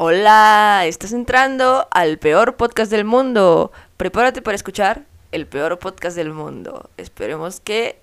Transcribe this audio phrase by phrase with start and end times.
[0.00, 3.72] Hola, estás entrando al peor podcast del mundo.
[3.96, 6.88] Prepárate para escuchar el peor podcast del mundo.
[6.96, 7.98] Esperemos que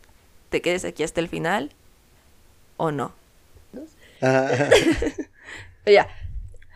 [0.49, 1.71] te quedes aquí hasta el final
[2.75, 3.13] o no.
[4.21, 4.49] Ah,
[5.85, 6.09] Ya.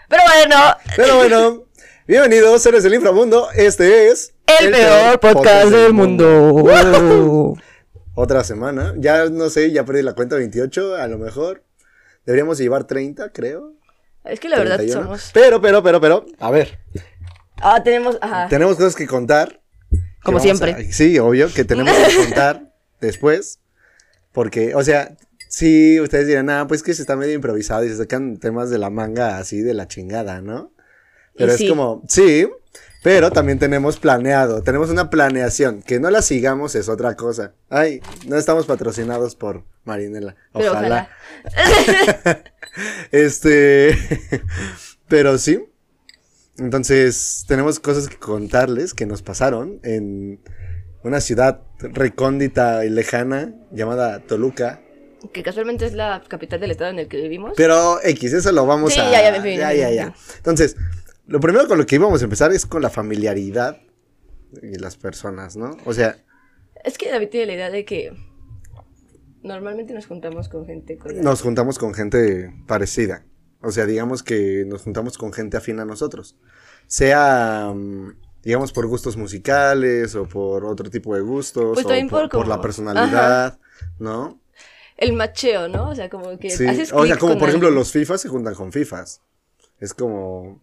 [0.07, 0.55] Pero bueno,
[0.95, 1.63] pero bueno,
[2.07, 3.49] bienvenidos, seres del inframundo.
[3.53, 7.57] Este es el, peor, podcast, del mundo.
[8.15, 8.93] Otra semana.
[8.95, 11.65] Ya no sé, ya perdí la cuenta 28, a lo mejor.
[12.25, 13.78] Deberíamos llevar 30, creo.
[14.25, 15.03] Es que la verdad 31.
[15.03, 15.31] somos.
[15.33, 16.79] Pero, pero, pero, pero, a ver,
[17.61, 18.17] Ah, tenemos.
[18.21, 18.47] Ajá.
[18.49, 19.61] tenemos cosas que contar.
[20.23, 20.71] Como Que siempre.
[20.71, 23.59] a- sí, obvio, que tenemos que contar después.
[24.31, 25.15] Porque, o sea,
[25.47, 28.77] sí, ustedes dirán, ah, pues que se está medio improvisado y se sacan temas de
[28.77, 30.71] la manga así de la chingada, ¿no?
[31.35, 31.69] Pero Y es sí.
[31.69, 32.47] como, sí,
[33.01, 35.81] pero también tenemos planeado, tenemos una planeación.
[35.81, 37.53] Que no la sigamos es otra cosa.
[37.69, 40.35] Ay, no estamos patrocinados por Marinela.
[40.53, 41.09] Ojalá.
[43.11, 43.97] Este,
[45.07, 45.59] pero sí.
[46.57, 50.39] Entonces, tenemos cosas que contarles que nos pasaron en
[51.03, 54.81] una ciudad recóndita y lejana llamada Toluca.
[55.33, 57.53] Que casualmente es la capital del estado en el que vivimos.
[57.55, 59.11] Pero X, eso lo vamos Sí, a...
[59.11, 60.13] ya, ya, ya, ya, ya.
[60.37, 60.75] Entonces,
[61.29, 63.77] lo primero con lo que íbamos a empezar es con la familiaridad
[64.61, 65.77] y las personas, ¿no?
[65.85, 66.17] O sea,
[66.83, 68.13] Es que David tiene la idea de que
[69.43, 73.25] normalmente nos juntamos con gente con nos juntamos con gente parecida.
[73.61, 76.37] O sea, digamos que nos juntamos con gente afín a nosotros.
[76.87, 81.73] Sea, mm, digamos, por gustos musicales o por otro tipo de gustos.
[81.75, 83.59] Pues o también por, por la personalidad,
[83.99, 84.39] ¿no?
[84.99, 85.89] el macheo, ¿no?
[85.89, 86.67] O sea, como que Sí.
[86.67, 89.21] haces O sea, como por ejemplo los FIFAs se juntan con FIFAs.
[89.79, 90.61] Es como...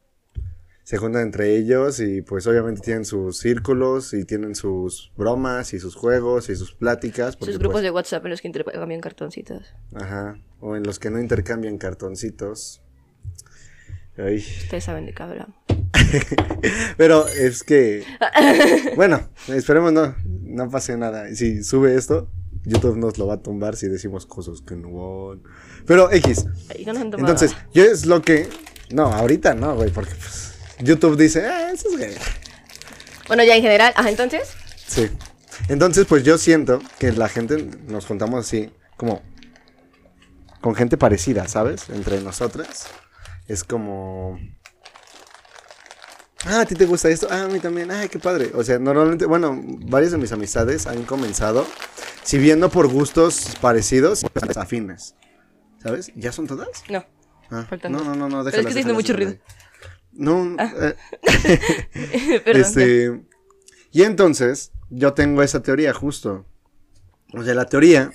[0.87, 5.81] Se juntan entre ellos y pues obviamente tienen sus círculos y tienen sus bromas y
[5.81, 7.35] sus juegos y sus pláticas.
[7.35, 9.75] porque, sus grupos pues, de WhatsApp en los que intercambian cartoncitos.
[9.93, 10.39] Ajá.
[10.61, 12.83] O en los que no intercambian cartoncitos.
[14.17, 14.37] Ay.
[14.37, 15.57] Ustedes saben de qué hablamos.
[16.97, 18.05] Pero es que.
[18.95, 21.35] Bueno, esperemos no, no pase nada.
[21.35, 22.31] Si sube esto,
[22.63, 25.43] YouTube nos lo va a tumbar si decimos cosas que no van.
[25.85, 26.47] Pero X.
[26.71, 28.49] Ahí no nos han tomado Entonces, yo es lo que.
[28.93, 30.46] No, ahorita no, güey, porque pues,
[30.79, 32.15] YouTube dice, ah, eso es gay".
[33.29, 34.49] Bueno, ya en general, ajá, entonces.
[34.87, 35.11] Sí.
[35.69, 39.23] Entonces, pues yo siento que la gente nos juntamos así, como.
[40.61, 41.89] Con gente parecida, ¿sabes?
[41.91, 42.87] Entre nosotras.
[43.49, 44.39] Es como.
[46.45, 47.29] Ah, a ti te gusta esto.
[47.31, 47.91] Ah, a mí también.
[47.91, 48.53] Ay, qué padre.
[48.55, 51.67] O sea, normalmente, bueno, varias de mis amistades han comenzado,
[52.23, 55.15] si bien no por gustos parecidos, pues, afines.
[55.83, 56.13] ¿Sabes?
[56.15, 56.69] ¿Ya son todas?
[56.89, 57.05] No.
[57.51, 59.37] Ah, no, no, no, no, Pero es que está haciendo déjalas,
[60.19, 60.95] No, eh, Ah.
[62.45, 62.45] Perdón.
[62.45, 62.61] ya.
[62.61, 63.23] este.
[63.93, 66.45] Y entonces, yo tengo esa teoría justo.
[67.35, 68.13] O sea, la teoría,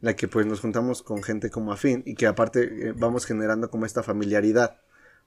[0.00, 3.70] la que pues nos juntamos con gente como afín y que aparte eh, vamos generando
[3.70, 4.78] como esta familiaridad.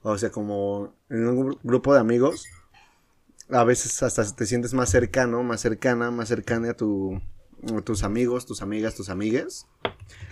[0.01, 2.45] O sea, como en un gru- grupo de amigos,
[3.50, 7.19] a veces hasta te sientes más cercano, más cercana, más cercana a, tu,
[7.75, 9.66] a tus amigos, tus amigas, tus amigues,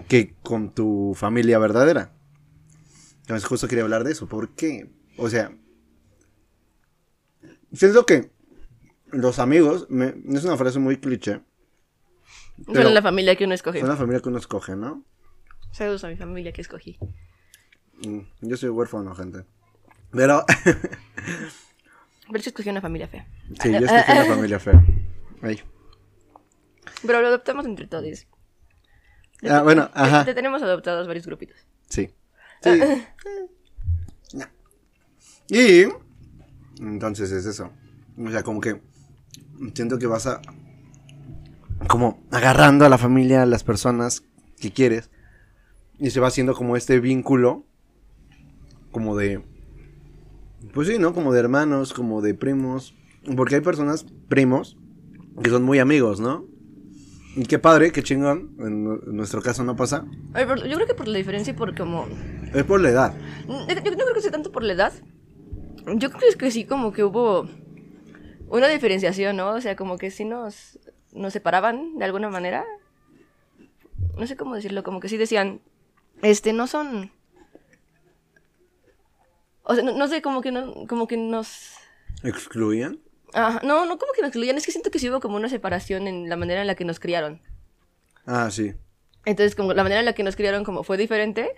[0.07, 2.13] que con tu familia verdadera.
[3.21, 4.27] Entonces justo quería hablar de eso.
[4.27, 4.91] ¿Por qué?
[5.17, 5.51] O sea,
[7.73, 8.31] siento que
[9.11, 11.41] los amigos, me- es una frase muy cliché,
[12.73, 13.79] Son la familia que uno escoge.
[13.79, 15.03] son la familia que uno escoge, ¿no?
[15.71, 16.97] Saludos a mi familia que escogí.
[18.05, 19.45] Mm, Yo soy huérfano, gente.
[20.11, 20.45] Pero,
[22.31, 23.27] Pero sí escogí una familia fea.
[23.61, 24.83] sí, yo escogí una familia fea.
[25.41, 25.61] Ay.
[27.05, 28.25] Pero lo adoptamos entre todos.
[29.47, 30.23] Ah, bueno, ajá.
[30.25, 31.57] te tenemos adoptados varios grupitos.
[31.89, 32.09] Sí.
[32.63, 32.79] Sí.
[35.49, 35.85] Y
[36.81, 37.71] entonces es eso.
[38.17, 38.81] O sea, como que
[39.73, 40.41] siento que vas a
[41.87, 44.23] como agarrando a la familia, a las personas
[44.59, 45.09] que quieres
[45.99, 47.65] y se va haciendo como este vínculo
[48.91, 49.43] como de
[50.73, 51.13] pues sí, ¿no?
[51.13, 52.95] Como de hermanos, como de primos,
[53.35, 54.77] porque hay personas primos
[55.43, 56.45] que son muy amigos, ¿no?
[57.35, 58.55] Y qué padre, qué chingón.
[58.59, 60.05] En, nu- en nuestro caso no pasa.
[60.33, 62.07] Ay, yo creo que por la diferencia y por como...
[62.53, 63.13] Es por la edad.
[63.47, 64.93] Yo, yo no creo que sea tanto por la edad.
[65.87, 67.47] Yo creo que sí, como que hubo
[68.49, 69.49] una diferenciación, ¿no?
[69.49, 70.79] O sea, como que sí nos,
[71.11, 72.65] nos separaban de alguna manera.
[74.17, 75.61] No sé cómo decirlo, como que sí decían,
[76.21, 77.11] este, no son...
[79.63, 81.73] O sea, no, no sé, como que, no, como que nos...
[82.23, 82.99] ¿Excluían?
[83.33, 85.49] Ajá, no, no como que nos excluían, es que siento que sí hubo como una
[85.49, 87.41] separación en la manera en la que nos criaron.
[88.25, 88.73] Ah, sí.
[89.25, 91.49] Entonces, como la manera en la que nos criaron como fue diferente,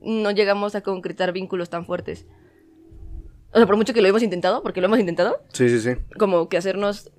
[0.00, 2.26] no llegamos a concretar vínculos tan fuertes.
[3.52, 6.00] O sea, por mucho que lo hemos intentado, porque lo hemos intentado, Sí, sí, sí.
[6.18, 7.10] como que hacernos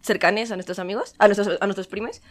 [0.00, 2.22] cercanes a nuestros amigos, a nuestros, a nuestros primes.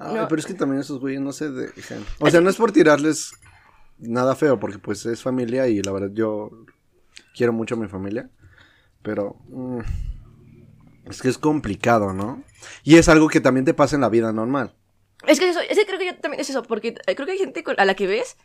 [0.00, 0.26] No.
[0.28, 2.04] pero es que también esos güeyes no se dejan.
[2.18, 3.32] O sea, no es por tirarles
[3.98, 6.50] nada feo, porque pues es familia y la verdad yo
[7.36, 8.28] quiero mucho a mi familia.
[9.02, 9.80] Pero mm,
[11.08, 12.42] es que es complicado, ¿no?
[12.82, 14.74] Y es algo que también te pasa en la vida normal.
[15.26, 17.32] Es que eso, es que creo que yo también es eso, porque eh, creo que
[17.32, 18.36] hay gente a la que ves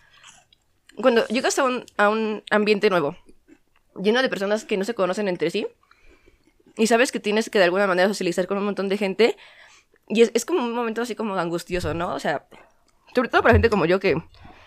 [1.02, 3.18] cuando llegas a un, a un ambiente nuevo,
[4.02, 5.68] lleno de personas que no se conocen entre sí,
[6.78, 9.38] y sabes que tienes que de alguna manera socializar con un montón de gente,
[10.08, 12.14] y es, es como un momento así como angustioso, ¿no?
[12.14, 12.46] O sea,
[13.16, 14.16] sobre todo para gente como yo que,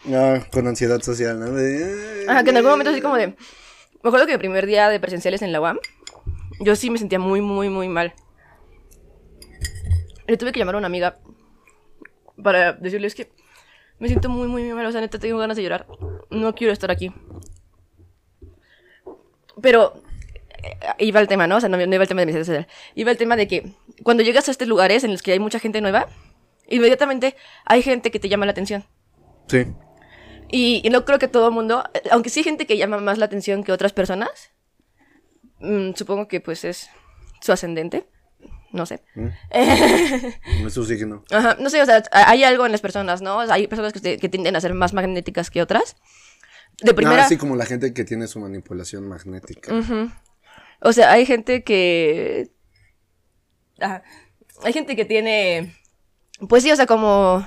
[0.08, 1.50] Ah, con ansiedad social, ¿no?
[1.50, 3.28] De- ajá, que en algún momento así como de...
[3.28, 5.80] Me acuerdo que el primer día de presenciales en la UAM,
[6.60, 8.14] yo sí me sentía muy, muy, muy mal.
[10.28, 11.18] Le tuve que llamar a una amiga
[12.40, 13.32] para decirle, es que
[13.98, 15.86] me siento muy, muy, muy mal, o sea, neta tengo ganas de llorar.
[16.30, 17.12] No quiero estar aquí.
[19.60, 20.02] Pero
[20.62, 21.56] eh, iba el tema, ¿no?
[21.56, 22.66] O sea, no, no iba el tema de mi social.
[22.94, 23.72] Iba el tema de que
[24.02, 26.08] cuando llegas a estos lugares en los que hay mucha gente nueva,
[26.68, 28.84] inmediatamente hay gente que te llama la atención.
[29.48, 29.66] Sí.
[30.48, 33.18] Y, y no creo que todo el mundo, aunque sí hay gente que llama más
[33.18, 34.52] la atención que otras personas,
[35.60, 36.90] mm, supongo que pues es
[37.40, 38.06] su ascendente,
[38.76, 39.02] no sé.
[39.14, 39.32] No.
[41.30, 43.38] Ajá, no sé, o sea, hay algo en las personas, ¿no?
[43.38, 45.96] O sea, hay personas que, te- que tienden a ser más magnéticas que otras.
[46.82, 49.72] De primera, Ah, sí, como la gente que tiene su manipulación magnética.
[50.82, 52.50] O sea, hay gente que...
[53.80, 54.02] Ajá.
[54.62, 55.74] Hay gente que tiene,
[56.48, 57.46] pues sí, o sea, como...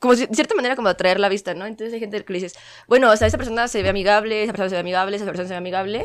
[0.00, 1.64] Como de cierta manera como atraer la vista, ¿no?
[1.66, 4.52] Entonces hay gente que le dices, bueno, o sea, esa persona se ve amigable, esa
[4.52, 6.02] persona se ve amigable, esa persona se ve amigable.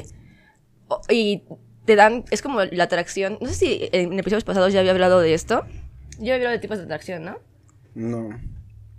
[1.10, 1.44] Y
[1.90, 3.40] te dan, es como la atracción.
[3.42, 5.66] No sé si en episodios pasados ya había hablado de esto.
[6.20, 7.40] Yo había hablado de tipos de atracción, ¿no?
[7.96, 8.30] No.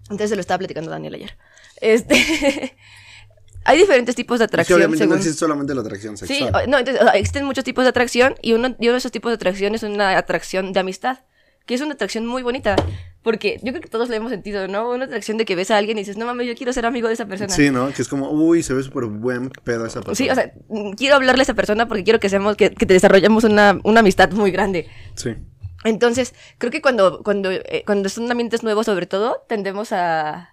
[0.03, 1.37] Entonces se lo estaba platicando Daniel ayer.
[1.81, 2.75] Este...
[3.65, 4.77] hay diferentes tipos de atracción.
[4.79, 6.65] obviamente no existe solamente la atracción Sí, sexual.
[6.65, 8.99] o- no, entonces, o sea, existen muchos tipos de atracción y uno, y uno de
[8.99, 11.21] esos tipos de atracción es una atracción de amistad,
[11.70, 12.75] que es una atracción muy bonita,
[13.22, 14.90] porque yo creo que todos lo hemos sentido, ¿no?
[14.90, 17.06] Una atracción de que ves a alguien y dices, no mames, yo quiero ser amigo
[17.06, 17.55] de esa persona.
[17.55, 17.93] Sí, ¿no?
[17.93, 20.17] Que es como, uy, se ve súper buen pedo esa persona.
[20.17, 22.87] Sí, o sea, mm, quiero hablarle a esa persona porque quiero que seamos, que, que
[22.87, 24.88] te desarrollemos una, una amistad muy grande.
[25.14, 25.37] Sí.
[25.84, 30.50] Entonces, creo que cuando, cuando, eh, cuando son ambientes nuevos, sobre todo, tendemos a,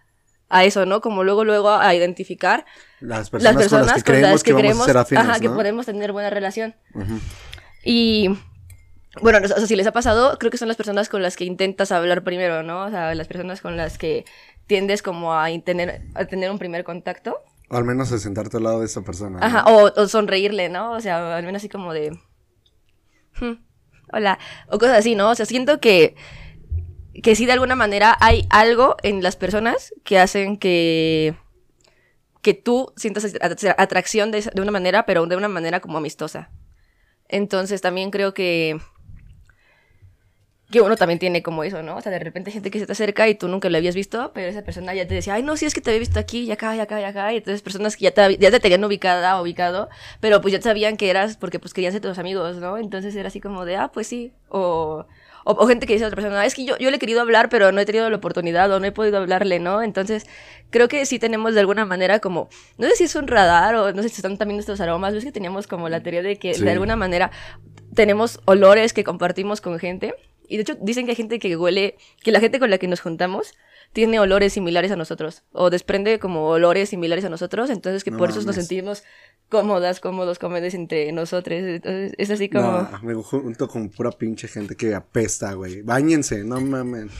[0.49, 1.01] a eso, ¿no?
[1.01, 2.63] Como luego, luego a identificar
[2.99, 5.55] Las personas, las personas con las que creemos que, afines, ajá, que ¿no?
[5.55, 6.75] podemos tener buena relación.
[7.83, 8.37] Y
[9.21, 11.45] bueno, o sea, si les ha pasado, creo que son las personas con las que
[11.45, 12.85] intentas hablar primero, ¿no?
[12.85, 14.25] O sea, las personas con las que
[14.67, 17.39] tiendes como a tener, a tener un primer contacto.
[17.69, 19.39] O al menos a sentarte al lado de esa persona.
[19.39, 19.45] ¿no?
[19.45, 20.91] Ajá, o, o sonreírle, ¿no?
[20.93, 22.17] O sea, al menos así como de...
[23.39, 23.53] "Hmm,
[24.13, 25.29] hola, o cosas así, ¿no?
[25.29, 26.15] O sea, siento que,
[27.23, 31.35] que sí de alguna manera hay algo en las personas que hacen que,
[32.41, 36.51] que tú sientas atra- atracción de, de una manera, pero de una manera como amistosa.
[37.29, 38.79] Entonces también creo que
[40.69, 41.95] que uno también tiene como eso, ¿no?
[41.95, 44.31] O sea, de repente gente que se te acerca y tú nunca lo habías visto,
[44.33, 46.39] pero esa persona ya te decía, ay, no, sí, es que te había visto aquí,
[46.43, 47.31] y acá, y acá, y acá.
[47.33, 49.87] Y entonces personas que ya te, ya te tenían ubicada o ubicado,
[50.19, 52.77] pero pues ya sabían que eras porque pues querían ser tus amigos, ¿no?
[52.77, 54.33] Entonces era así como de, ah, pues sí.
[54.49, 55.05] O,
[55.45, 57.21] o, o gente que dice a otra persona, es que yo, yo le he querido
[57.21, 59.81] hablar, pero no he tenido la oportunidad o no he podido hablarle, ¿no?
[59.81, 60.25] Entonces
[60.69, 63.93] creo que sí tenemos de alguna manera como, no sé si es un radar o
[63.93, 66.53] no sé si son también nuestros aromas, ves que teníamos como la teoría de que
[66.55, 66.65] Sí.
[66.65, 67.31] de alguna manera
[67.95, 70.13] tenemos olores que compartimos con gente.
[70.47, 72.88] Y de hecho dicen que hay gente que huele, que la gente con la que
[72.88, 73.53] nos juntamos
[73.94, 75.44] tiene olores similares a nosotros.
[75.51, 77.69] O desprende como olores similares a nosotros.
[77.69, 79.03] Entonces que No por eso nos sentimos
[79.50, 81.60] cómodas, cómodos, cómodos entre nosotros.
[81.60, 82.72] Entonces es así como...
[82.72, 85.81] No, me junto con pura pinche gente que apesta, güey.
[85.81, 87.12] Báñense, no mames.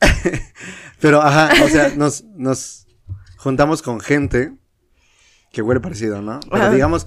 [1.00, 2.86] Pero, ajá, o sea, nos, nos
[3.36, 4.52] juntamos con gente
[5.52, 6.40] que huele parecido, ¿no?
[6.50, 6.72] Pero Ajá.
[6.72, 7.06] digamos,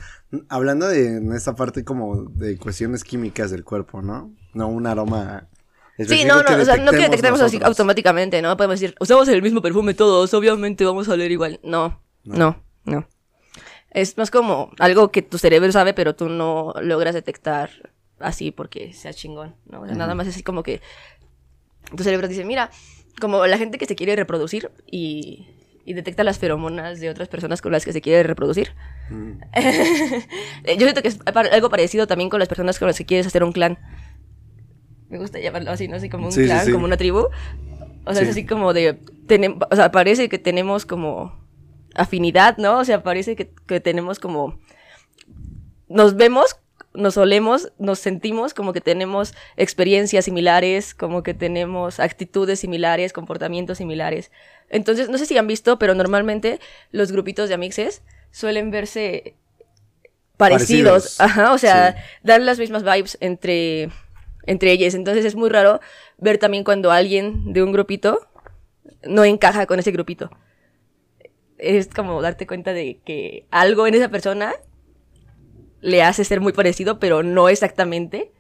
[0.50, 4.34] hablando de en esta parte como de cuestiones químicas del cuerpo, ¿no?
[4.58, 5.48] No un aroma.
[6.00, 8.56] Sí, no, no, o sea, no que detectemos así automáticamente, ¿no?
[8.56, 11.60] Podemos decir, usamos el mismo perfume todos, obviamente vamos a oler igual.
[11.64, 13.08] No, no, no.
[13.92, 17.70] Es más como algo que tu cerebro sabe, pero tú no logras detectar
[18.20, 19.82] así porque sea chingón, ¿no?
[19.82, 20.82] O sea, Nada más así como que
[21.96, 22.70] tu cerebro dice, mira,
[23.20, 25.48] como la gente que se quiere reproducir y,
[25.86, 28.74] y detecta las feromonas de otras personas con las que se quiere reproducir.
[29.10, 29.40] Mm.
[30.78, 33.44] Yo siento que es algo parecido también con las personas con las que quieres hacer
[33.44, 33.80] un clan.
[35.10, 35.96] Me gusta llamarlo así, ¿no?
[35.96, 36.72] Así como un Sí, clan, sí.
[36.72, 37.28] como una tribu.
[38.06, 38.32] O sea, es Sí.
[38.32, 39.00] así como de...
[39.70, 41.38] o sea, parece que tenemos como
[41.96, 42.80] afinidad, ¿no?
[42.80, 44.60] O sea, parece que, que tenemos como...
[45.90, 46.58] Nos vemos,
[46.94, 53.78] nos olemos, nos sentimos como que tenemos experiencias similares, como que tenemos actitudes similares, comportamientos
[53.78, 54.32] similares.
[54.70, 56.60] Entonces, no sé si han visto, pero normalmente
[56.92, 59.36] los grupitos de amixes suelen verse
[60.36, 61.18] parecidos.
[61.18, 61.22] Parecidos.
[61.22, 63.90] Ajá, o sea, dan las mismas vibes entre,
[64.48, 64.96] entre ellas.
[64.96, 65.80] Entonces es muy raro
[66.18, 68.20] ver también cuando alguien de un grupito
[69.04, 70.32] no encaja con ese grupito.
[71.60, 74.54] es como darte cuenta de que algo en esa persona
[75.82, 78.32] le hace ser muy parecido, pero no exactamente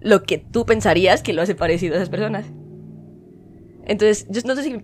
[0.00, 2.46] lo que tú pensarías que lo hace parecido a esas personas.
[3.84, 4.76] Entonces, yo no sé si...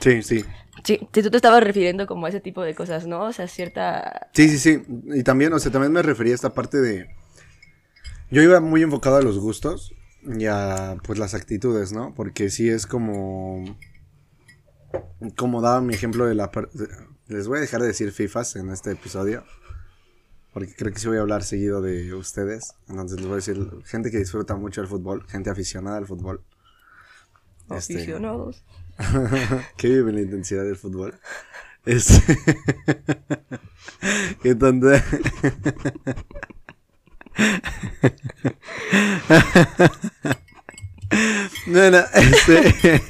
[0.00, 0.44] Sí, sí.
[0.84, 3.24] Sí, si tú te estabas refiriendo como a ese tipo de cosas, ¿no?
[3.24, 4.28] O sea, cierta...
[4.32, 4.82] Sí, sí, sí.
[5.12, 7.08] Y también, o sea, también me refería a esta parte de...
[8.30, 12.14] Yo iba muy enfocado a los gustos y a, pues, las actitudes, ¿no?
[12.14, 13.78] Porque sí es como...
[15.36, 16.50] Como daba mi ejemplo de la...
[17.28, 19.44] Les voy a dejar de decir FIFAs en este episodio.
[20.52, 22.74] Porque creo que sí voy a hablar seguido de ustedes.
[22.88, 26.42] Entonces les voy a decir, gente que disfruta mucho el fútbol, gente aficionada al fútbol.
[27.70, 28.64] Este, Aficionados.
[29.76, 31.18] que vive la intensidad del fútbol.
[31.84, 32.38] Este.
[34.44, 35.02] Entonces.
[41.66, 43.02] no, no, este.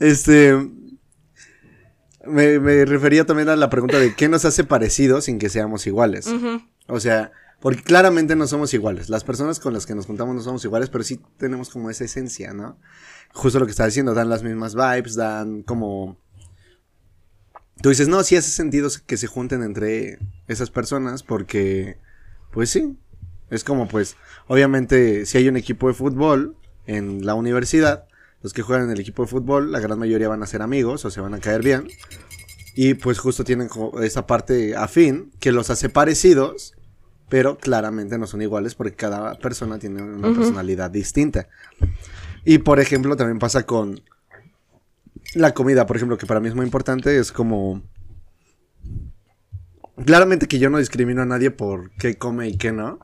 [0.00, 0.70] este.
[2.26, 5.86] Me, me, refería también a la pregunta de qué nos hace parecidos sin que seamos
[5.86, 6.28] iguales.
[6.86, 9.08] O sea, porque claramente no somos iguales.
[9.08, 12.04] Las personas con las que nos juntamos no somos iguales, pero sí tenemos como esa
[12.04, 12.78] esencia, ¿no?
[13.32, 16.18] Justo lo que estaba diciendo, dan las mismas vibes, dan como...
[17.80, 21.98] Tú dices, no, sí hace sentido que se junten entre esas personas porque,
[22.52, 22.96] pues sí,
[23.50, 24.16] es como pues,
[24.46, 28.06] obviamente si hay un equipo de fútbol en la universidad,
[28.42, 31.04] los que juegan en el equipo de fútbol, la gran mayoría van a ser amigos
[31.04, 31.88] o se van a caer bien.
[32.74, 33.68] Y pues justo tienen
[34.02, 36.74] esa parte afín que los hace parecidos
[37.28, 41.48] pero claramente no son iguales porque cada persona tiene una personalidad distinta.
[42.44, 44.00] Y por ejemplo, también pasa con
[45.34, 47.82] la comida, por ejemplo, que para mí es muy importante, es como...
[50.04, 52.98] Claramente que yo no discrimino a nadie por qué come y qué no.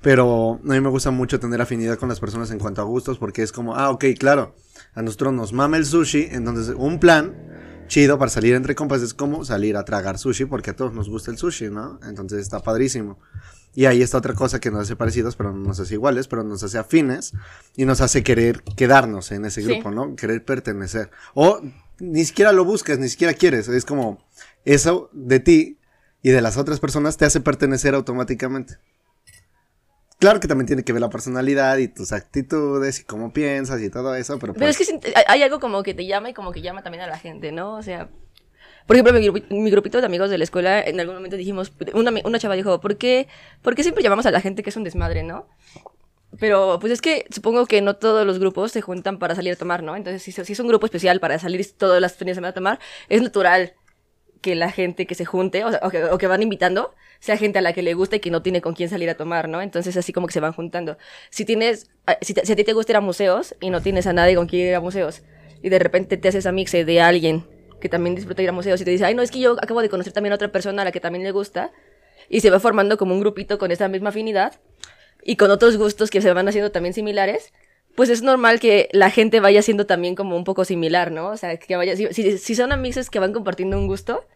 [0.00, 3.18] Pero a mí me gusta mucho tener afinidad con las personas en cuanto a gustos
[3.18, 4.54] porque es como, ah, ok, claro,
[4.94, 7.34] a nosotros nos mama el sushi, entonces un plan
[7.86, 11.08] chido para salir entre compas es como salir a tragar sushi porque a todos nos
[11.08, 11.98] gusta el sushi, ¿no?
[12.06, 13.18] Entonces está padrísimo.
[13.74, 16.44] Y ahí está otra cosa que nos hace parecidos, pero no nos hace iguales, pero
[16.44, 17.32] nos hace afines
[17.76, 20.14] y nos hace querer quedarnos en ese grupo, ¿no?
[20.14, 21.10] Querer pertenecer.
[21.34, 21.60] O
[21.98, 23.68] ni siquiera lo buscas, ni siquiera quieres.
[23.68, 24.24] Es como
[24.64, 25.78] eso de ti
[26.22, 28.78] y de las otras personas te hace pertenecer automáticamente.
[30.18, 33.90] Claro que también tiene que ver la personalidad y tus actitudes y cómo piensas y
[33.90, 34.54] todo eso, pero...
[34.54, 37.02] Pero es pues que hay algo como que te llama y como que llama también
[37.02, 37.74] a la gente, ¿no?
[37.74, 38.08] O sea,
[38.86, 39.14] por ejemplo,
[39.50, 42.80] mi, grupito de amigos de la escuela, en algún momento dijimos, una, una chava dijo,
[42.80, 43.28] ¿por qué,
[43.62, 45.48] ¿por qué siempre llamamos a la gente que es un desmadre, no?
[46.38, 49.56] Pero pues es que supongo que no todos los grupos se juntan para salir a
[49.56, 49.96] tomar, ¿no?
[49.96, 52.54] Entonces, si, si es un grupo especial para salir todas las fines de semana a
[52.54, 53.74] tomar, es natural
[54.40, 55.80] que la gente que se junte, o, sea,
[56.12, 58.60] o que van invitando, sea gente a la que le gusta y que no tiene
[58.60, 59.62] con quién salir a tomar, ¿no?
[59.62, 60.98] Entonces así como que se van juntando.
[61.30, 64.34] Si tienes, si, a ti te gusta ir a museos y no tienes a nadie
[64.34, 65.22] con quien ir a museos
[65.62, 67.46] y de repente te haces amixe de alguien
[67.84, 69.82] que también disfruta ir a museos y te dice, ay, no, es que yo acabo
[69.82, 71.70] de conocer también a otra persona a la que también le gusta
[72.30, 74.58] y se va formando como un grupito con esa misma afinidad
[75.22, 77.52] y con otros gustos que se van haciendo también similares,
[77.94, 81.28] pues es normal que la gente vaya siendo también como un poco similar, ¿no?
[81.28, 84.26] O sea, que vaya, si, si son amixes que van compartiendo un gusto,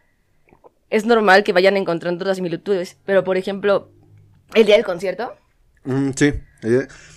[0.91, 2.97] es normal que vayan encontrando otras similitudes.
[3.03, 3.89] Pero, por ejemplo,
[4.53, 5.33] el día del concierto.
[5.85, 6.33] Mm, sí,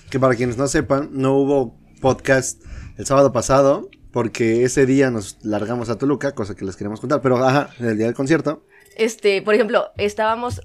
[0.09, 2.62] que para quienes no sepan, no hubo podcast
[2.97, 7.21] el sábado pasado porque ese día nos largamos a Toluca, cosa que les queremos contar,
[7.23, 8.64] pero ajá, el día del concierto.
[8.97, 10.61] Este, por ejemplo, estábamos,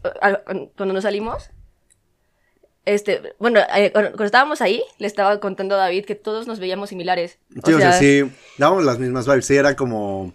[0.75, 1.49] cuando nos salimos,
[2.85, 6.89] este, bueno, eh, cuando, estábamos ahí, le estaba contando a David que todos nos veíamos
[6.89, 7.39] similares.
[7.65, 8.23] Sí, o sea, sí,
[8.57, 10.33] dábamos las mismas vibes, sí, era como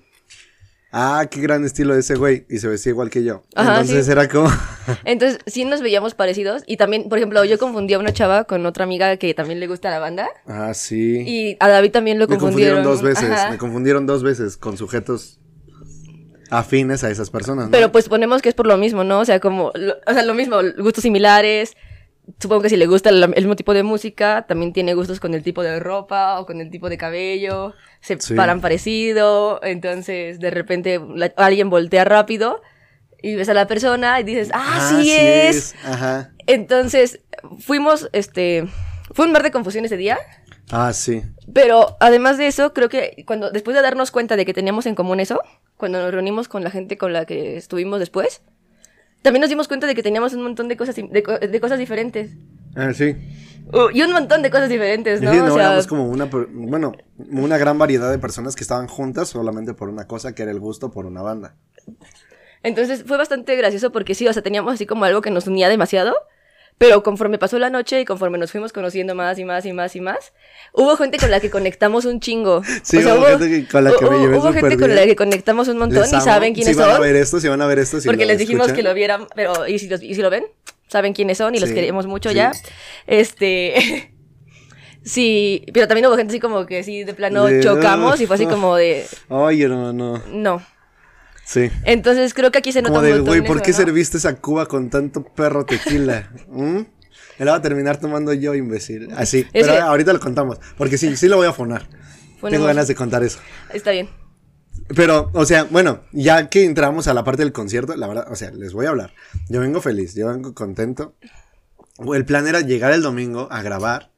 [0.92, 2.46] ah, qué gran estilo ese güey.
[2.48, 3.42] Y se vestía igual que yo.
[3.56, 4.48] Entonces era como.
[5.04, 6.62] Entonces sí nos veíamos parecidos.
[6.66, 9.66] Y también, por ejemplo, yo confundí a una chava con otra amiga que también le
[9.66, 10.28] gusta la banda.
[10.46, 11.24] Ah, sí.
[11.26, 12.78] Y a David también lo confundieron.
[12.78, 13.50] Me confundieron dos veces.
[13.50, 15.40] Me confundieron dos veces con sujetos
[16.50, 17.66] afines a esas personas.
[17.66, 17.70] ¿no?
[17.70, 19.20] Pero pues ponemos que es por lo mismo, ¿no?
[19.20, 21.74] O sea, como, o sea, lo mismo, gustos similares,
[22.38, 25.42] supongo que si le gusta el, mismo tipo de música, también tiene gustos con el
[25.42, 31.00] tipo de ropa o con el tipo de cabello, se paran parecido, entonces de repente
[31.36, 32.62] alguien voltea rápido
[33.22, 35.74] y ves a la persona y dices, ah, ah sí, es.
[35.84, 36.32] Ajá.
[36.46, 37.20] Entonces
[37.58, 38.66] fuimos, este,
[39.12, 40.18] fue un mar de confusión ese día.
[40.70, 41.22] Ah, sí.
[41.52, 44.94] Pero además de eso, creo que cuando después de darnos cuenta de que teníamos en
[44.94, 45.40] común eso,
[45.76, 48.42] cuando nos reunimos con la gente con la que estuvimos después,
[49.22, 52.32] también nos dimos cuenta de que teníamos un montón de cosas, de, cosas diferentes.
[52.74, 53.16] Ah, sí.
[53.72, 55.32] Uh, y un montón de cosas diferentes, ¿no?
[55.32, 56.92] Sí, no, o sea, como una, bueno,
[57.30, 60.58] una gran variedad de personas que estaban juntas solamente por una cosa, que era el
[60.58, 61.54] gusto por una banda.
[62.62, 65.68] Entonces fue bastante gracioso porque sí, o sea, teníamos así como algo que nos unía
[65.68, 66.14] demasiado,
[66.86, 69.94] Pero conforme pasó la noche y conforme nos fuimos conociendo más y más y más
[69.96, 70.32] y más,
[70.72, 72.62] hubo gente con la que conectamos un chingo.
[72.82, 75.16] Sí, hubo gente con la que me hubo- llevé Hubo súper gente con la que
[75.16, 76.24] conectamos un montón Les y amo.
[76.24, 77.02] saben quiénes si van a son.
[77.02, 78.76] ver esto, si van a ver esto, si porque les dijimos escuchan.
[78.76, 80.44] que lo vieran, pero y si, los- y si lo ven,
[80.88, 82.36] saben quiénes son y los queremos mucho sí.
[82.36, 82.52] ya.
[83.06, 84.08] Este.
[85.04, 88.36] Sí, pero también hubo gente así como que sí, de plano De- chocamos y fue
[88.36, 89.04] así como de.
[89.28, 90.22] Ay, no, no.
[90.30, 90.62] No.
[91.52, 91.70] Sí.
[91.84, 93.76] Entonces creo que aquí se nota Como de, güey, ¿por eso, qué ¿no?
[93.76, 96.30] serviste esa cuba con tanto perro tequila?
[96.48, 96.80] ¿Mm?
[97.38, 99.08] Me la voy a terminar tomando yo, imbécil.
[99.16, 99.40] Así.
[99.52, 100.58] Es Pero que- ahorita lo contamos.
[100.78, 101.86] Porque sí, sí lo voy a fonar.
[101.88, 103.38] Tengo Ponemos- ganas de contar eso.
[103.72, 104.08] Está bien.
[104.96, 108.36] Pero, o sea, bueno, ya que entramos a la parte del concierto, la verdad, o
[108.36, 109.12] sea, les voy a hablar.
[109.48, 111.14] Yo vengo feliz, yo vengo contento.
[112.14, 114.10] El plan era llegar el domingo a grabar.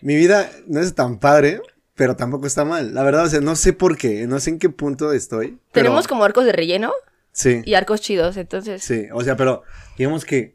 [0.00, 1.60] Mi vida no es tan padre,
[1.94, 2.94] pero tampoco está mal.
[2.94, 5.58] La verdad, o sea, no sé por qué, no sé en qué punto estoy.
[5.72, 6.92] pero- Tenemos como arcos de relleno
[7.32, 8.82] Sí, y arcos chidos, entonces.
[8.82, 9.62] sí, o sea, pero
[9.96, 10.54] digamos que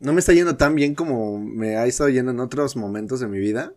[0.00, 3.28] no me está yendo tan bien como me ha estado yendo en otros momentos de
[3.28, 3.72] mi vida.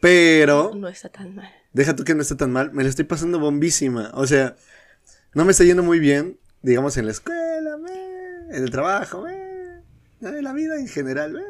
[0.00, 1.50] Pero No está tan mal.
[1.72, 4.10] deja tú que no esté tan mal, me la estoy pasando bombísima.
[4.14, 4.56] O sea,
[5.34, 7.78] no me está yendo muy bien, digamos, en la escuela,
[8.50, 11.40] en el trabajo, en la vida en general, meh.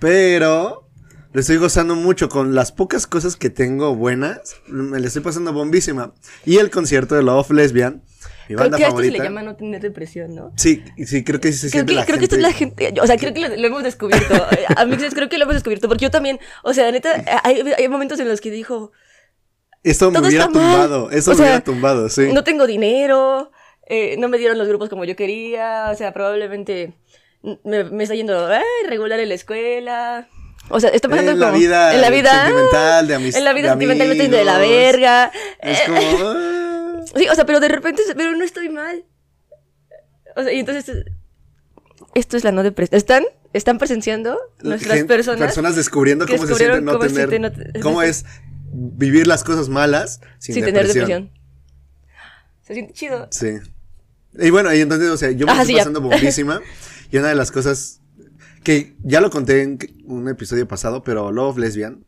[0.00, 0.88] pero
[1.32, 5.52] lo estoy gozando mucho con las pocas cosas que tengo buenas, me la estoy pasando
[5.52, 6.12] bombísima.
[6.44, 8.02] Y el concierto de Love Lesbian,
[8.48, 10.52] mi Creo banda que a esto se le llama no tener depresión, ¿no?
[10.56, 12.52] Sí, sí, creo que sí se Creo siente que, la creo que esto es la
[12.52, 14.34] gente, o sea, creo que lo, lo hemos descubierto.
[14.52, 17.62] Eh, Amixes, creo que lo hemos descubierto, porque yo también, o sea, neta, eh, hay,
[17.78, 18.92] hay momentos en los que dijo,
[19.82, 20.70] Esto me hubiera está mal.
[20.70, 22.30] tumbado, eso O me sea, hubiera tumbado, sí.
[22.32, 23.50] no tengo dinero,
[23.86, 26.92] eh, no me dieron los grupos como yo quería, o sea, probablemente
[27.64, 30.28] me, me está yendo ay, regular en la escuela.
[30.68, 33.38] O sea, está pasando en la como- vida en la vida sentimental, de amistad.
[33.38, 35.32] En la vida sentimental me estoy yendo de la verga.
[35.60, 35.98] Es como.
[36.22, 37.00] ah.
[37.16, 39.04] Sí, o sea, pero de repente, pero no estoy mal.
[40.36, 41.04] O sea, y entonces,
[42.14, 42.96] esto es la no depresión.
[42.96, 45.40] ¿Están, están presenciando nuestras Gen- personas?
[45.40, 47.28] Personas descubriendo cómo se siente no cómo tener.
[47.28, 48.24] siente no te- cómo es
[48.74, 51.30] vivir las cosas malas sin, sin tener depresión.
[52.66, 53.28] Se siente chido.
[53.30, 53.58] Sí.
[54.38, 55.80] Y bueno, y entonces, o sea, yo me Ajá, estoy sí, ya.
[55.82, 56.62] pasando bombísima.
[57.10, 58.00] y una de las cosas
[58.62, 62.04] que ya lo conté en un episodio pasado, pero Love Lesbian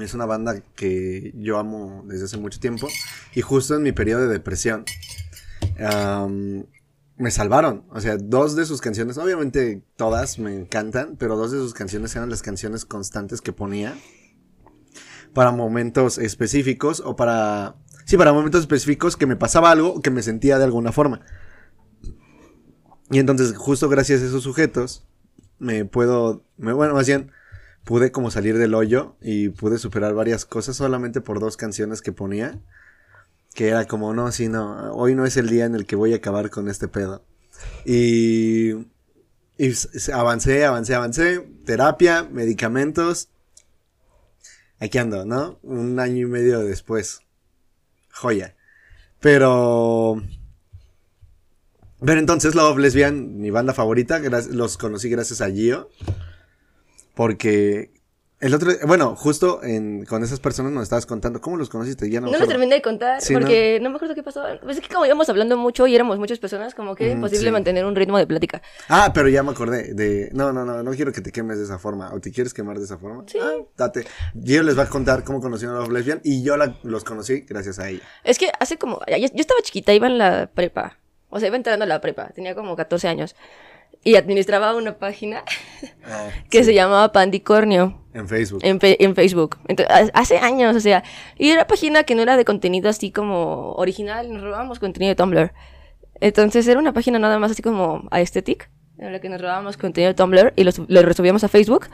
[0.00, 2.88] es una banda que yo amo desde hace mucho tiempo.
[3.34, 4.84] Y justo en mi periodo de depresión,
[7.16, 7.84] me salvaron.
[7.90, 12.14] O sea, dos de sus canciones, obviamente todas me encantan, pero dos de sus canciones
[12.16, 13.96] eran las canciones constantes que ponía
[15.32, 17.76] para momentos específicos o para...
[18.06, 21.22] Sí, para momentos específicos que me pasaba algo que me sentía de alguna forma.
[23.10, 25.06] Y entonces, justo gracias a esos sujetos,
[25.58, 26.44] me puedo...
[26.56, 27.32] Me, bueno, más bien,
[27.84, 32.12] pude como salir del hoyo y pude superar varias cosas solamente por dos canciones que
[32.12, 32.60] ponía.
[33.54, 36.12] Que era como, no, sí, no, hoy no es el día en el que voy
[36.12, 37.24] a acabar con este pedo.
[37.84, 38.72] Y...
[39.56, 39.72] Y
[40.12, 41.40] avancé, avancé, avancé.
[41.64, 43.28] Terapia, medicamentos.
[44.80, 45.60] Aquí ando, ¿no?
[45.62, 47.20] Un año y medio después.
[48.10, 48.56] Joya.
[49.20, 50.20] Pero...
[52.04, 55.88] Pero entonces Love Lesbian, mi banda favorita, los conocí gracias a Gio.
[57.14, 57.92] Porque
[58.40, 62.10] el otro, bueno, justo en, con esas personas nos estabas contando, ¿cómo los conociste?
[62.10, 63.88] Ya no, No, terminé de contar Sí, porque ¿no?
[63.90, 64.42] me acuerdo qué pasó.
[64.62, 67.18] Pues es que como íbamos hablando mucho y éramos muchas personas, como que es Ujú,
[67.18, 67.52] imposible sí.
[67.52, 68.60] mantener un ritmo de plática.
[68.88, 70.30] Ah, pero ya me acordé de...
[70.32, 72.12] No, no, no, no quiero que te quemes de esa forma.
[72.12, 73.22] ¿O te quieres quemar de esa forma?
[73.28, 73.38] Sí.
[73.40, 74.04] Ah, date.
[74.42, 77.42] Gio les va a contar cómo conocieron a Love Lesbian y yo la- los conocí
[77.48, 78.02] gracias a ella.
[78.24, 78.98] Es que hace como.
[79.06, 80.98] Yo, yo estaba chiquita, iba en la prepa.
[81.34, 82.28] O sea, iba entrando a la prepa.
[82.28, 83.34] Tenía como 14 años.
[84.02, 85.42] Y administraba una página
[86.50, 88.60] que Sí, se llamaba Pandicornio En Facebook.
[88.62, 89.58] en, fe- en Facebook.
[89.66, 91.02] Entonces, hace años, o sea.
[91.38, 94.32] Y era página que no era de contenido así como original.
[94.32, 95.52] Nos robábamos contenido de Tumblr.
[96.20, 98.70] Entonces era una página nada más así como aesthetic.
[98.98, 101.86] En la que nos robábamos contenido de Tumblr y los- lo resubíamos a Facebook.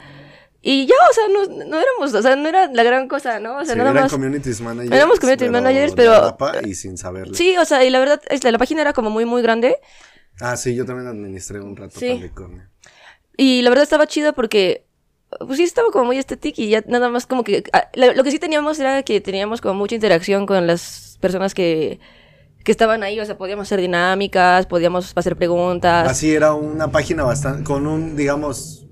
[0.63, 3.57] Y ya, o sea, no, no éramos, o sea, no era la gran cosa, ¿no?
[3.57, 4.11] O sea, Sí, nada eran más.
[4.11, 4.95] communities managers.
[4.95, 7.33] Éramos community managers, pero- de Rapa y sin saberlo.
[7.33, 9.77] Sí, o sea, y la verdad, este, la página era como muy, muy grande.
[10.39, 12.29] Ah, sí, yo también administré un rato Sí.
[13.37, 14.85] Y la verdad estaba chida porque,
[15.39, 17.63] pues sí, estaba como muy estética y ya nada más como que...
[17.73, 21.53] ah, la- lo que sí teníamos era que teníamos como mucha interacción con las personas
[21.55, 21.99] que,
[22.63, 23.19] que estaban ahí.
[23.19, 26.07] O sea, podíamos hacer dinámicas, podíamos hacer preguntas.
[26.07, 28.85] Así era una página bastante, con un, digamos,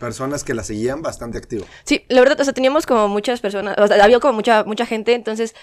[0.00, 1.64] personas que la seguían bastante activo.
[1.84, 4.84] Sí, la verdad, o sea, teníamos como muchas personas, o sea, había como mucha, mucha
[4.86, 5.54] gente, entonces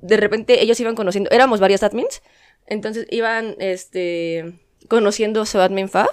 [0.00, 2.22] de repente ellos iban conociendo, éramos varios admins,
[2.66, 4.58] entonces iban, este,
[4.88, 6.08] conociendo su admin Fab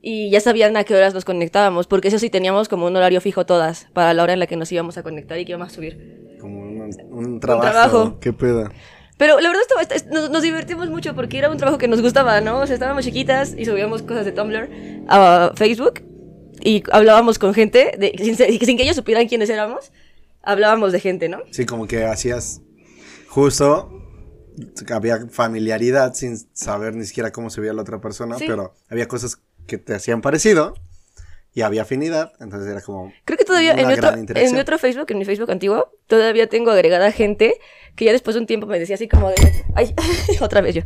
[0.00, 3.20] y ya sabían a qué horas nos conectábamos, porque eso sí teníamos como un horario
[3.20, 5.72] fijo todas para la hora en la que nos íbamos a conectar y que íbamos
[5.72, 6.36] a subir.
[6.40, 7.70] Como un, un trabajo.
[7.70, 8.20] trabajo.
[8.20, 8.70] Qué peda.
[9.16, 12.00] Pero la verdad estaba- est- nos, nos divertimos mucho porque era un trabajo que nos
[12.00, 12.60] gustaba, ¿no?
[12.60, 14.68] O sea, estábamos chiquitas y subíamos cosas de Tumblr
[15.08, 16.02] a Facebook
[16.62, 19.92] y hablábamos con gente, de, sin, sin que ellos supieran quiénes éramos,
[20.42, 21.42] hablábamos de gente, ¿no?
[21.50, 22.60] Sí, como que hacías
[23.28, 23.92] justo,
[24.92, 28.44] había familiaridad sin saber ni siquiera cómo se veía la otra persona, Sí.
[28.48, 30.74] pero había cosas que te hacían parecido
[31.54, 33.12] y había afinidad, entonces era como...
[33.24, 36.48] Creo que todavía en mi, otro, en mi otro Facebook, en mi Facebook antiguo, todavía
[36.48, 37.54] tengo agregada gente
[37.96, 39.34] que ya después de un tiempo me decía así como de,
[39.74, 39.94] ay,
[40.40, 40.82] otra vez yo.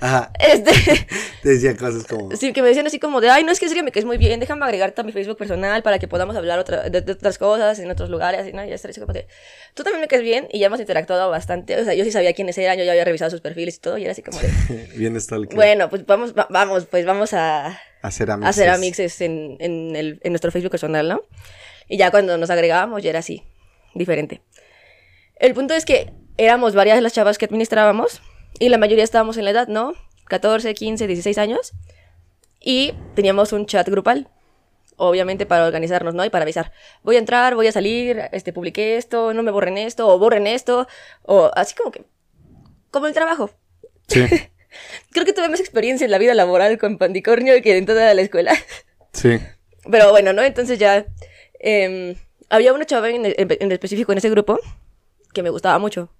[0.00, 0.72] Ajá, Este,
[1.42, 2.34] te decía cosas como...
[2.36, 4.04] sí, que me decían así como de, ay, no es que en serio me caes
[4.04, 7.12] muy bien, déjame agregarte a mi Facebook personal para que podamos hablar otra, de, de
[7.12, 8.64] otras cosas en otros lugares, y ¿no?
[8.64, 9.26] Y ya como de,
[9.74, 12.32] tú también me caes bien y ya hemos interactuado bastante, o sea, yo sí sabía
[12.34, 14.48] quiénes eran, yo ya había revisado sus perfiles y todo, y era así como de,
[14.96, 15.54] Bien stalker.
[15.56, 18.50] bueno, pues vamos, va- vamos, pues vamos a, hacer amigos.
[18.50, 21.22] hacer amixes en, en, el, en nuestro Facebook personal, ¿no?
[21.88, 23.44] Y ya cuando nos agregábamos ya era así,
[23.94, 24.42] diferente.
[25.36, 28.20] El punto es que éramos varias las chavas que administrábamos
[28.58, 29.92] y la mayoría estábamos en la edad, ¿no?
[30.28, 31.72] 14, 15, 16 años.
[32.60, 34.28] Y teníamos un chat grupal,
[34.96, 36.24] obviamente para organizarnos, ¿no?
[36.24, 39.78] Y para avisar, voy a entrar, voy a salir, este, publiqué esto, no me borren
[39.78, 40.88] esto, o borren esto,
[41.22, 42.04] o así como que,
[42.90, 43.50] como el trabajo.
[44.08, 44.24] Sí,
[45.12, 48.22] Creo que tuve más experiencia en la vida laboral con Pandicornio que en toda la
[48.22, 48.52] escuela.
[49.12, 49.38] sí.
[49.90, 50.42] Pero bueno, ¿no?
[50.42, 51.06] Entonces ya
[51.60, 52.16] em,
[52.48, 54.58] había una chava en, en- en específico en ese grupo
[55.32, 56.10] que me gustaba mucho.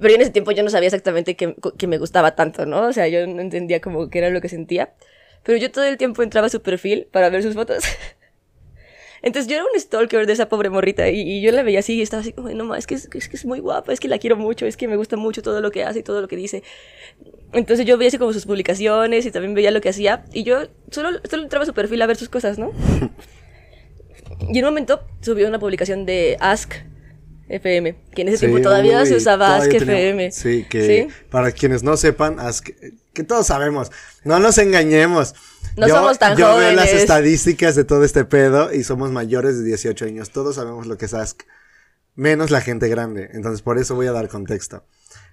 [0.00, 2.86] Pero en ese tiempo yo no sabía exactamente que, que me gustaba tanto, ¿no?
[2.86, 4.94] O sea, yo no entendía como qué era lo que sentía.
[5.42, 7.84] Pero yo todo el tiempo entraba a su perfil para ver sus fotos.
[9.22, 11.94] Entonces yo era un stalker de esa pobre morrita y, y yo la veía así
[11.94, 14.00] y estaba así como, no, ma, es que es, es que es muy guapa, es
[14.00, 16.22] que la quiero mucho, es que me gusta mucho todo lo que hace y todo
[16.22, 16.62] lo que dice.
[17.52, 20.68] Entonces yo veía así como sus publicaciones y también veía lo que hacía y yo
[20.90, 22.72] solo, solo entraba a su perfil a ver sus cosas, ¿no?
[24.48, 26.72] y en un momento subió una publicación de Ask
[27.50, 30.30] FM, que en ese Sí, tiempo todavía uy, se usaba todavía Ask tenía- FM.
[30.32, 32.74] Sí, que para quienes no sepan, Ask-
[33.12, 33.90] que todos sabemos,
[34.24, 35.34] no nos engañemos.
[35.76, 37.02] No somos tan yo veo las jóvenes.
[37.02, 40.30] estadísticas de todo este pedo y somos mayores de 18 años.
[40.30, 41.42] Todos sabemos lo que es Ask,
[42.14, 43.30] menos la gente grande.
[43.32, 44.84] Entonces, por eso voy a dar contexto.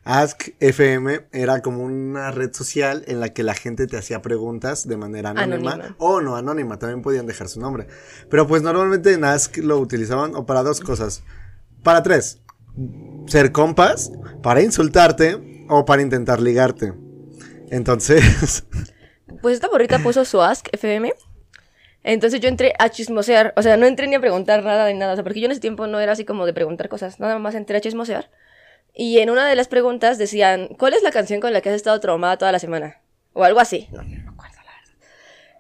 [0.04, 4.88] Ask FM era como una red social en la que la gente te hacía preguntas
[4.88, 5.96] de manera anónima, Anónima.
[6.00, 7.88] o no anónima, también podían dejar su nombre.
[8.30, 11.24] Pero pues normalmente en Ask lo utilizaban o para dos cosas.
[11.84, 12.42] Para tres,
[13.28, 14.12] ser compas,
[14.44, 16.94] para insultarte o para intentar ligarte.
[17.70, 18.66] Entonces,
[19.42, 21.14] Pues esta morrita puso su Ask FM.
[22.04, 23.54] Entonces yo entré a chismosear.
[23.58, 25.14] O sea, no entré ni a preguntar nada ni nada.
[25.14, 27.20] O sea, porque yo en ese tiempo no era así como de preguntar cosas.
[27.20, 28.32] Nada más entré a chismosear.
[28.94, 31.76] Y en una de las preguntas decían, ¿cuál es la canción con la que has
[31.76, 33.02] estado traumada toda la semana?
[33.34, 33.88] O algo así.
[33.92, 35.08] No, no me acuerdo, la verdad.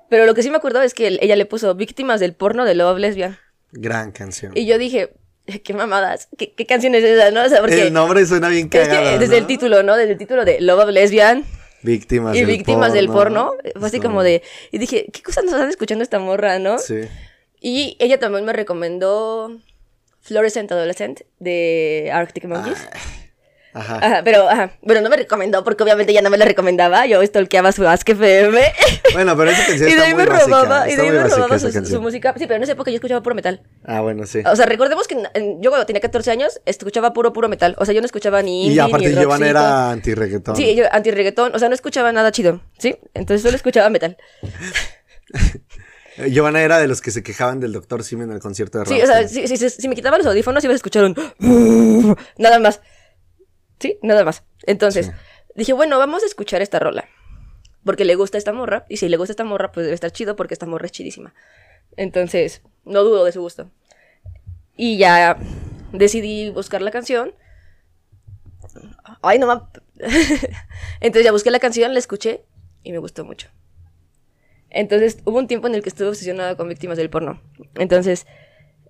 [0.09, 2.73] Pero lo que sí me acuerdo es que ella le puso víctimas del porno de
[2.73, 3.37] Love Lesbian.
[3.73, 4.53] gran canción.
[4.55, 5.13] Y yo dije,
[5.63, 6.27] qué mamadas.
[6.37, 7.43] ¿Qué, qué canción es esa, no?
[7.43, 7.87] O sea, porque...
[7.87, 9.19] el nombre suena bien es que cagado.
[9.19, 9.41] desde ¿no?
[9.41, 9.95] el título, ¿no?
[9.95, 11.45] Desde el título de Love Lesbian
[11.83, 13.53] Víctimas y del víctimas del porno.
[13.53, 13.79] porno.
[13.79, 14.41] Fue así como de.
[14.71, 16.79] Y dije, ¿qué cosas nos están escuchando esta morra, no?
[16.79, 17.01] Sí.
[17.61, 19.57] Y ella también me recomendó
[20.21, 22.87] Fluorescent Adolescent de Arctic Monkeys.
[23.79, 23.97] Ajá.
[24.01, 27.05] Ajá, pero, ajá, bueno, no me recomendó porque obviamente ya no me la recomendaba.
[27.05, 28.59] Yo stalkeaba su Ask FM.
[29.13, 30.47] Bueno, pero esa canción y de está ahí muy me básica.
[30.61, 32.33] robaba, y de ahí me robaba su, música.
[32.37, 33.61] Sí, pero en esa época yo escuchaba puro metal.
[33.83, 34.41] Ah, bueno, sí.
[34.45, 35.15] O sea, recordemos que
[35.59, 37.75] yo cuando tenía 14 años escuchaba puro, puro metal.
[37.79, 40.55] O sea, yo no escuchaba ni indie, Y aparte ni Giovanna era anti-reggaetón.
[40.55, 42.97] Sí, yo anti-reggaetón, o sea, no escuchaba nada chido, ¿sí?
[43.15, 44.17] Entonces solo escuchaba metal.
[46.29, 48.03] Giovanna era de los que se quejaban del Dr.
[48.03, 49.47] Simi en el concierto de Sí, o sea, Rammstein.
[49.47, 51.15] si, si- si me quitaba los audífonos ibas a escuchar un...
[52.37, 52.81] Nada más.
[53.79, 54.43] Sí, nada más.
[54.65, 55.11] Entonces, Sí.
[55.55, 57.05] dije, bueno, vamos a escuchar esta rola.
[57.83, 58.85] Porque le gusta esta morra.
[58.89, 61.33] Y si le gusta esta morra, pues debe estar chido porque esta morra es chidísima.
[61.95, 63.69] Entonces, no dudo de su gusto.
[64.75, 65.37] Y ya
[65.93, 67.33] decidí buscar la canción.
[69.21, 69.69] Ay, no ma...
[70.99, 72.43] Entonces ya busqué la canción, la escuché
[72.83, 73.47] y me gustó mucho.
[74.69, 77.41] Entonces hubo un tiempo en el que estuve obsesionada con víctimas del porno.
[77.75, 78.27] Entonces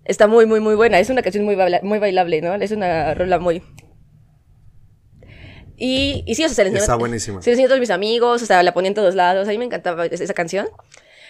[0.06, 1.00] está muy, muy, muy buena.
[1.00, 2.54] Es una canción muy, baila- muy bailable, ¿no?
[2.56, 3.62] Es una rola muy...
[5.80, 7.42] Y, y sí, o sea, se enseñé, Está buenísima.
[7.42, 9.48] se la enseñé a todos mis amigos, o sea, la ponía en todos lados.
[9.48, 10.68] A mí me encantaba es- esa canción.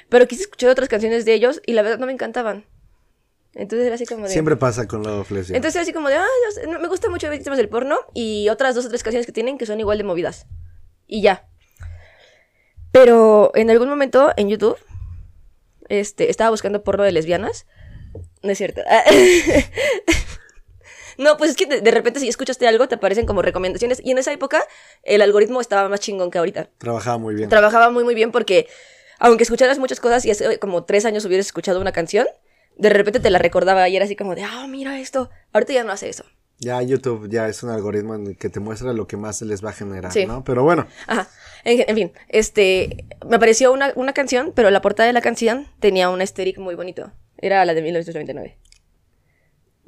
[0.09, 2.65] Pero quise escuchar otras canciones de ellos y la verdad no me encantaban.
[3.53, 4.29] Entonces era así como de...
[4.29, 5.55] Siempre pasa con Love Lesbian.
[5.57, 6.25] Entonces era así como de, ah,
[6.69, 9.57] no me gusta mucho Víctimas del Porno y otras dos o tres canciones que tienen
[9.57, 10.45] que son igual de movidas.
[11.07, 11.47] Y ya.
[12.91, 14.77] Pero en algún momento en YouTube,
[15.89, 17.65] este, estaba buscando porno de lesbianas.
[18.43, 18.81] No es cierto.
[21.17, 24.01] no, pues es que de, de repente si escuchaste algo te aparecen como recomendaciones.
[24.03, 24.63] Y en esa época
[25.03, 26.69] el algoritmo estaba más chingón que ahorita.
[26.77, 27.49] Trabajaba muy bien.
[27.49, 28.67] Trabajaba muy muy bien porque
[29.19, 32.27] aunque escucharas muchas cosas y hace como tres años hubieras escuchado una canción,
[32.77, 35.29] de repente te la recordaba y era así como de, ah, mira esto.
[35.53, 36.23] Ahorita ya no hace eso.
[36.59, 39.63] Ya YouTube ya es un algoritmo en el que te muestra lo que más les
[39.63, 40.25] va a generar, Sí.
[40.25, 40.43] ¿no?
[40.43, 41.27] Pero bueno, Ajá.
[41.63, 43.05] En, en fin, este.
[43.27, 46.73] Me apareció una, una canción, pero la portada de la canción tenía un aesthetic muy
[46.75, 47.11] bonito.
[47.39, 48.57] Era la de 1999.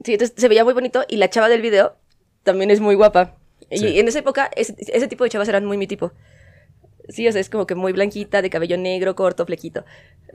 [0.03, 1.95] Sí, entonces se veía muy bonito y la chava del video
[2.43, 3.37] también es muy guapa.
[3.69, 6.13] Y en esa época, ese, ese tipo de chavas eran muy mi tipo.
[7.09, 9.83] Sí, o sea, es como que muy blanquita, de cabello negro, corto, flequito.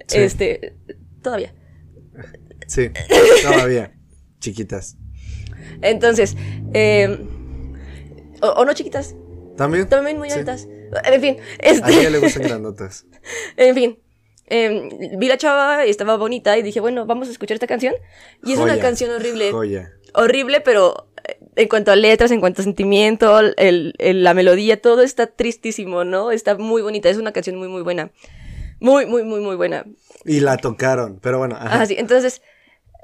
[0.06, 0.18] Sí.
[0.18, 0.74] Este.
[1.22, 1.54] Todavía.
[2.66, 2.90] sí,
[3.42, 3.92] todavía,
[4.40, 4.96] chiquitas.
[5.80, 6.36] Entonces,
[6.74, 7.18] eh,
[8.42, 9.14] o, o no chiquitas,
[9.56, 9.88] ¿También?
[9.88, 10.38] también muy Sí.
[10.38, 10.68] altas.
[11.04, 12.00] En fin, A este.
[12.00, 13.06] ella le gustan grandotas.
[13.56, 13.98] En fin,
[14.46, 17.94] em, vi la chava, estaba bonita y dije, bueno, vamos a escuchar esta canción.
[18.44, 19.50] Y es una canción horrible.
[19.52, 19.92] Joya.
[20.14, 24.80] Horrible, pero eh, en cuanto a letras, en cuanto a sentimiento, el, el- la melodía,
[24.80, 26.30] todo está tristísimo, ¿no?
[26.30, 28.10] Está muy bonita, es una canción muy, muy buena.
[28.80, 29.84] Muy, muy, muy, muy buena.
[30.24, 31.66] Y la tocaron, pero bueno, ajá.
[31.74, 31.96] Ajá, sí.
[31.98, 32.42] Entonces,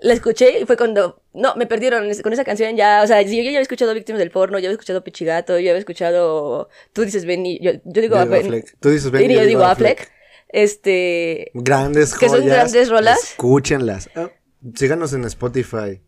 [0.03, 1.23] la escuché y fue cuando...
[1.33, 3.03] No, me perdieron con esa canción ya.
[3.03, 5.71] O sea, yo, yo ya había escuchado Víctimas del Porno, ya había escuchado Pichigato, yo
[5.71, 6.69] había escuchado...
[6.93, 8.17] Tú dices Benny, yo, yo digo...
[8.17, 8.77] Yo digo Ben- Affleck.
[8.81, 10.11] Tú dices y Ben, yo, digo Affleck.
[10.53, 11.51] Este...
[11.55, 12.41] Grandes Que joyas.
[12.45, 13.23] son grandes rolas.
[13.23, 14.11] Escúchenlas.
[14.15, 14.31] Ah,
[14.75, 16.01] síganos en Spotify.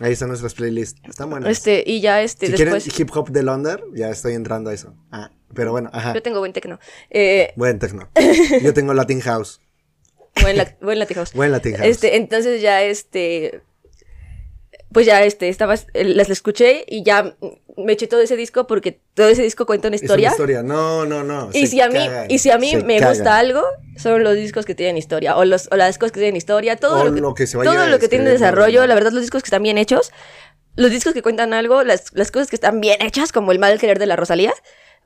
[0.00, 1.00] Ahí están nuestras playlists.
[1.08, 1.50] Están buenas.
[1.50, 2.84] Este, y ya este, si después...
[2.84, 4.94] quieren hip hop de Londres, ya estoy entrando a eso.
[5.10, 6.14] Ah, pero bueno, ajá.
[6.14, 6.78] Yo tengo buen tecno.
[7.10, 8.08] Eh, Buen techno.
[8.62, 9.60] Yo tengo Latin House.
[10.40, 11.32] buen, la- buen Latin House.
[11.34, 11.86] Buen Latin House.
[11.86, 13.62] Este, entonces ya este.
[14.92, 17.36] Pues ya este, estaba, eh, las escuché y ya
[17.76, 20.30] me eché todo ese disco porque todo ese disco cuenta una Es una historia.
[20.30, 20.62] historia.
[20.62, 21.50] No, no, no.
[21.52, 23.14] Y si a mí, cagan, y si a mí me cagan.
[23.14, 23.62] gusta algo,
[23.96, 25.36] son los discos que tienen historia.
[25.36, 27.56] O los, o las cosas que tienen historia, todo O lo que, lo que se
[27.56, 28.86] va a todo lo que tiene desarrollo, ¿no?
[28.88, 30.12] la verdad, los discos que están bien hechos,
[30.76, 33.78] los discos que cuentan algo, las, las cosas que están bien hechas, como el mal
[33.78, 34.52] querer de la Rosalía.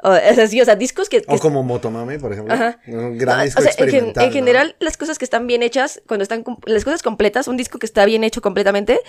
[0.03, 2.53] O, o sea, sí, o sea, discos que, que O como Motomami, por ejemplo.
[2.53, 2.81] Ajá.
[2.87, 4.25] Un gran No, disco o sea, en, experimental.
[4.25, 4.35] en ¿no?
[4.35, 7.87] general, las cosas que están bien hechas, cuando están las cosas completas, un disco que
[7.87, 9.01] está bien hecho completamente,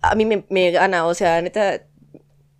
[0.00, 1.82] a mí me, me gana, o sea, neta,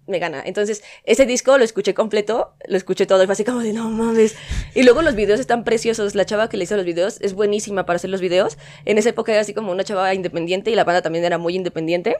[0.06, 0.42] me gana.
[0.44, 3.88] Entonces, ese disco lo escuché completo, lo escuché todo y fue así como de no
[3.90, 4.34] mames.
[4.74, 6.14] Y luego los videos están preciosos.
[6.14, 8.58] La chava que le hizo los videos es buenísima para hacer los videos.
[8.84, 11.54] En esa época era así como una chava independiente y la banda también era muy
[11.54, 12.16] independiente.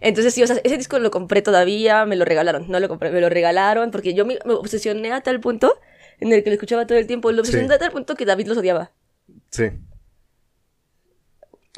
[0.00, 3.10] Entonces, sí, o sea, ese disco lo compré todavía, me lo regalaron, no lo compré,
[3.12, 5.78] me lo regalaron porque yo me, obsesioné a tal punto
[6.18, 7.74] en el que lo escuchaba todo el tiempo, lo obsesioné Sí.
[7.74, 8.90] a tal punto que David los odiaba.
[9.50, 9.70] Sí.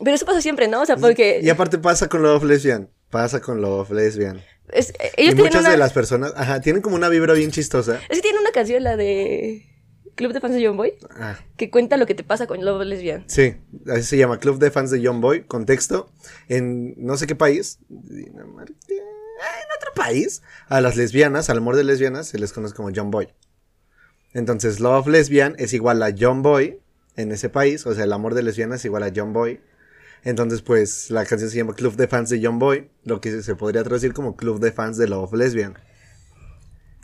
[0.03, 0.81] Pero eso pasa siempre, ¿no?
[0.83, 2.91] O sea, porque Y aparte pasa con Love Lesbian.
[3.11, 4.43] Pasa con Love Lesbian.
[4.73, 8.01] Es- Y ellos muchas una, de las personas, ajá, tienen como una vibra bien chistosa.
[8.09, 9.67] es que tienen una canción, la de
[10.15, 12.85] Club de Fans de John Boy, Ah, que cuenta lo que te pasa con Love
[12.85, 13.25] Lesbian.
[13.27, 13.57] sí,
[13.89, 16.11] así se llama, Club de Fans de John Boy, contexto,
[16.49, 21.83] en no sé qué país, Dinamarca, en otro país, a las lesbianas, al amor de
[21.85, 23.29] lesbianas, se les conoce como John Boy.
[24.33, 26.81] Entonces, Love Lesbian es igual a John Boy
[27.17, 29.61] en ese país, o sea, el amor de lesbianas es igual a John Boy.
[30.25, 33.55] Entonces, pues, la canción se llama Club de Fans de John Boy, lo que se
[33.57, 35.75] podría traducir como Club de Fans de Love Lesbian.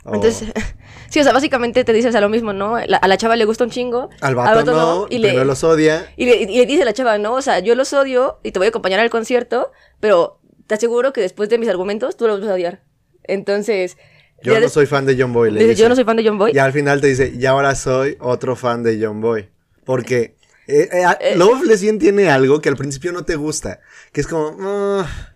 [0.03, 0.51] O- Entonces,
[1.09, 2.79] sí, o sea, básicamente te dices a lo mismo, ¿no?
[2.87, 4.09] La- a la chava le gusta un chingo.
[4.21, 6.11] al vato, no, y le, los odia.
[6.17, 8.59] y, le, y le dice la chava, no, o sea, yo los odio y te
[8.59, 12.41] voy a acompañar al concierto, pero te aseguro que después de mis argumentos tú los
[12.41, 12.83] vas a odiar.
[13.23, 13.97] Entonces,
[14.41, 15.51] Yo no soy fan de John Boy.
[15.51, 15.81] le dice, dice.
[15.83, 16.51] yo no soy fan de John Boy.
[16.55, 19.49] Y al final te dice, y ahora soy otro fan de John Boy.
[19.85, 20.35] Porque
[20.71, 21.35] eh, eh, Eh.
[21.37, 23.81] Love Lesbian tiene algo que al principio no te gusta.
[24.11, 24.55] Que es como...
[24.61, 25.35] ah,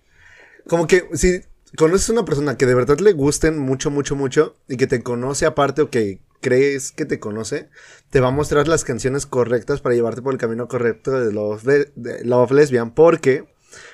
[0.67, 1.41] como que si
[1.77, 5.03] conoces a una persona que de verdad le gusten mucho, mucho, mucho, y que te
[5.03, 7.69] conoce aparte o que crees que te conoce,
[8.09, 11.63] te va a mostrar las canciones correctas para llevarte por el camino correcto de Love,
[11.95, 12.93] de Love Lesbian.
[12.93, 13.45] Porque,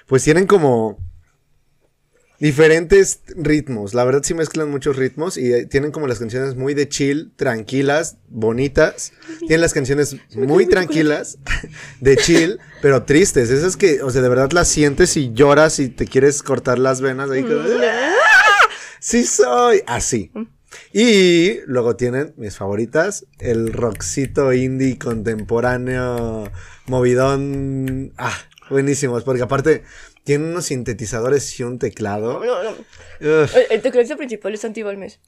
[0.07, 0.97] pues tienen como
[2.41, 3.93] diferentes ritmos.
[3.93, 7.31] La verdad sí mezclan muchos ritmos y eh, tienen como las canciones muy de chill,
[7.35, 9.13] tranquilas, bonitas.
[9.41, 11.37] Tienen las canciones muy tranquilas,
[12.01, 13.51] de chill, pero tristes.
[13.51, 16.99] Esas que, o sea, de verdad las sientes y lloras y te quieres cortar las
[16.99, 18.15] venas ahí como, ¡Ah!
[18.99, 20.31] Sí soy, así.
[20.93, 26.51] Y luego tienen mis favoritas, el rockcito indie contemporáneo,
[26.87, 28.35] movidón, ah,
[28.69, 29.83] buenísimos, porque aparte
[30.23, 32.43] tienen unos sintetizadores y un teclado.
[32.43, 32.69] No, no.
[32.71, 35.19] Ugh, El, tecladista principal es Santi Balmes.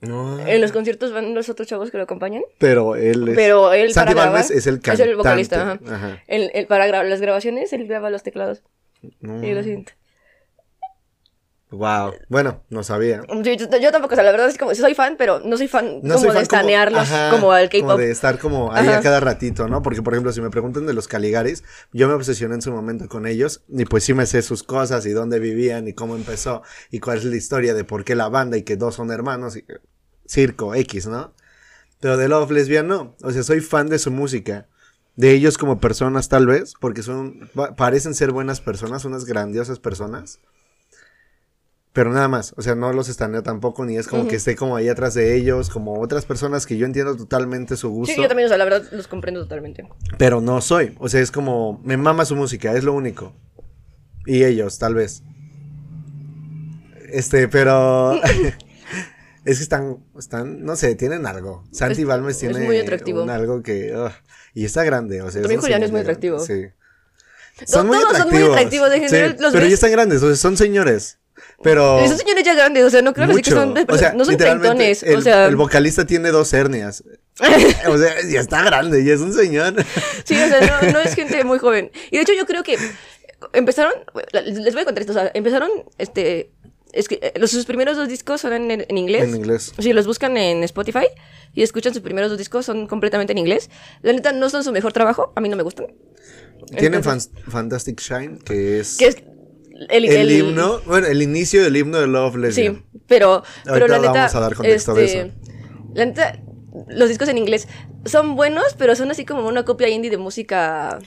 [0.00, 2.42] no, En los conciertos van los otros chavos que lo acompañan.
[2.58, 5.02] pero él es, Pero él Santi para grabar es el es cantante.
[5.10, 5.80] el vocalista, ajá.
[5.94, 6.22] Ajá.
[6.28, 8.62] El, el- para gra- las grabaciones él graba los teclados.
[9.20, 9.44] No.
[9.44, 9.92] Y lo siento.
[11.70, 12.14] Wow.
[12.30, 13.20] Bueno, no sabía.
[13.28, 15.68] Yo, yo- yo tampoco, o sea, la verdad es como, soy fan, pero no soy
[15.68, 18.00] fan No como soy de estanearlos ajá, como al Como K-pop.
[18.00, 18.98] de estar como ahí Ajá.
[18.98, 19.82] a cada ratito, ¿no?
[19.82, 23.06] Porque, por ejemplo, si me preguntan de los Caligaris, yo me obsesioné en su momento
[23.08, 26.62] con ellos y pues sí me sé sus cosas y dónde vivían y cómo empezó
[26.90, 29.56] y cuál es la historia de por qué la banda y que dos son hermanos
[29.58, 29.64] y
[30.26, 31.34] circo X, ¿no?
[32.00, 33.14] Pero de Love Lesbian no.
[33.22, 34.68] O sea, soy fan de su música.
[35.16, 39.80] De ellos como personas tal vez, porque son, pa- parecen ser buenas personas, unas grandiosas
[39.80, 40.38] personas.
[41.98, 44.76] Pero nada más, o sea, no los estaneo tampoco, ni es como que esté como
[44.76, 48.28] ahí atrás de ellos, como otras personas que yo entiendo totalmente su gusto, Sí, yo
[48.28, 49.84] también, o sea, la verdad los comprendo totalmente.
[50.16, 50.94] pero no soy.
[51.00, 53.34] O sea, es como, me mama su música, es lo único.
[54.26, 55.24] Y ellos, tal vez.
[57.10, 58.14] Este, pero...
[59.44, 61.64] es que están, están, no sé, tienen algo.
[61.72, 63.24] Santi Es- Balmes es tiene muy atractivo.
[63.24, 63.92] un algo que...
[64.54, 65.42] y está grande, o sea...
[65.42, 66.38] También Julián es muy atractivo.
[66.38, 66.66] Sí.
[67.58, 70.56] todos son muy atractivos, en general, los pero ves- ya están grandes, o sea, son
[70.56, 71.18] señores.
[71.62, 72.00] Pero...
[72.00, 73.74] Esos señores ya grandes, o sea, no creo así que mucho.
[73.74, 77.02] son, o sea, no son treintones, el, o sea, el vocalista tiene dos hernias.
[77.88, 79.74] o sea, ya está grande, ya es un señor.
[80.24, 81.90] sí, o sea, no, no es gente muy joven.
[82.10, 82.76] Y de hecho yo creo que
[83.52, 83.92] empezaron,
[84.32, 86.50] les voy a contar esto, o sea, empezaron, este,
[86.92, 89.24] es que eh, los, sus primeros dos discos son en, en inglés.
[89.24, 89.72] En inglés.
[89.78, 91.06] Si los buscan en Spotify
[91.54, 93.70] y escuchan sus primeros dos discos, son completamente en inglés.
[94.02, 95.86] La neta, no son su mejor trabajo, a mí no me gustan.
[96.76, 99.16] Tienen Entonces, Fan- Fantastic Shine, que es, Que es
[99.88, 102.76] el, el, el- himno, bueno, el inicio del himno de Love Lesbian.
[102.92, 104.12] Sí, pero, pero la neta.
[104.12, 105.30] vamos a dar contexto de este, eso.
[105.94, 106.40] La neta,
[106.88, 107.66] los discos en inglés
[108.04, 110.98] son buenos, pero son así como una copia indie de música.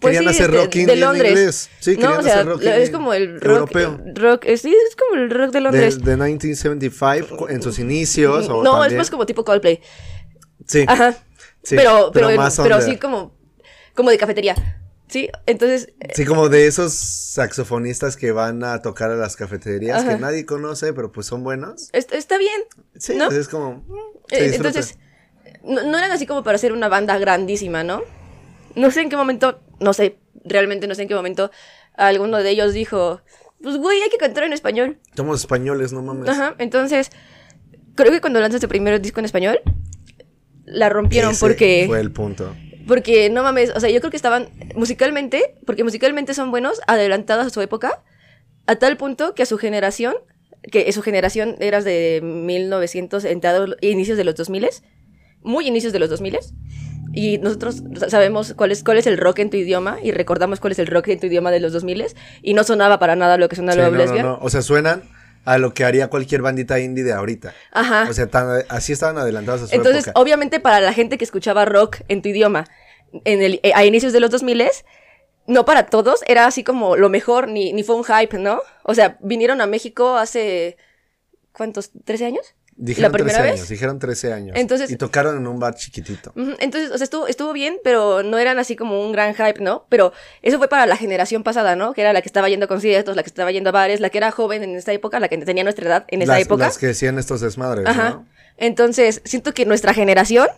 [0.00, 1.70] pues Querían sí, hacer rock indie en inglés.
[1.80, 3.74] Sí, no, querían o sea, hacer rock es como el rock.
[3.74, 4.00] europeo.
[4.14, 5.98] rock sí, es como el rock de De, Londres.
[5.98, 8.48] de 1975, cu- en sus inicios.
[8.48, 9.80] o no, es también- más como tipo Coldplay.
[10.66, 11.12] Sí, Ajá.
[11.62, 12.82] sí, pero, pero, pero under.
[12.82, 13.36] sí como,
[13.94, 14.54] como de cafetería.
[15.10, 15.92] Sí, entonces.
[16.14, 20.14] Sí, como de esos saxofonistas que van a tocar a las cafeterías Ajá.
[20.14, 21.90] que nadie conoce, pero pues son buenos.
[21.92, 22.60] est- Está bien.
[22.96, 23.26] Sí, ¿No?
[23.26, 23.74] pues es como.
[23.74, 23.84] mm,
[24.28, 24.54] se Eh.
[24.54, 24.98] Entonces,
[25.64, 28.02] no, no eran así como para hacer una banda grandísima, ¿no?
[28.76, 31.50] No sé en qué momento, no sé, realmente no sé en qué momento
[31.94, 33.20] alguno de ellos dijo,
[33.62, 34.98] pues güey, hay que cantar en español.
[35.16, 36.28] Somos españoles, no mames.
[36.28, 37.10] Ajá, entonces,
[37.96, 39.60] creo que cuando lanzas tu primer disco en español,
[40.64, 41.84] la rompieron Ese porque...
[41.88, 42.54] Fue el punto.
[42.90, 47.46] Porque no mames, o sea, yo creo que estaban musicalmente, porque musicalmente son buenos, adelantados
[47.46, 48.02] a su época,
[48.66, 50.16] a tal punto que a su generación,
[50.72, 54.70] que su generación era de 1900, entrados, inicios de los 2000,
[55.42, 56.40] muy inicios de los 2000,
[57.12, 60.72] y nosotros sabemos cuál es, cuál es el rock en tu idioma, y recordamos cuál
[60.72, 62.06] es el rock en tu idioma de los 2000,
[62.42, 64.38] y no sonaba para nada lo que suena Sí, Love no, no, no.
[64.42, 65.04] O sea, suenan
[65.44, 67.54] a lo que haría cualquier bandita indie de ahorita.
[67.72, 68.06] Ajá.
[68.08, 70.20] O sea, tan- así estaban adelantados a su Entonces, época.
[70.20, 72.66] obviamente para la gente que escuchaba rock en tu idioma
[73.24, 74.62] en el, eh, a inicios de los 2000
[75.46, 78.60] no para todos, era así como lo mejor, ni, ni fue un hype, ¿no?
[78.84, 80.76] O sea, vinieron a México hace,
[81.52, 81.90] ¿cuántos?
[81.92, 82.54] ¿13 años?
[82.82, 83.60] Dijeron la primera 13 vez.
[83.60, 84.56] años, dijeron 13 años.
[84.56, 86.32] Entonces- y tocaron en un bar chiquitito.
[86.60, 89.84] Entonces, o sea, estuvo, estuvo bien, pero no eran así como un gran hype, ¿no?
[89.90, 91.92] Pero eso fue para la generación pasada, ¿no?
[91.92, 94.08] Que era la que estaba yendo a conciertos, la que estaba yendo a bares, la
[94.08, 96.64] que era joven en esta época, la que tenía nuestra edad en esa las, época.
[96.64, 98.10] las que decían estos desmadres, Ajá.
[98.10, 98.26] ¿no?
[98.56, 100.48] Entonces, siento que nuestra generación,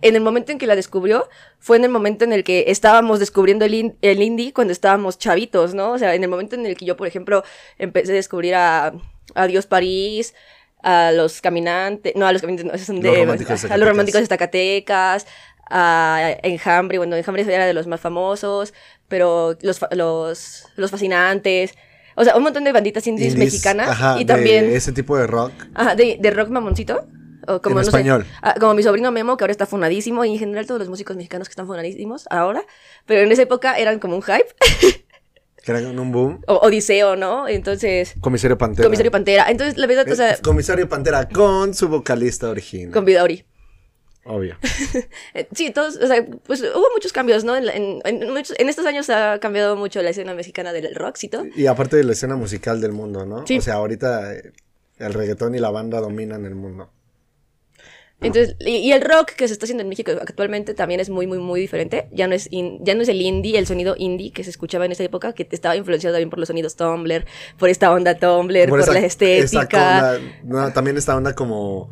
[0.00, 1.28] en el momento en que la descubrió,
[1.60, 5.16] fue en el momento en el que estábamos descubriendo el, in- el indie cuando estábamos
[5.18, 5.92] chavitos, ¿no?
[5.92, 7.44] O sea, en el momento en el que yo, por ejemplo,
[7.78, 8.92] empecé a descubrir a,
[9.34, 10.34] a Dios París,
[10.82, 13.76] a los caminantes, no, a los caminantes, no, esos son Los de, románticos de a
[13.76, 15.26] los románticos de Zacatecas,
[15.70, 18.74] a Enjambre, bueno, Enjambre era de los más famosos,
[19.08, 21.74] pero los, los, los fascinantes,
[22.14, 24.70] o sea, un montón de banditas indies, Indies, mexicanas ajá, y de también...
[24.70, 25.52] ese tipo de rock.
[25.74, 27.06] Ajá, de, de rock mamoncito.
[27.48, 28.24] O como, En no sé, español.
[28.40, 31.16] ah, como mi sobrino Memo, que ahora está funadísimo, y en general todos los músicos
[31.16, 32.62] mexicanos que están funadísimos ahora.
[33.04, 34.46] Pero en esa época eran como un hype.
[35.64, 36.40] Que eran un boom.
[36.48, 37.46] o Odiseo, ¿no?
[37.48, 38.84] Entonces, Comisario Pantera.
[38.86, 39.46] Comisario Pantera.
[39.48, 42.92] Entonces, la verdad, o sea, Eh, Comisario Pantera con su vocalista original.
[42.92, 43.44] con Vidauri.
[44.24, 44.56] Obvio.
[45.34, 47.56] Eh, Sí, todos, o sea, pues hubo muchos cambios, ¿no?
[47.56, 51.44] En, en- en muchos- en estos años ha cambiado mucho la escena mexicana del rockcito.
[51.56, 53.46] Y aparte de la escena musical del mundo, ¿no?
[53.46, 53.58] Sí.
[53.58, 54.52] O sea, ahorita eh,
[54.98, 56.90] el reggaetón y la banda dominan el mundo.
[58.22, 61.26] Entonces, y, y el rock que se está haciendo en México actualmente también es muy,
[61.26, 62.08] muy, muy diferente.
[62.12, 64.86] Ya no es, in- ya no es el indie, el sonido indie que se escuchaba
[64.86, 67.24] en esa época, que estaba influenciado también por los sonidos Tumblr,
[67.58, 70.18] por esta onda Tumblr, por, esa- la estética.
[70.44, 71.90] no, también esta onda como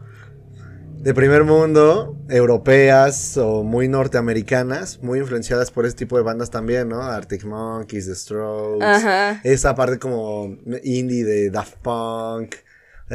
[1.01, 6.90] de primer mundo, europeas o muy norteamericanas, muy influenciadas por ese tipo de bandas también,
[6.90, 7.01] ¿no?
[7.03, 8.85] Arctic Monkeys, The Strokes.
[8.85, 9.40] Ajá.
[9.43, 12.57] Esa parte como indie de Daft Punk,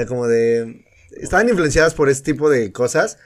[0.08, 0.85] como de...
[1.16, 3.18] Estaban influenciadas por ese tipo de cosas.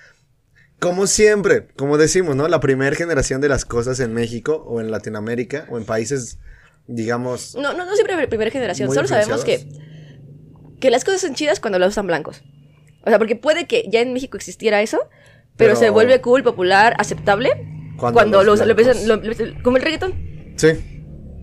[0.79, 2.47] Como siempre, como decimos, ¿no?
[2.47, 6.37] La primera generación de las cosas en México o en Latinoamérica o en países,
[6.87, 7.55] digamos...
[7.55, 9.67] No, no, no siempre de primera generación, solo sabemos que,
[10.79, 12.43] que las cosas son chidas cuando las usan blancos.
[13.05, 14.99] O sea, porque puede que ya en México existiera eso,
[15.57, 17.49] pero, Pero- se vuelve cool, popular, aceptable
[17.97, 20.53] Cuando cuando, los lo, lo- lo- como el reggaetón.
[20.55, 20.98] Sí.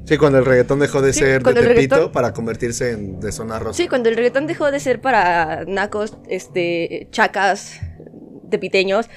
[0.07, 3.59] Sí, cuando el reggaetón dejó de Sí, ser de reggaetón- para convertirse en de zona
[3.59, 3.77] rosa.
[3.77, 7.81] Sí, cuando el reggaetón dejó de ser para nacos, este, chacas,
[8.51, 9.09] tepiteños,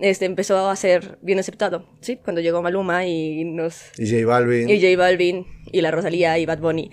[0.00, 2.16] este, empezó a ser bien aceptado, ¿sí?
[2.16, 3.82] Cuando llegó Maluma y nos...
[3.98, 4.68] Y J Balvin.
[4.70, 6.90] Y J Balvin, y la Rosalía, y Bad Bunny.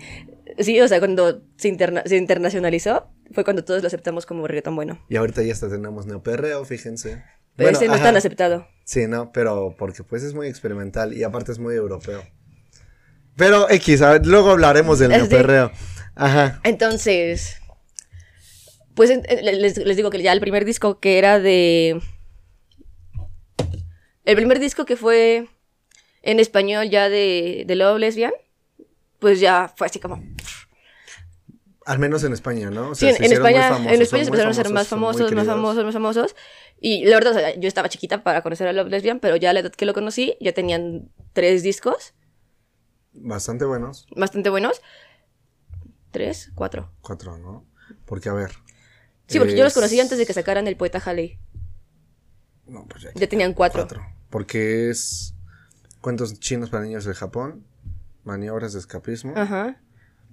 [0.58, 4.76] Sí, o sea, cuando se, interna- se internacionalizó, fue cuando todos lo aceptamos como reggaetón
[4.76, 4.98] bueno.
[5.08, 7.22] Y ahorita ya hasta tenemos neoperreo, fíjense.
[7.56, 8.66] Pero Bueno, ese no es tan aceptado.
[8.84, 12.22] Sí, no, pero porque pues es muy experimental y aparte es muy europeo.
[13.38, 15.16] Pero X, a ver, luego hablaremos del Sí.
[15.18, 15.72] neoperreo.
[16.14, 16.60] Ajá.
[16.64, 17.56] Entonces,
[18.94, 22.02] pues les, les digo que ya el primer disco que era de...
[24.24, 25.48] El primer disco que fue
[26.22, 28.32] en español ya de, de Love Lesbian,
[29.20, 30.22] pues ya fue así como...
[31.86, 32.90] Al menos en España, ¿no?
[32.90, 34.88] O Sí, sea, en, se en España, famosos, en España se empezaron a ser más
[34.88, 36.36] famosos, más famosos, más famosos.
[36.78, 39.50] Y la verdad, o sea, yo estaba chiquita para conocer a Love Lesbian, pero ya
[39.50, 42.12] a la edad que lo conocí, ya tenían tres discos
[43.20, 44.06] Bastante buenos.
[44.16, 44.80] bastante buenos.
[46.10, 46.50] ¿Tres?
[46.54, 46.90] ¿Cuatro?
[47.02, 47.64] Cuatro, ¿no?
[48.04, 48.52] Porque, a ver.
[49.26, 51.38] Sí, porque yo los conocí antes de que sacaran el poeta Halley.
[52.66, 53.10] No, pues ya.
[53.14, 53.86] Ya tenían cuatro.
[54.30, 55.34] Porque es
[56.00, 57.64] cuentos chinos para niños de Japón,
[58.24, 59.32] maniobras de escapismo.
[59.36, 59.80] Ajá.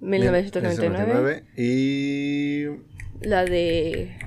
[0.00, 1.44] 1999.
[1.46, 4.18] 1999, Y La de.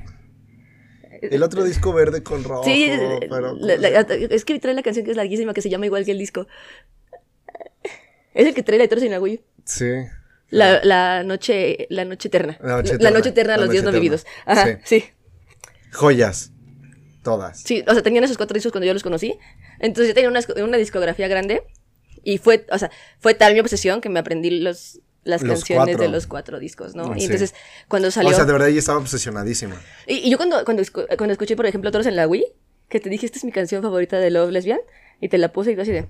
[1.21, 2.63] el otro disco verde con rojo.
[2.63, 2.89] Sí,
[3.29, 6.05] pero la- la- es que trae la canción que es larguísima, que se llama igual
[6.05, 6.47] que el disco.
[8.33, 9.41] Es el que trae letras en la Wii.
[9.65, 9.89] Sí.
[10.49, 12.57] La, la noche, la noche eterna.
[12.61, 13.17] La noche La eterna.
[13.17, 14.25] noche eterna, La los días no vividos.
[14.45, 15.03] Ajá, sí.
[15.91, 16.51] Joyas.
[17.23, 17.59] Todas.
[17.61, 19.37] Sí, o sea, tenían esos cuatro discos cuando yo los conocí.
[19.79, 21.63] Entonces yo tenía una, una discografía grande.
[22.23, 25.85] Y fue, o sea, fue tal mi obsesión que me aprendí los, las Los canciones
[25.95, 26.03] cuatro.
[26.03, 27.15] de los cuatro discos, ¿no?
[27.15, 27.25] Y Sí.
[27.25, 27.53] entonces,
[27.87, 28.31] cuando salió.
[28.31, 29.75] O sea, de verdad ella estaba obsesionadísima.
[30.07, 30.83] y, y yo cuando, cuando,
[31.17, 32.45] cuando escuché, por ejemplo, Toros en la Wii,
[32.89, 34.79] que te dije, esta es mi canción favorita de Love Lesbian,
[35.21, 36.07] y te la puse y tú así de.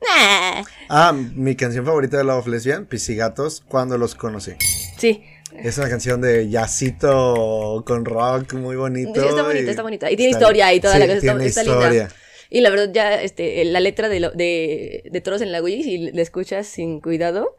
[0.00, 0.62] Nah.
[0.88, 4.52] Ah, mi canción favorita de Love Lesbian, Pisigatos, cuando los conocí.
[4.98, 5.22] Sí.
[5.56, 9.20] Es una canción de jazzito con rock muy bonito.
[9.20, 10.10] Sí, está bonita, está bonita.
[10.10, 11.16] Y tiene está- historia y toda sí, la cosa.
[11.18, 11.90] Está, tiene está historia.
[11.90, 12.14] linda.
[12.52, 15.82] Y la verdad, ya, este, la letra de, lo- de, de Toros en la Wii,
[15.84, 17.56] si la escuchas sin cuidado,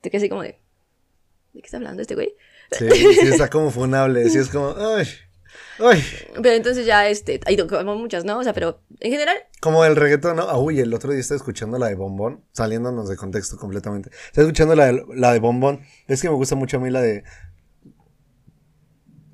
[0.00, 0.58] te quedas así como de.
[1.52, 2.34] ¿De qué está hablando este güey?
[2.70, 4.28] Sí, sí, está como funable.
[4.30, 4.74] Sí, es como.
[4.78, 5.06] Ay,
[5.80, 6.04] ay.
[6.34, 8.38] Pero entonces ya, este, hay como muchas, ¿no?
[8.38, 10.42] O sea, pero en general, Como el reggaetón, ¿no?
[10.42, 14.10] Ah, uy, el otro día estaba escuchando la de Bombón, saliéndonos de contexto completamente.
[14.26, 15.80] Estaba escuchando la de, la de Bombón.
[16.06, 17.24] Es que me gusta mucho a mí la de.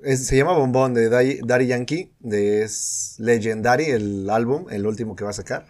[0.05, 2.13] es- se llama Bombón de Daddy, Daddy Yankee.
[2.21, 5.67] De, es Legendary, el álbum, el último que va a sacar.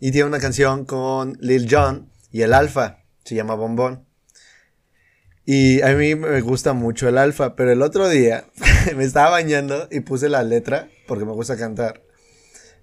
[0.00, 3.04] Y tiene una canción con Lil Jon y el Alfa.
[3.24, 4.06] Se llama Bombón.
[5.44, 8.44] Y a mí me gusta mucho el alfa, pero el otro día
[8.96, 12.02] me estaba bañando y puse la letra porque me gusta cantar,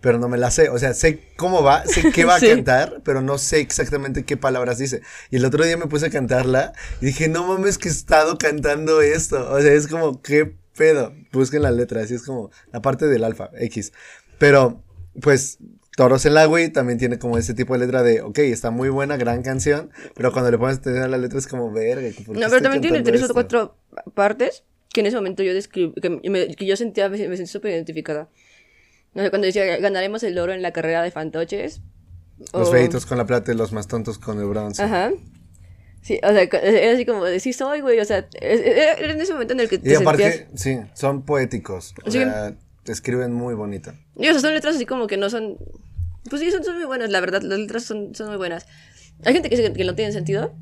[0.02, 0.70] pero no me la sé.
[0.70, 2.48] O sea, sé cómo va, sé qué va Sí.
[2.50, 5.02] a cantar, pero no sé exactamente qué palabras dice.
[5.32, 8.38] Y el otro día me puse a cantarla y dije, no mames que he estado
[8.38, 9.50] cantando esto.
[9.52, 11.14] O sea, es como, ¿qué pedo?
[11.32, 13.94] Busquen la letra, así es como la parte del alfa, X.
[14.38, 14.84] Pero,
[15.22, 15.58] pues,
[15.96, 18.90] Toros en la Wii también tiene como ese tipo de letra de, ok, está muy
[18.90, 22.08] buena, gran canción, pero cuando le pones atención a la letra es como, verga.
[22.24, 23.34] ¿por qué no, pero también tiene, esas esto?".
[23.34, 23.76] cuatro
[24.14, 24.64] partes
[24.94, 27.72] que en ese momento yo describí, que, me- que yo sentía, me, me sentí súper
[27.72, 28.30] identificada.
[29.14, 31.82] No sé, cuando decía, ganaremos el oro en la carrera de fantoches.
[32.54, 34.82] Los o- feitos con la plata y los más tontos con el bronce.
[34.84, 35.12] Ajá.
[36.02, 39.20] Sí, o sea, era así como de, sí soy, güey, o sea, es- era en
[39.20, 40.62] ese momento en el que te Y aparte, sentías...
[40.62, 41.94] sí, son poéticos.
[42.06, 42.20] O Sí.
[42.20, 43.92] sea, te escriben muy bonito.
[44.16, 45.58] Y, o sea, son letras así como que no son...
[46.30, 48.68] Pues sí, son, son muy buenas, la verdad, las letras son, son muy buenas.
[49.26, 50.54] Hay gente que que no tienen sentido,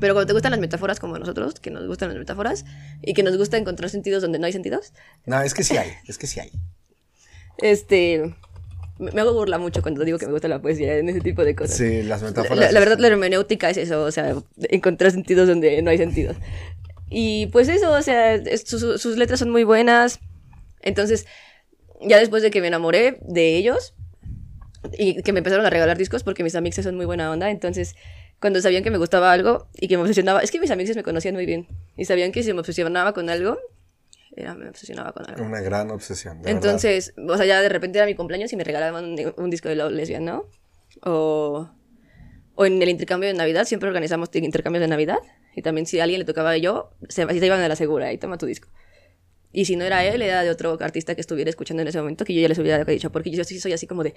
[0.00, 2.64] pero cuando te gustan las metáforas como nosotros, que nos gustan las metáforas,
[3.02, 4.92] y que nos gusta encontrar sentidos donde no hay sentidos,
[5.26, 6.50] No, es que sí hay, es que sí hay.
[7.58, 8.34] este...
[8.98, 11.54] Me hago burla mucho cuando digo que me gusta la poesía en ese tipo de
[11.54, 11.76] cosas.
[11.76, 12.58] Sí, las La, metáforas.
[12.58, 14.34] la- la verdad, la hermenéutica es eso, o sea,
[14.70, 16.38] encontrar sentidos donde no hay sentidos.
[17.10, 20.18] Y pues eso, o sea, es- sus, sus letras son muy buenas.
[20.80, 21.26] Entonces,
[22.00, 23.92] ya después de que me enamoré de ellos
[24.96, 27.96] y que me empezaron a regalar discos porque mis amigos son muy buena onda, entonces
[28.40, 31.02] cuando sabían que me gustaba algo y que me obsesionaba, es que mis amigos me
[31.02, 31.66] conocían muy bien
[31.96, 33.58] y sabían que si me obsesionaba con algo,
[34.36, 35.44] era, me obsesionaba con algo.
[35.44, 36.42] Una gran obsesión.
[36.42, 39.50] de Entonces, o sea, ya de repente era mi cumpleaños y me regalaban un, un
[39.50, 40.44] disco de Love Lesbian, ¿no?
[41.02, 41.70] O,
[42.54, 45.18] o en el intercambio de Navidad, siempre organizamos intercambios de Navidad.
[45.54, 48.12] Y también si a alguien le tocaba a yo, se, te iban a la segura
[48.12, 48.68] y toma tu disco.
[49.52, 52.26] Y si no era él, era de otro artista que estuviera escuchando en ese momento,
[52.26, 54.14] que yo ya les hubiera dicho, porque yo sí soy así como de,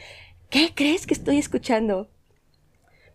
[0.50, 2.10] ¿qué crees que estoy escuchando?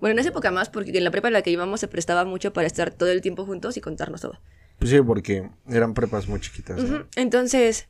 [0.05, 2.27] Bueno, en esa época más, porque en la prepa en la que íbamos se prestaba
[2.27, 4.33] mucho para estar todo el tiempo juntos y contarnos todo.
[4.79, 4.97] verdad.
[4.97, 6.79] Sí, porque eran prepas muy chiquitas.
[7.17, 7.89] Entonces,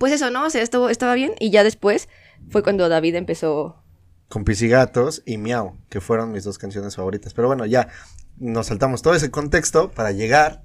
[0.00, 0.46] pues eso, ¿no?
[0.46, 1.34] O sea, esto estaba bien.
[1.38, 2.08] Y ya después
[2.48, 3.80] fue cuando David empezó.
[4.28, 7.32] Con Pisigatos y Miau, que fueron mis dos canciones favoritas.
[7.32, 7.86] Pero bueno, ya
[8.36, 10.62] nos saltamos todo ese contexto para llegar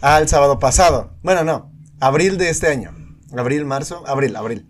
[0.00, 1.16] al sábado pasado.
[1.22, 2.96] Bueno, no, abril de este año.
[3.38, 4.66] Abril, marzo, abril, abril.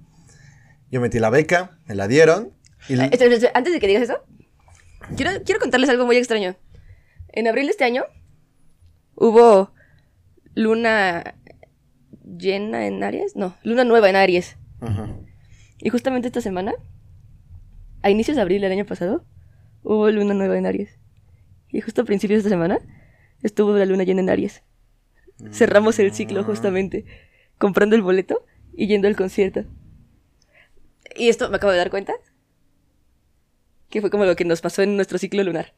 [0.90, 2.52] Yo metí la beca, me la dieron.
[2.90, 4.22] Y Eh, Antes de que digas eso,
[5.16, 6.56] quiero, quiero contarles algo muy extraño.
[7.28, 8.04] En abril de este año,
[9.14, 9.72] hubo
[10.54, 11.34] luna
[12.24, 14.56] llena en Aries, no, luna nueva en Aries.
[15.78, 16.74] Y justamente esta semana,
[18.02, 19.24] a inicios de abril del año pasado,
[19.82, 20.98] hubo luna nueva en Aries.
[21.68, 22.78] Y justo a principios de esta semana
[23.42, 24.62] estuvo la luna llena en Aries.
[25.52, 27.06] Cerramos el ciclo justamente,
[27.56, 28.44] comprando el boleto
[28.74, 29.64] y yendo al concierto.
[31.16, 32.12] Y esto me acabo de dar cuenta,
[33.90, 35.72] que fue como lo que nos pasó en nuestro ciclo lunar.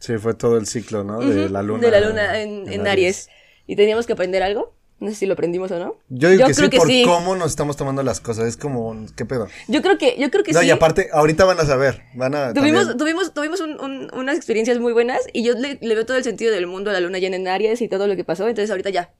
[0.00, 1.20] Sí, fue todo el ciclo, ¿no?
[1.20, 1.80] De Ujú, la luna.
[1.80, 3.28] De la luna en, en Aries.
[3.66, 4.74] Y teníamos que aprender algo.
[5.00, 5.96] No sé si lo aprendimos o no.
[6.08, 7.02] Yo digo que creo sí, que por sí.
[7.06, 8.46] cómo nos estamos tomando las cosas.
[8.48, 9.46] Es como, ¿qué pedo?
[9.68, 10.66] Yo creo que, yo creo que no, sí.
[10.66, 12.02] y aparte, ahorita van a saber.
[12.14, 12.52] Van a.
[12.52, 16.04] Tuvimos, también- tuvimos, tuvimos un- un- unas experiencias muy buenas y yo le, le veo
[16.04, 18.24] todo el sentido del mundo a la luna llena en Aries y todo lo que
[18.24, 18.48] pasó.
[18.48, 19.12] Entonces ahorita ya,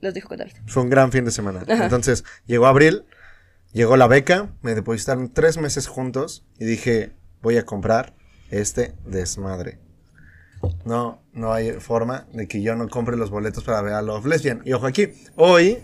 [0.00, 0.50] los dejo contar.
[0.68, 1.64] Fue un gran fin de semana.
[1.68, 1.84] Ajá.
[1.84, 3.04] Entonces, llegó abril,
[3.72, 7.10] llegó la beca, me depositaron tres meses juntos y dije,
[7.42, 8.14] voy a comprar
[8.50, 9.78] este desmadre.
[10.84, 14.26] No, no hay forma de que yo no compre los boletos para ver a Love
[14.26, 14.62] Lesbian.
[14.64, 15.78] Y ojo aquí, hoy,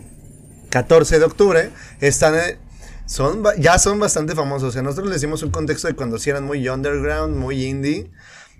[0.69, 1.69] 14 de octubre,
[2.01, 2.35] están...
[2.35, 2.57] eh,
[3.05, 4.69] son, ya son bastante famosos.
[4.69, 8.11] O sea, nosotros les dimos un contexto de cuando sí eran muy underground, muy indie.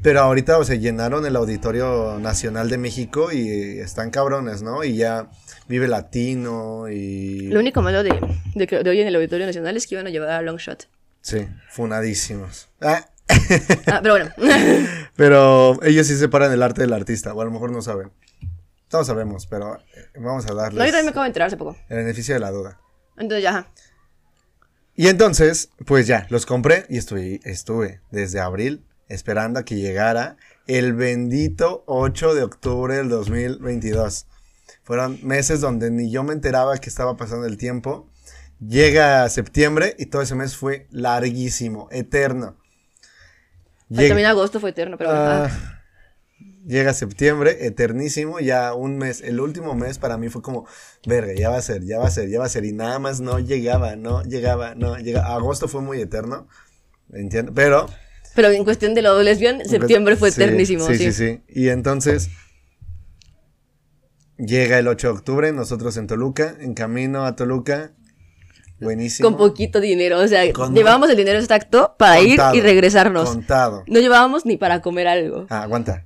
[0.02, 4.84] Pero ahorita, o llenaron el Auditorio Nacional de México y están cabrones, ¿no?
[4.84, 5.30] Y ya
[5.70, 7.48] vive latino y...
[7.48, 8.12] Lo único malo de,
[8.54, 10.90] de, de hoy en el Auditorio Nacional es que iban a llevar a Longshot.
[11.24, 12.70] Sí, funadísimos.
[12.80, 13.08] Ah,
[13.88, 14.32] Ah, pero bueno.
[15.16, 18.12] pero ellos sí separan el arte del artista, o a lo mejor no saben.
[18.90, 21.58] Todos sabemos, pero eh, vamos a darles no, yo también me acabo de enterar hace
[21.58, 21.76] poco.
[21.90, 22.80] el beneficio de la duda.
[23.18, 23.68] Entonces ya.
[24.96, 30.36] Y entonces, pues ya, los compré y estuve, estuve desde abril esperando a que llegara
[30.68, 34.28] el bendito 8 de octubre del 2022.
[34.84, 38.10] Fueron meses donde ni yo me enteraba que estaba pasando el tiempo.
[38.68, 42.58] Llega septiembre y todo ese mes fue larguísimo, eterno.
[43.96, 45.12] Ay, También agosto fue eterno, pero.
[45.12, 45.80] Ah, ah.
[46.66, 50.66] Llega septiembre, eternísimo, ya un mes, el último mes para mí fue como,
[51.06, 53.00] verga, ya va a ser, ya va a ser, ya va a ser, y nada
[53.00, 55.36] más no llegaba, no llegaba, no llegaba.
[55.36, 56.48] Agosto fue muy eterno,
[57.12, 57.88] entiendo, pero...
[58.34, 60.88] Pero en cuestión de lo lesbian, septiembre fue Sí, eternísimo.
[60.88, 61.42] Sí, Sí, sí, sí.
[61.50, 62.30] Y entonces
[64.38, 67.92] llega el 8 de octubre, nosotros en Toluca, en camino a Toluca,
[68.84, 69.30] buenísimo.
[69.30, 70.20] Con poquito dinero.
[70.20, 73.30] O sea, Con- llevábamos el dinero exacto para Contado, ir y regresarnos.
[73.30, 73.84] Contado.
[73.88, 75.48] No llevábamos ni para comer algo.
[75.50, 76.06] Ah, aguanta.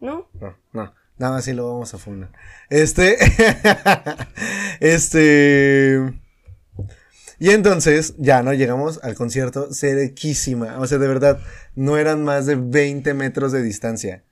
[0.00, 0.28] ¿No?
[0.40, 0.94] No, no.
[1.18, 2.30] Nada más sí lo vamos a fundar.
[2.70, 3.16] Este.
[4.80, 6.12] este.
[7.40, 8.52] Y entonces, ya, ¿no?
[8.52, 10.78] Llegamos al concierto cerquísima.
[10.78, 11.40] O sea, de verdad,
[11.74, 14.22] no eran más de 20 metros de distancia.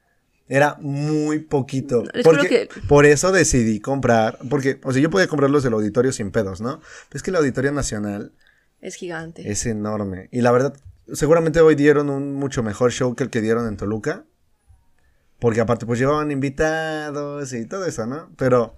[0.48, 2.04] Era muy poquito.
[2.14, 4.38] Les Porque, que- Por eso decidí comprar.
[4.48, 6.78] Porque, o sea, yo podía comprarlos del auditorio sin pedos, ¿no?
[7.08, 8.32] Pero es que el auditorio nacional
[8.80, 9.50] Es gigante.
[9.50, 10.28] es enorme.
[10.30, 10.74] Y la verdad,
[11.12, 14.24] seguramente hoy dieron un mucho mejor show que el que dieron en Toluca.
[15.40, 18.30] Porque aparte, pues llevaban invitados y todo eso, ¿no?
[18.36, 18.76] Pero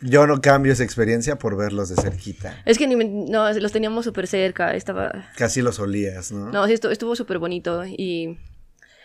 [0.00, 2.60] yo no cambio esa experiencia por verlos de cerquita.
[2.64, 4.74] Es que ni me- no, los teníamos súper cerca.
[4.74, 5.26] Estaba.
[5.36, 6.50] Casi los olías, ¿no?
[6.50, 7.84] No, sí, estuvo súper bonito.
[7.86, 8.38] Y,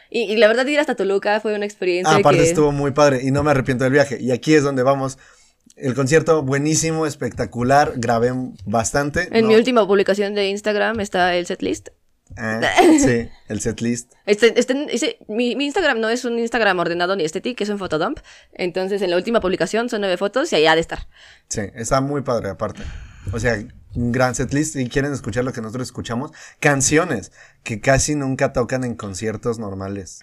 [0.10, 2.16] y, y la verdad, ir hasta Toluca fue una experiencia.
[2.16, 2.50] Ah, aparte que...
[2.50, 4.18] estuvo muy padre y no me arrepiento del viaje.
[4.22, 5.18] Y aquí es donde vamos.
[5.76, 7.94] El concierto buenísimo, espectacular.
[7.98, 8.32] Grabé
[8.66, 9.28] bastante.
[9.32, 9.50] En ¿no?
[9.50, 11.90] mi última publicación de Instagram está el setlist.
[12.36, 12.60] Ah,
[13.00, 14.12] sí, el setlist.
[14.26, 17.80] Este, este- ese- mi, mi Instagram no es un Instagram ordenado ni estético, es un
[17.80, 18.20] fotodump.
[18.54, 21.08] Entonces, en la última publicación son nueve fotos y ahí ha de estar.
[21.48, 22.82] Sí, está muy padre aparte.
[23.32, 23.58] O sea,
[23.96, 24.74] un gran setlist.
[24.74, 27.32] Si quieren escuchar lo que nosotros escuchamos, canciones
[27.64, 30.22] que casi nunca tocan en conciertos normales.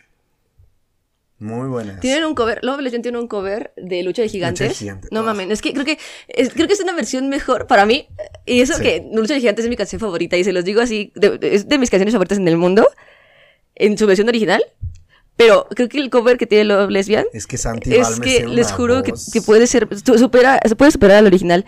[1.39, 2.01] Muy buenas.
[2.01, 4.69] Tienen un cover, Love Legend tiene un cover de Lucha de Gigantes.
[4.69, 5.25] de Gigantes, No oh.
[5.25, 5.99] mames, es que creo que
[6.29, 8.09] es, creo que es una versión mejor para mí.
[8.47, 8.83] Y eso Sí.
[8.83, 11.69] que Lucha de Gigantes es mi canción favorita y se los digo así, de- es
[11.69, 12.89] de mis canciones favoritas en el mundo,
[13.75, 14.63] en su versión original.
[15.37, 18.71] Pero creo que el cover que tiene Love Lesbian Es que Santi es que les
[18.71, 21.67] juro que, que puede ser, su- supera, puede superar al original.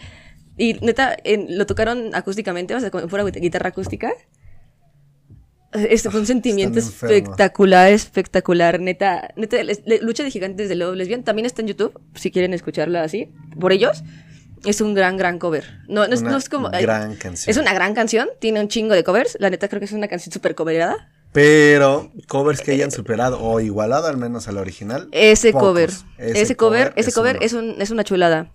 [0.56, 4.12] Y neta, en- lo tocaron acústicamente, o sea, como fuera guitarra acústica.
[5.72, 7.16] Este fue un sentimiento están enfermos.
[7.16, 12.00] espectacular, espectacular, neta, neta, les- Lucha de Gigantes de Love Lesbian también está en YouTube,
[12.14, 13.30] si quieren escucarla así,
[13.60, 14.02] por ellos.
[14.64, 15.64] Es un gran, gran cover.
[15.86, 16.70] No, no, es, Una no es como...
[16.70, 17.50] gran canción.
[17.50, 20.08] Es una gran canción, tiene un chingo de covers, la neta creo que es una
[20.08, 21.10] canción súper coverada.
[21.32, 25.08] Pero covers que hayan superado o igualado al menos al original.
[25.12, 25.68] Ese pocos.
[25.68, 27.44] cover, ese, cover, ese cover uno.
[27.44, 28.50] es, un, es una chulada.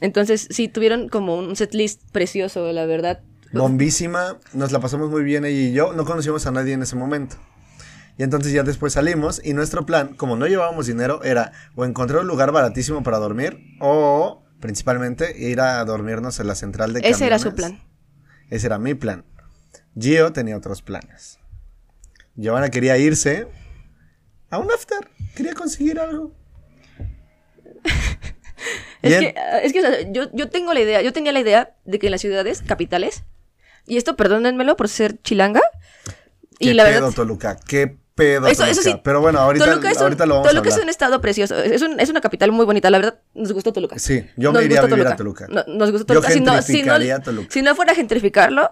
[0.00, 3.20] Entonces, sí, tuvieron como un setlist precioso, la verdad.
[3.52, 6.96] Bombísima, nos la pasamos muy bien ella y yo, no conocíamos a nadie en ese
[6.96, 7.36] momento.
[8.18, 12.22] Y entonces ya después salimos y nuestro plan, como no llevábamos dinero, era o encontrar
[12.22, 17.26] un lugar baratísimo para dormir o principalmente ir a dormirnos en la central de Ese
[17.26, 17.80] era su camiones.
[17.80, 17.88] plan.
[18.50, 19.24] Ese era mi plan.
[19.98, 21.38] Gio tenía otros planes.
[22.36, 23.48] Giovanna quería irse
[24.50, 25.10] a un after.
[25.34, 26.34] Quería conseguir algo.
[29.06, 31.40] Es que, ah, es que o sea, yo, yo tengo la idea, yo tenía la
[31.40, 33.24] idea de que en las ciudades capitales,
[33.86, 35.60] y esto perdónenmelo por ser chilanga,
[36.58, 37.12] y ¿Qué la pedo, verdad...
[37.14, 37.56] Toluca?
[37.66, 38.96] ¿Qué pedo, Eso, eso Toluca?
[38.96, 39.00] sí.
[39.04, 40.84] Pero bueno, ahorita, Toluca es un, ahorita lo vamos Toluca a es hablar.
[40.86, 41.58] un estado precioso.
[41.62, 42.88] Es, un- es una capital muy bonita.
[42.90, 43.98] La verdad, nos gustó Toluca.
[43.98, 45.46] Sí, yo Nos me iría a vivir a Toluca.
[45.48, 46.30] No- nos gustó Yo Toluca.
[46.32, 47.48] Si no, si, no, Toluca.
[47.50, 48.70] si no fuera a gentrificarlo,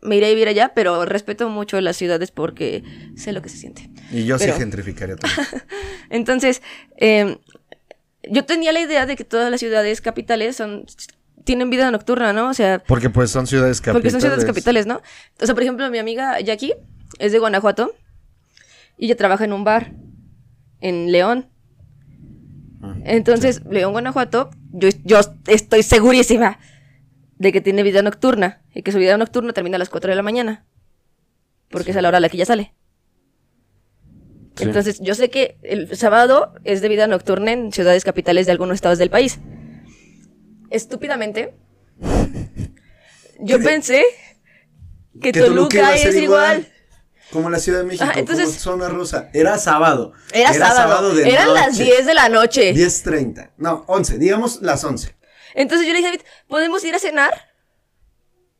[0.00, 2.82] me iría a vivir allá, pero respeto mucho las ciudades porque
[3.16, 3.90] sé lo que se siente.
[4.10, 5.66] Y yo Pero- sí gentrificaría Toluca.
[6.10, 6.62] Entonces,
[6.96, 7.36] eh,
[8.30, 10.86] yo tenía la idea de que todas las ciudades capitales son
[11.44, 12.48] tienen vida nocturna, ¿no?
[12.50, 13.94] O sea, Porque pues son ciudades capitales.
[14.02, 15.00] porque son ciudades capitales, ¿no?
[15.40, 16.74] O sea, por ejemplo, mi amiga Jackie
[17.18, 17.94] es de Guanajuato
[18.98, 19.92] y ella trabaja en un bar
[20.80, 21.48] en León.
[22.82, 26.58] Ah, Entonces, León, Guanajuato, yo, yo estoy segurísima
[27.38, 30.16] de que tiene vida nocturna y que su vida nocturna termina a las 4 de
[30.16, 30.64] la mañana.
[31.70, 32.74] Porque es a la hora a la que ella sale.
[34.58, 34.64] Sí.
[34.64, 38.74] Entonces, yo sé que el sábado es de vida nocturna en ciudades capitales de algunos
[38.74, 39.38] estados del país.
[40.70, 41.54] Estúpidamente,
[43.40, 44.04] yo pensé
[45.20, 46.68] que, Que Toluca Toluca es igual.
[47.30, 49.28] Como la Ciudad de México, Ajá, entonces- como zona rosa.
[49.34, 50.12] Era sábado.
[50.32, 51.14] Era, sábado.
[51.14, 51.84] de Eran las noche.
[51.84, 52.74] 10 de la noche.
[52.74, 53.50] 10.30.
[53.58, 54.16] No, 11.
[54.18, 55.14] Digamos las 11.
[55.54, 57.32] Entonces yo le dije a David, ¿podemos ir a cenar?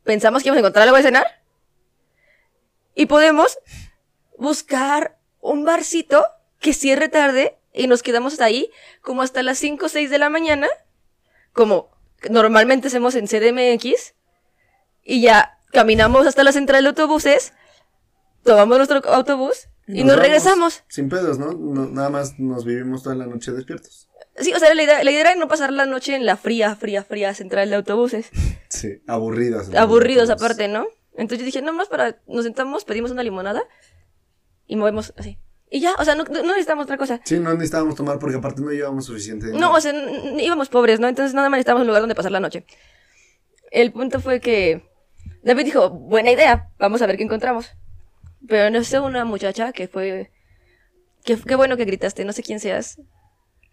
[0.05, 1.27] Pensamos que íbamos a encontrar algo de cenar.
[2.95, 3.59] Y podemos
[4.37, 6.25] buscar un barcito
[6.61, 8.71] que cierre tarde y nos quedamos hasta ahí
[9.03, 10.67] como hasta las 5 o 6 de la mañana,
[11.53, 11.91] como
[12.31, 14.15] normalmente hacemos en CDMX,
[15.05, 17.53] y ya caminamos hasta la central de autobuses,
[18.43, 20.83] tomamos nuestro autobús y nos regresamos.
[20.89, 21.53] Sin pedos, ¿no?
[21.53, 24.09] No- Nada más nos vivimos toda la noche despiertos.
[24.37, 26.77] Sí, o sea, la idea, la idea era no pasar la noche en la fría,
[26.77, 28.31] fría, fría central de autobuses.
[28.71, 29.75] Sí, aburridos.
[29.75, 30.87] aburridos aparte, ¿no?
[31.15, 33.63] Entonces yo dije, no más para, nos sentamos, pedimos una limonada
[34.69, 35.39] y movemos así.
[35.71, 37.21] Y ya, o sea, no, no necesitamos otra cosa.
[37.25, 39.49] Sí, no necesitábamos tomar porque aparte no llevábamos suficiente.
[39.53, 39.93] No, o sea,
[40.39, 41.09] íbamos pobres, ¿no?
[41.09, 42.65] Entonces nada más necesitábamos un lugar donde pasar la noche.
[43.71, 44.89] El punto fue que
[45.43, 47.73] David dijo, buena idea, vamos a ver qué encontramos.
[48.47, 50.31] Pero no sé, una muchacha que fue...
[51.25, 52.99] Qué bueno que gritaste, no sé quién seas.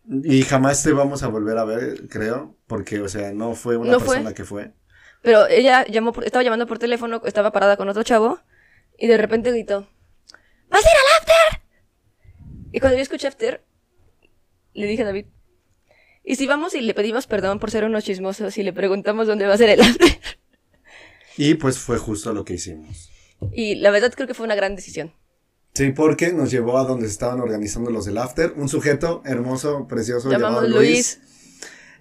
[0.07, 2.57] Y jamás te vamos a volver a ver, creo.
[2.67, 4.15] Porque, o sea, no fue una No fue.
[4.15, 4.73] persona que fue.
[5.21, 8.39] Pero ella llamó estaba llamando por teléfono, estaba parada con otro chavo
[8.97, 9.87] y de repente gritó,
[10.69, 11.61] ¡Vas a ir al after!
[12.71, 13.65] Y cuando yo escuché after,
[14.73, 15.27] le dije a David,
[16.23, 19.45] ¿y si vamos y le pedimos perdón por ser unos chismosos y le preguntamos dónde
[19.45, 20.19] va a ser el after?
[21.37, 23.09] Y pues fue justo lo que hicimos.
[23.51, 25.13] Y la verdad creo que fue una gran decisión.
[25.73, 28.53] Sí, porque nos llevó a donde se estaban organizando los del after.
[28.55, 31.19] Un sujeto hermoso, precioso, Llamamos llamado Luis.
[31.19, 31.19] Luis.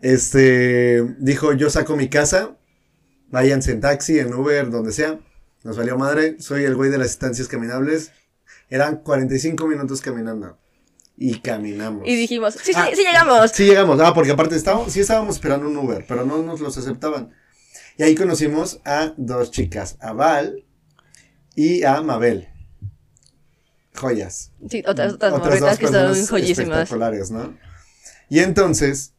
[0.01, 2.57] Este dijo: Yo saco mi casa.
[3.31, 5.19] Váyanse en taxi, en Uber, donde sea.
[5.65, 6.37] Nos valió madre.
[6.39, 8.13] Soy el güey de las estancias caminables.
[8.75, 10.59] Eran 45 minutos caminando.
[11.17, 12.03] Y caminamos.
[12.05, 13.53] Y dijimos, sí, sí, Ah, sí llegamos.
[13.53, 16.77] Sí llegamos, ah, porque aparte estábamos, sí estábamos esperando un Uber, pero no nos los
[16.77, 17.31] aceptaban.
[17.97, 20.65] Y ahí conocimos a dos chicas, a Val
[21.55, 22.49] y a Mabel.
[23.95, 24.51] Joyas.
[24.69, 26.79] Sí, otras, otras, dos que son joyísimas.
[26.79, 27.57] espectaculares, ¿no?
[28.29, 29.15] Y entonces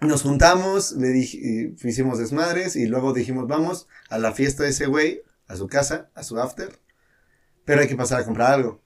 [0.00, 4.86] nos juntamos, le dije, hicimos desmadres y luego dijimos, vamos a la fiesta de ese
[4.86, 6.81] güey, a su casa, a su after,
[7.64, 8.80] pero hay que pasar a comprar algo.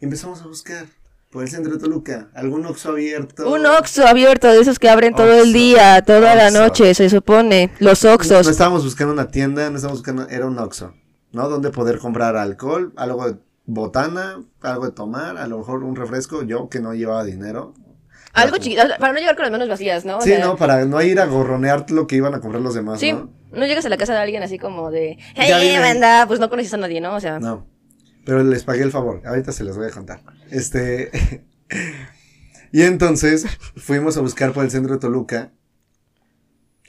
[0.00, 0.86] Y empezamos a buscar
[1.30, 3.48] por el centro de Toluca, algún Oxxo abierto.
[3.52, 7.70] Un Oxxo abierto de esos que abren todo el día, toda la noche, se supone.
[7.78, 8.46] Los No Oxxos.
[8.48, 10.92] estábamos buscando una tienda, no estábamos buscando, era un Oxxo,
[11.32, 11.48] ¿no?
[11.48, 16.42] Donde poder comprar alcohol, algo de botana, algo de tomar, a lo mejor un refresco,
[16.42, 17.74] yo que no llevaba dinero.
[18.32, 20.18] Algo Para- chiquito, para no llegar con las manos vacías, ¿no?
[20.18, 22.74] O Sí, sea, no, para no ir a gorronear lo que iban a comprar los
[22.74, 23.30] demás, Sí, ¿no?
[23.52, 25.78] no llegas a la casa de alguien así como de, hey, vine".
[25.80, 27.14] banda, pues no conoces a nadie, ¿no?
[27.14, 27.66] O sea, No.
[28.24, 30.22] Pero les pagué el favor, ahorita se los voy a contar.
[30.50, 31.44] Este.
[32.72, 33.46] y entonces
[33.76, 35.52] fuimos a buscar por el centro de Toluca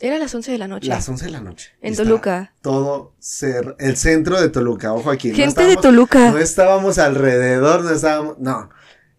[0.02, 0.88] era las 11 de la noche.
[0.90, 1.70] las 11 de la noche.
[1.80, 2.54] En está Toluca.
[2.62, 5.30] Todo cer el centro de Toluca, ojo aquí.
[5.30, 6.32] no Gente de estábamos- Toluca.
[6.32, 8.40] No estábamos alrededor, no estábamos.
[8.40, 8.70] No.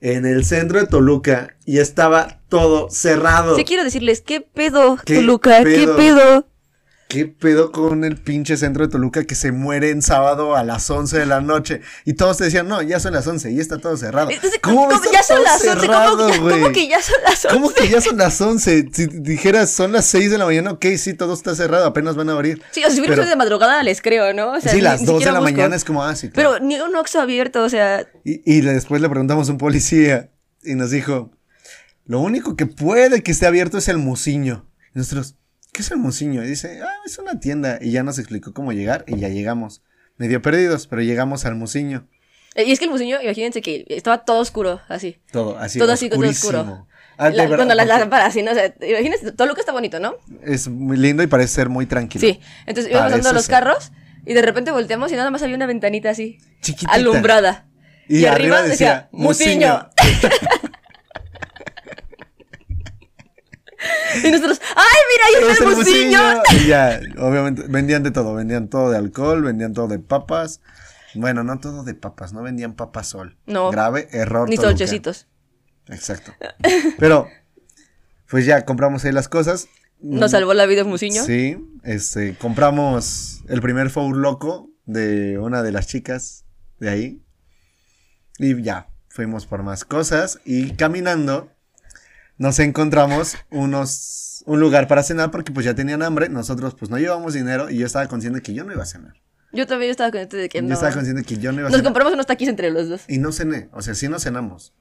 [0.01, 3.55] En el centro de Toluca y estaba todo cerrado.
[3.55, 5.63] Sí quiero decirles, ¿qué pedo, ¿Qué Toluca?
[5.63, 6.49] ¿Qué pedo?
[7.13, 10.89] ¿Qué pedo con el pinche centro de Toluca que se muere en sábado a las
[10.89, 11.83] 11 de la noche?
[12.07, 14.31] Y todos te decían, no, ya son las 11 y está todo cerrado.
[14.31, 15.69] Entonces, ¿Cómo, ¿cómo está ya son todo las 11?
[15.69, 16.61] ¿Cómo, cerrado, ya- güey?
[16.63, 17.49] cómo que ya son las 11?
[17.55, 18.89] ¿Cómo que ya son las 11?
[18.95, 22.31] Si dijeras son las 6 de la mañana, ok, sí, todo está cerrado, apenas van
[22.31, 22.63] a abrir.
[22.71, 24.53] Sí, o si hubiera Pero- sido de madrugada les creo, ¿no?
[24.53, 25.43] O sea, sí, ni- las ni 2 de la busco.
[25.53, 26.53] mañana es como, ah, sí, claro.
[26.55, 30.31] Pero ni un Oxxo abierto, o sea, Y, después le preguntamos a un policía
[30.63, 31.31] y nos dijo,
[32.07, 34.67] lo único que puede que esté abierto es el musiño.
[34.95, 35.35] Y nosotros,
[35.73, 36.45] ¿qué es el musiño?
[36.45, 37.79] Y dice, ah, es una tienda.
[37.81, 39.83] Y ya nos explicó cómo llegar y ya llegamos.
[40.19, 42.07] Medio perdidos, pero llegamos al musiño.
[42.55, 45.19] Eh, Y es que el buciño, imagínense que estaba todo oscuro, así.
[45.33, 45.79] Todo así.
[45.79, 46.87] Todo así, todo oscuro.
[47.17, 48.51] Ah, de La- verdad, bueno, las lámparas, así, ¿no?
[48.53, 50.15] O sea, imagínense, todo lo que está bonito, ¿no?
[50.43, 52.21] Es muy lindo y parece ser muy tranquilo.
[52.27, 52.41] Sí.
[52.67, 53.53] Entonces íbamos Parece pasando los ser.
[53.55, 53.93] carros
[54.27, 56.93] y de repente volteamos y nada más había una ventanita así, Chiquitita.
[56.93, 57.67] alumbrada.
[58.09, 59.89] Y, arriba decía, Musiño.
[64.25, 65.71] y nosotros, ¡ay, mira, ahí Es está!
[65.71, 66.43] Musiño.
[66.63, 68.35] Y ya, obviamente, vendían de todo.
[68.35, 70.61] Vendían todo de alcohol, vendían todo de papas.
[71.15, 73.37] Bueno, no todo de papas, no vendían papas sol.
[73.47, 73.71] No.
[73.71, 74.49] Grave error.
[74.49, 75.27] Ni solchecitos.
[75.89, 76.33] Exacto.
[76.99, 77.29] Pero,
[78.29, 79.69] pues ya compramos ahí las cosas.
[80.01, 81.23] Nos salvó la vida Musiño.
[81.23, 86.45] Sí, este, compramos el primer Four Loco de una de las chicas
[86.81, 87.23] de ahí.
[88.39, 91.52] Y ya, fuimos por más cosas y caminando
[92.39, 96.29] nos encontramos unos, un lugar para cenar porque pues ya tenían hambre.
[96.29, 99.15] Nosotros pues no llevamos dinero y yo estaba consciente que yo no iba a cenar.
[99.53, 100.75] Yo también estaba consciente de que Yo no.
[100.75, 101.85] estaba consciente que yo no iba a Nos cenar.
[101.85, 103.03] compramos unos taquis entre los dos.
[103.07, 104.73] Y no cené, o sea, sí no cenamos.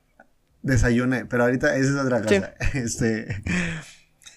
[0.63, 2.35] Desayuné, pero ahorita esa es otra Sí.
[2.39, 2.53] cosa.
[2.73, 3.43] Este.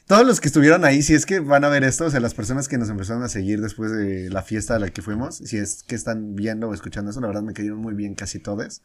[0.07, 2.35] Todos los que estuvieron ahí, si es que van a ver esto, o sea, las
[2.35, 5.57] personas que nos empezaron a seguir después de la fiesta a la que fuimos, si
[5.57, 8.83] es que están viendo o escuchando eso, la verdad me cayeron muy bien casi todos.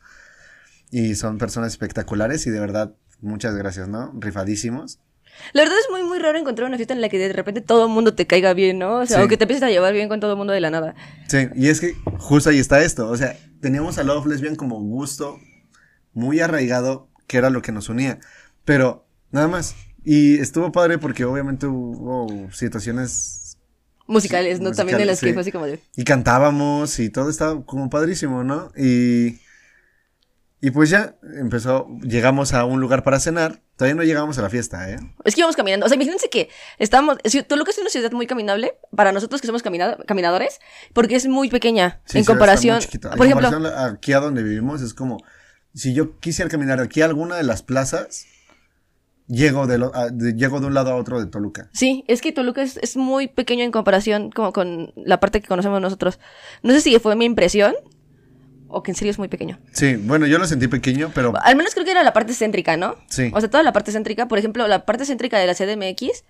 [0.91, 4.11] Y son personas espectaculares y de verdad, muchas gracias, ¿no?
[4.19, 4.99] Rifadísimos.
[5.53, 7.85] La verdad es muy, muy raro encontrar una fiesta en la que de repente todo
[7.85, 8.97] el mundo te caiga bien, ¿no?
[8.97, 9.23] O sea, Sí.
[9.23, 10.95] o que te empieces a llevar bien con todo el mundo de la nada.
[11.27, 13.07] Sí, y es que justo ahí está esto.
[13.09, 15.39] O sea, teníamos a Love Lesbian como gusto
[16.13, 18.19] muy arraigado, que era lo que nos unía.
[18.65, 19.75] Pero nada más.
[20.03, 23.57] Y estuvo padre porque obviamente hubo situaciones
[24.07, 24.71] Musicales, ¿no?
[24.71, 25.33] También de las musicales, que sí.
[25.33, 25.79] fue así como de.
[25.95, 28.71] y cantábamos y todo estaba como padrísimo, ¿no?
[28.75, 29.39] Y,
[30.61, 33.61] y pues ya empezó, llegamos a un lugar para cenar.
[33.77, 34.97] Todavía no llegamos a la fiesta, ¿eh?
[35.23, 35.85] Es que íbamos caminando.
[35.85, 36.49] O sea, imagínense que
[36.79, 37.17] estábamos.
[37.47, 40.59] Toluca es una ciudad muy caminable para nosotros que somos caminado- caminadores,
[40.93, 42.75] porque es muy pequeña Sí, en comparación.
[42.75, 43.09] muy chiquito.
[43.11, 45.17] En Por ejemplo, comparación aquí a donde vivimos es como
[45.73, 48.25] si yo quisiera caminar aquí a alguna de las plazas,
[49.27, 51.69] llego de, lo- a- de- llego de un lado a otro de Toluca.
[51.71, 55.47] sí, es que Toluca es, es muy pequeño en comparación como con la parte que
[55.47, 56.19] conocemos nosotros.
[56.63, 57.75] No sé si fue mi impresión
[58.69, 59.59] o que en serio es muy pequeño.
[59.73, 62.77] Sí, bueno, yo lo sentí pequeño, pero Al menos creo que era la parte céntrica,
[62.77, 62.95] ¿no?
[63.09, 63.31] Sí.
[63.33, 66.23] O sea, toda la parte céntrica, por ejemplo, la parte céntrica de la CDMX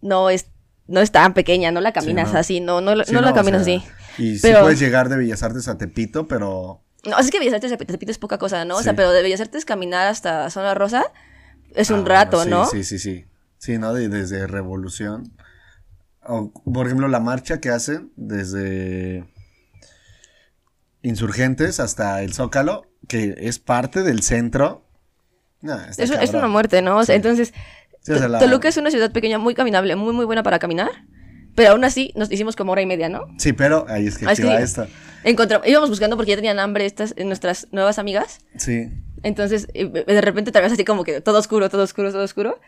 [0.00, 0.46] no es,
[0.86, 2.38] no es tan pequeña, no la caminas no.
[2.38, 3.84] así, no, no, sí, no la o caminas sea, así.
[4.18, 7.70] Y sí puedes llegar de Bellas Artes a Tepito, pero No, es que Bellas Artes
[7.70, 8.76] de Tepito es poca cosa, ¿no?
[8.76, 11.04] O sea, pero de Bellas Artes caminar hasta Zona Rosa
[11.74, 12.66] es un Ah, rato, ¿no?
[12.66, 13.24] Sí, sí, sí, sí.
[13.58, 13.92] Sí, ¿no?
[13.94, 15.32] De- desde Revolución.
[16.26, 19.24] O, por ejemplo, la marcha que hacen desde
[21.04, 24.88] Insurgentes hasta el Zócalo, que es parte del centro.
[25.60, 26.96] Nah, Es, es una muerte, ¿no?
[26.98, 27.16] O sea, Sí.
[27.16, 27.54] entonces,
[28.00, 30.58] Sí, o sea, la- Toluca es una ciudad pequeña, muy caminable, muy, muy buena para
[30.58, 30.90] caminar.
[31.54, 33.26] Pero aún así, nos hicimos como hora y media, ¿no?
[33.38, 34.86] Sí, pero ahí es que Ah, es que- esto.
[35.22, 38.40] Encontramos, íbamos buscando porque ya tenían hambre estas, nuestras nuevas amigas.
[38.56, 38.88] Sí.
[39.22, 42.60] Entonces, eh, de repente te ves así como que todo oscuro, todo oscuro, todo oscuro.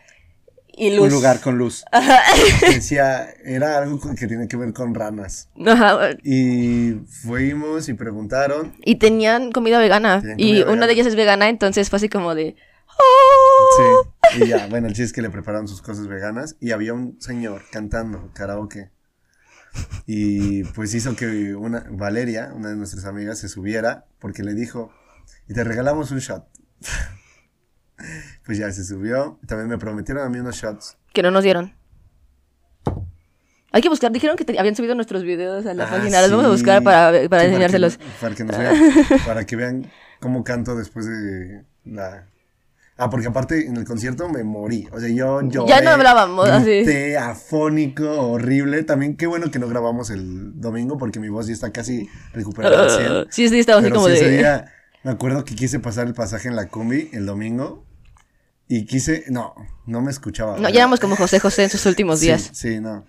[0.79, 1.07] Y luz.
[1.07, 1.83] Un lugar con luz.
[2.61, 5.49] Decía, era algo que tiene que ver con ranas.
[5.65, 8.75] Ajá, Y fuimos y preguntaron.
[8.85, 10.21] Y tenían comida vegana.
[10.21, 10.87] Tenían y comida una vegana.
[10.87, 12.55] de ellas es vegana, entonces fue así como de.
[12.99, 14.03] "Oh".
[14.33, 14.43] Sí.
[14.43, 17.19] Y ya, bueno, el chiste es que le prepararon sus cosas veganas y había un
[17.19, 18.91] señor cantando karaoke.
[20.05, 24.91] Y pues hizo que una Valeria, una de nuestras amigas, se subiera porque le dijo,
[25.47, 26.45] y te regalamos un shot.
[28.45, 29.39] Pues ya se subió.
[29.47, 30.97] También me prometieron a mí unos shots.
[31.13, 31.73] Que no nos dieron.
[33.71, 34.11] Hay que buscar.
[34.11, 36.21] Dijeron que te- habían subido nuestros videos a la Ah, página.
[36.21, 37.99] Los vamos a buscar para, para Sí, enseñárselos.
[38.21, 38.75] Para que, nos vean,
[39.25, 42.27] para que vean cómo canto después de la...
[42.99, 44.87] Ah, porque aparte en el concierto me morí.
[44.91, 45.69] O sea, yo lloré.
[45.69, 47.13] Ya no hablábamos, así.
[47.13, 48.81] afónico, horrible.
[48.83, 52.83] También qué bueno que no grabamos el domingo porque mi voz ya está casi recuperada
[52.85, 53.25] al 100.
[53.29, 54.37] Sí, sí, estaba así como sí, ese de.
[54.37, 54.73] día
[55.03, 57.85] me acuerdo que quise pasar el pasaje en la combi el domingo
[58.67, 59.23] y quise...
[59.29, 59.53] No,
[59.85, 60.57] no me escuchaba.
[60.57, 62.41] No, ya éramos como José José en sus últimos días.
[62.53, 63.05] Sí, sí, no.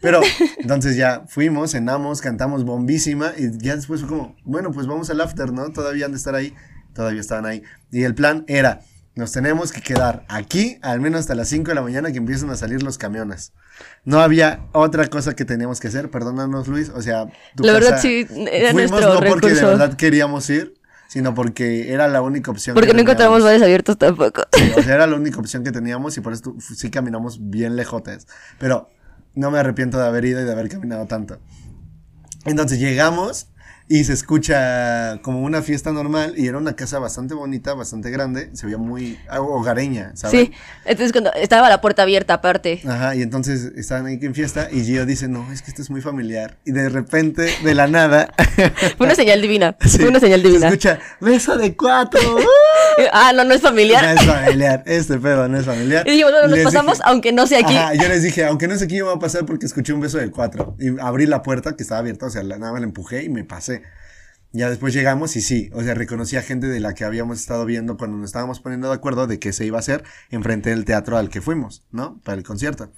[0.00, 0.20] Pero
[0.58, 5.20] entonces ya fuimos, cenamos, cantamos bombísima y ya después fue como, bueno, pues vamos al
[5.20, 5.70] after, ¿no?
[5.72, 6.54] Todavía han de estar ahí,
[6.94, 7.62] todavía estaban ahí.
[7.90, 8.80] Y el plan era,
[9.14, 12.50] nos tenemos que quedar aquí al menos hasta las 5 de la mañana que empiezan
[12.50, 13.52] a salir los camiones.
[14.04, 17.90] No había otra cosa que teníamos que hacer, perdónanos Luis, o sea, tu La verdad,
[17.92, 19.66] casa- sí, era fuimos nuestro no porque de recurso.
[19.78, 20.74] verdad queríamos ir,
[21.08, 22.74] sino porque era la única opción.
[22.74, 24.42] Porque que no encontramos bares abiertos tampoco.
[24.52, 27.76] Sí, o sea, era la única opción que teníamos y por eso sí caminamos bien
[27.76, 28.26] lejotes.
[28.58, 28.90] Pero
[29.34, 31.38] no me arrepiento de haber ido y de haber caminado tanto.
[32.44, 33.48] Entonces llegamos
[33.88, 38.50] Y se escucha como una fiesta normal y era una casa bastante bonita, bastante grande,
[38.52, 40.48] se veía muy ah, hogareña, ¿sabes?
[40.48, 40.52] Sí,
[40.84, 42.80] entonces cuando estaba la puerta abierta aparte.
[42.84, 45.90] Ajá, y entonces estaban ahí en fiesta y Gio dice, no, es que esto es
[45.90, 46.58] muy familiar.
[46.64, 48.34] Y de repente, de la nada...
[48.96, 50.66] Fue una señal divina, sí, fue una señal Se divina.
[50.66, 52.20] escucha, beso de cuatro.
[53.12, 54.02] Ah, no, no es familiar.
[54.04, 56.06] No es familiar, este pedo no es familiar.
[56.06, 57.76] Y dijimos, bueno, nos Les pasamos, dije- aunque no sea aquí.
[57.76, 60.18] Ajá, yo les dije, aunque no sé quién va a pasar porque escuché un beso
[60.18, 60.76] de cuatro.
[60.78, 63.44] Y abrí la puerta que estaba abierta, o sea, nada más la empujé y me
[63.44, 63.82] pasé.
[64.52, 67.66] Ya después llegamos y sí, o sea, reconocí a gente de la que habíamos estado
[67.66, 70.84] viendo cuando nos estábamos poniendo de acuerdo de que se iba a hacer enfrente del
[70.86, 72.20] teatro al que fuimos, ¿no?
[72.24, 72.90] Para el concierto.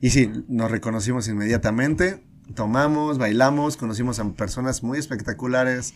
[0.00, 2.24] Y sí, nos reconocimos inmediatamente,
[2.56, 5.94] tomamos, bailamos, conocimos a personas muy espectaculares.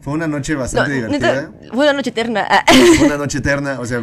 [0.00, 1.50] Fue una noche No, bastante divertida.
[1.50, 2.46] neta, fue una noche eterna.
[2.48, 2.64] Ah,
[2.98, 4.02] Fue una noche eterna, o sea,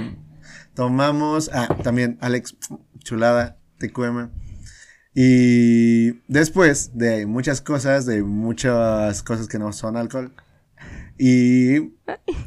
[0.73, 2.55] tomamos, ah, también Alex,
[2.99, 4.29] chulada, TQM.
[5.15, 10.33] Y después de muchas cosas, de muchas cosas que no son alcohol,
[11.19, 11.93] y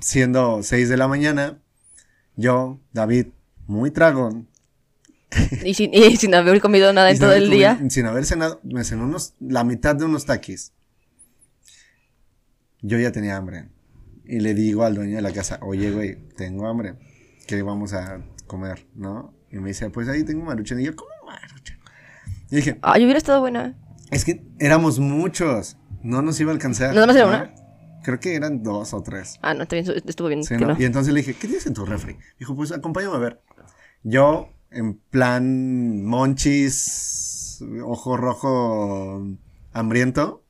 [0.00, 1.58] siendo 6 de la mañana,
[2.34, 3.28] yo, David,
[3.66, 4.48] muy tragón,
[5.64, 7.80] y, sin, y sin haber comido nada en todo el comido- día.
[7.88, 10.72] Sin haber cenado, me cené unos, la mitad de unos taquis.
[12.82, 13.68] Yo ya tenía hambre.
[14.24, 16.94] Y le digo al dueño de la casa, oye, güey, tengo hambre.
[17.46, 18.86] ¿Qué vamos a comer?
[18.94, 19.32] ¿No?
[19.50, 20.80] Y me dice, pues ahí tengo maruchan.
[20.80, 21.78] Y yo, ¿cómo maruchan?
[22.50, 23.74] Y dije, Ay, hubiera estado buena.
[24.10, 25.76] es que éramos muchos.
[26.02, 26.94] No nos iba a alcanzar.
[26.94, 27.30] ¿Nada más era ¿no?
[27.30, 27.54] una?
[28.04, 29.38] Creo que eran dos o tres.
[29.42, 30.44] Ah, no, está bien, estuvo bien.
[30.44, 30.74] Sí, que ¿no?
[30.74, 30.80] no.
[30.80, 32.16] Y entonces le dije, ¿qué tienes en tu refri?
[32.38, 33.42] Dijo, pues acompáñame a ver.
[34.04, 39.26] Yo, en plan monchis, ojo rojo,
[39.72, 40.44] hambriento,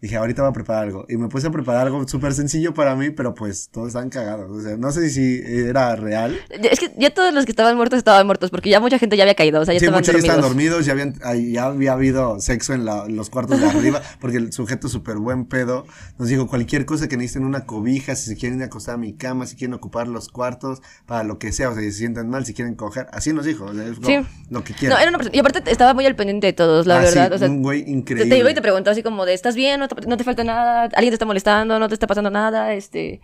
[0.00, 1.06] dije, ahorita voy a preparar algo.
[1.08, 4.50] Y me puse a preparar algo súper sencillo para mí, pero pues todos estaban cagados.
[4.50, 6.38] O sea, no sé si era real.
[6.50, 9.24] Es que ya todos los que estaban muertos estaban muertos, porque ya mucha gente ya
[9.24, 10.36] había caído, o sea, ya Sí, estaban muchos ya dormidos.
[10.36, 14.02] estaban dormidos, ya, habían, ya había habido sexo en, la- en los cuartos de arriba,
[14.20, 15.86] porque el sujeto súper buen pedo
[16.18, 19.46] nos dijo cualquier cosa que necesiten una cobija, si se quieren acostar a mi cama,
[19.46, 22.44] si quieren ocupar los cuartos, para lo que sea, o sea, si se sientan mal,
[22.46, 24.18] si quieren coger, así nos dijo, o sea, es Sí.
[24.50, 25.00] lo que No, quieran.
[25.00, 25.36] era una persona.
[25.36, 27.32] Y aparte estaba muy al pendiente de todos, la Ah, sí, verdad.
[27.32, 28.30] o sea, un güey te, increíble.
[28.30, 29.80] te iba y te preguntó así como de, ¿estás bien?
[29.80, 30.82] ¿No te, no te falta nada?
[30.84, 31.78] ¿Alguien te está molestando?
[31.78, 32.74] ¿No te está pasando nada?
[32.74, 33.20] Este...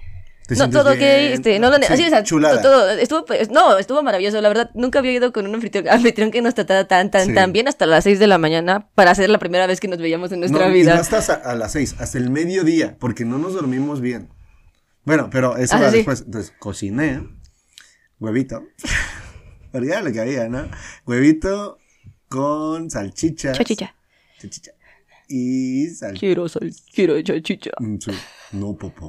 [0.47, 1.33] ¿Te no, todo ok, bien?
[1.33, 2.61] este, no, Sí, así, o sea, chulada.
[2.61, 5.87] todo, estuvo, pues, no, estuvo maravilloso, la verdad, nunca había ido con un anfitrión,
[6.33, 7.35] que nos tratara tan, tan, Sí.
[7.35, 9.99] tan bien hasta las 6 de la mañana para ser la primera vez que nos
[10.01, 10.95] veíamos en nuestra No, y vida.
[10.97, 14.31] no hasta a, a las seis, hasta el mediodía, porque no nos dormimos bien.
[15.05, 15.99] Bueno, pero eso Ah, sí.
[15.99, 16.23] después.
[16.27, 17.23] Entonces, cociné,
[18.19, 18.65] huevito,
[19.73, 20.69] porque era lo que había, ¿no?
[21.07, 21.79] Huevito
[22.29, 23.53] con salchicha.
[23.53, 23.95] Chachicha.
[24.41, 24.73] Salchicha.
[25.29, 26.21] Y salchicha.
[26.21, 27.71] Quiero sal, quiero chachicha.
[28.53, 29.07] No, papá.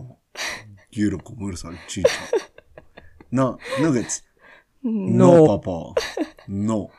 [0.91, 2.09] Quiero comer salchicha.
[3.31, 4.23] No, nuggets.
[4.81, 6.01] No, papá.
[6.47, 6.89] No.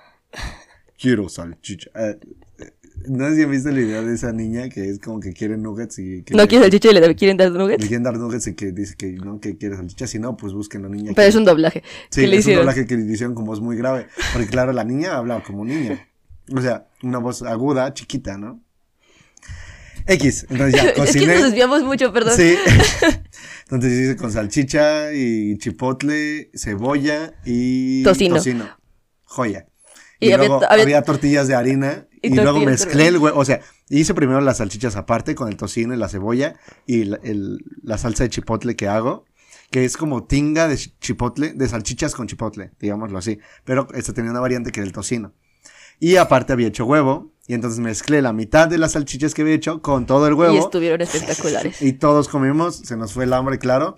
[0.98, 1.90] Quiero salchicha.
[1.94, 2.18] Eh,
[2.58, 2.72] eh,
[3.08, 6.22] no han visto el video de esa niña que es como que quiere nuggets y
[6.22, 7.86] que No le- quiere salchicha y le quieren dar le nuggets.
[7.86, 10.06] quieren dar nuggets y que dice que no, que quiere salchicha.
[10.06, 11.12] Si no, pues busquen la niña.
[11.14, 11.82] Pero que- es un doblaje.
[12.10, 14.06] Sí, le es un doblaje que le hicieron con voz muy grave.
[14.32, 16.08] Porque claro, la niña habla como niña.
[16.56, 18.60] O sea, una voz aguda, chiquita, ¿no?
[20.06, 21.34] X, entonces ya Es que cociné.
[21.34, 22.36] nos desviamos mucho, perdón.
[22.36, 22.56] Sí.
[23.64, 28.38] Entonces hice con salchicha y chipotle, cebolla y Tocino.
[29.24, 29.66] Joya.
[30.20, 33.38] Y Y, había luego había, había- tortillas de harina Y y, luego mezclé el huevo.
[33.38, 36.54] O sea, hice primero las salchichas aparte con el tocino y la cebolla
[36.86, 39.24] y la, el- la salsa de chipotle que hago.
[39.70, 43.38] Que es como tinga de chi- chipotle, de salchichas con chipotle, digámoslo así.
[43.64, 45.34] Pero esta tenía una variante que era el tocino.
[45.98, 47.33] Y aparte había hecho huevo.
[47.46, 50.54] Y entonces mezclé la mitad de las salchichas que había hecho con todo el huevo.
[50.54, 51.82] Y estuvieron espectaculares.
[51.82, 53.96] Y todos comimos, se nos fue el hambre, claro.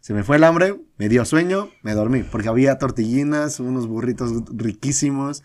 [0.00, 4.32] Se me fue el hambre, me dio sueño, me dormí, porque había tortillinas, unos burritos
[4.52, 5.42] riquísimos.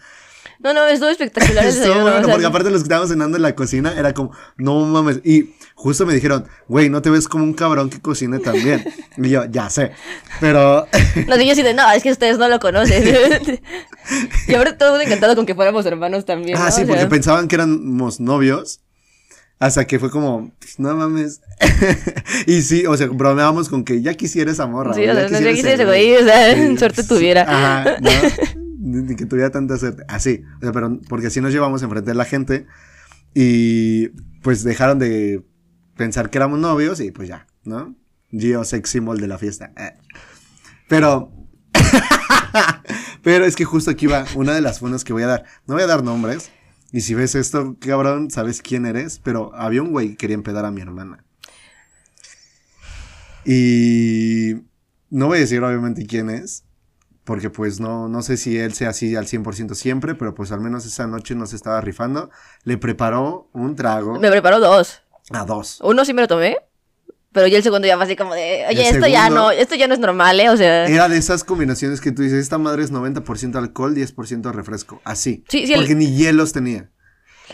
[0.63, 3.35] No, no, estuvo espectacular Estuvo desayuno, bueno, o sea, porque aparte los que estábamos cenando
[3.35, 5.19] en la cocina era como, no mames.
[5.25, 8.85] Y justo me dijeron, güey, no te ves como un cabrón que cocine también.
[9.17, 9.91] y yo, ya sé.
[10.39, 10.87] Pero
[11.27, 13.03] Los niños de, no, es que ustedes no lo conocen.
[14.47, 16.57] y ahora todo encantado con que fuéramos hermanos también.
[16.57, 16.71] Ah, ¿no?
[16.71, 18.79] sí, O porque sea, pensaban que éramos novios.
[19.59, 21.41] Hasta que fue como, no mames.
[22.47, 24.93] y sí, o sea, bromeábamos con que ya quisiera esa morra.
[24.93, 27.43] Sí, o sea, no, ya quisiera ese güey, o sea, suerte tuviera.
[27.43, 28.09] Ajá, no.
[29.01, 30.03] Ni que tuviera tanta suerte.
[30.07, 32.67] Así, o sea, pero porque así nos llevamos enfrente de la gente.
[33.33, 34.09] Y
[34.41, 35.43] pues dejaron de
[35.97, 37.95] pensar que éramos novios y pues ya, ¿no?
[38.29, 39.71] Gio sex symbol de la fiesta.
[39.77, 39.93] Eh.
[40.87, 41.31] Pero.
[43.23, 45.45] Pero es que justo aquí va una de las funas que voy a dar.
[45.65, 46.51] No voy a dar nombres.
[46.91, 49.19] Y si ves esto, cabrón, sabes quién eres.
[49.23, 51.23] Pero había un güey que quería empedar a mi hermana.
[53.45, 54.55] Y
[55.09, 56.65] no voy a decir obviamente quién es.
[57.23, 60.15] Porque pues no, no sé si él sea así al 100% siempre.
[60.15, 62.29] Pero pues al menos esa noche no se estaba rifando.
[62.63, 64.19] Le preparó un trago.
[64.19, 65.01] Me preparó dos.
[65.31, 65.79] A dos.
[65.81, 66.57] Uno sí me lo tomé,
[67.31, 69.75] pero ya el segundo ya fue así como de, oye, El esto ya no, esto
[69.75, 70.49] ya no es normal, ¿eh?
[70.49, 74.51] O sea, Era de esas combinaciones que tú dices, esta madre es 90% alcohol, 10%
[74.51, 75.01] refresco.
[75.05, 75.45] Así.
[75.47, 76.89] Sí, sí, el- Porque ni hielos tenía.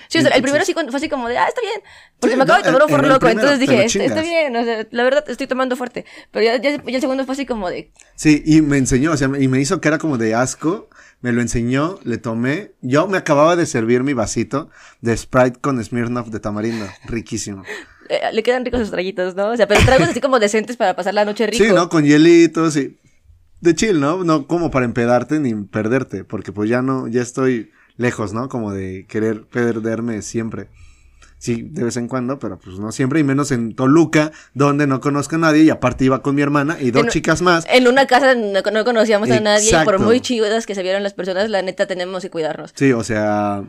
[0.07, 1.81] Sí, o sea, el primero sí fue así como de, ah, está bien,
[2.19, 4.21] porque Sí, me acabo no, de tomar un loco, primero, entonces dije, lo está, está
[4.21, 7.33] bien, o sea, la verdad estoy tomando fuerte, pero ya, ya, ya el segundo fue
[7.33, 10.35] así como de, Sí, y me enseñó, o sea, y me hizo cara como de
[10.35, 10.89] asco.
[11.21, 12.71] Me lo enseñó, le tomé.
[12.81, 14.69] Yo me acababa de servir mi vasito
[15.01, 16.85] de Sprite con Smirnoff de tamarindo.
[17.07, 17.63] Riquísimo.
[18.09, 19.49] eh, le quedan ricos sus traguitos, ¿no?
[19.49, 21.63] O sea, pero tragos así como decentes para pasar la noche rico.
[21.63, 21.89] Sí, ¿no?
[21.89, 22.97] Con hielitos y...
[23.61, 24.23] De chill, ¿no?
[24.23, 28.49] No como para empedarte ni perderte, porque pues ya no, ya estoy lejos, ¿no?
[28.49, 30.69] Como de querer perderme siempre.
[31.37, 34.99] Sí, de vez en cuando, pero pues no siempre, y menos en Toluca, donde no
[34.99, 37.65] conozco a nadie, y aparte iba con mi hermana y dos En- chicas más.
[37.69, 41.03] En una casa no, no conocíamos a nadie, y por muy chidas que se vieran
[41.03, 42.71] las personas, la neta tenemos que cuidarnos.
[42.75, 43.63] Sí, o sea,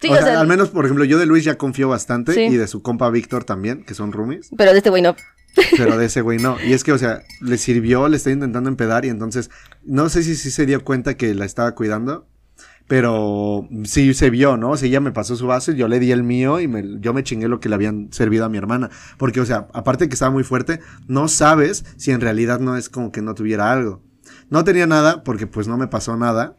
[0.00, 2.40] Sí, o sea, al menos, por ejemplo, yo de Luis ya confío bastante, Sí.
[2.42, 4.50] y de su compa Víctor también, que son roomies.
[4.56, 5.14] pero de este güey no.
[5.76, 6.56] Pero de ese güey no.
[6.64, 9.50] Y es que, o sea, le sirvió, le está intentando empedar y entonces,
[9.84, 12.26] no sé si sí se dio cuenta que la estaba cuidando,
[12.86, 14.70] pero sí se vio, ¿no?
[14.70, 17.14] O sea, ella me pasó su vaso yo le di el mío y me, yo
[17.14, 18.90] me chingué lo que le habían servido a mi hermana.
[19.18, 22.76] Porque, o sea, aparte de que estaba muy fuerte, no sabes si en realidad no
[22.76, 24.02] es como que no tuviera algo.
[24.50, 26.56] No tenía nada porque pues no me pasó nada,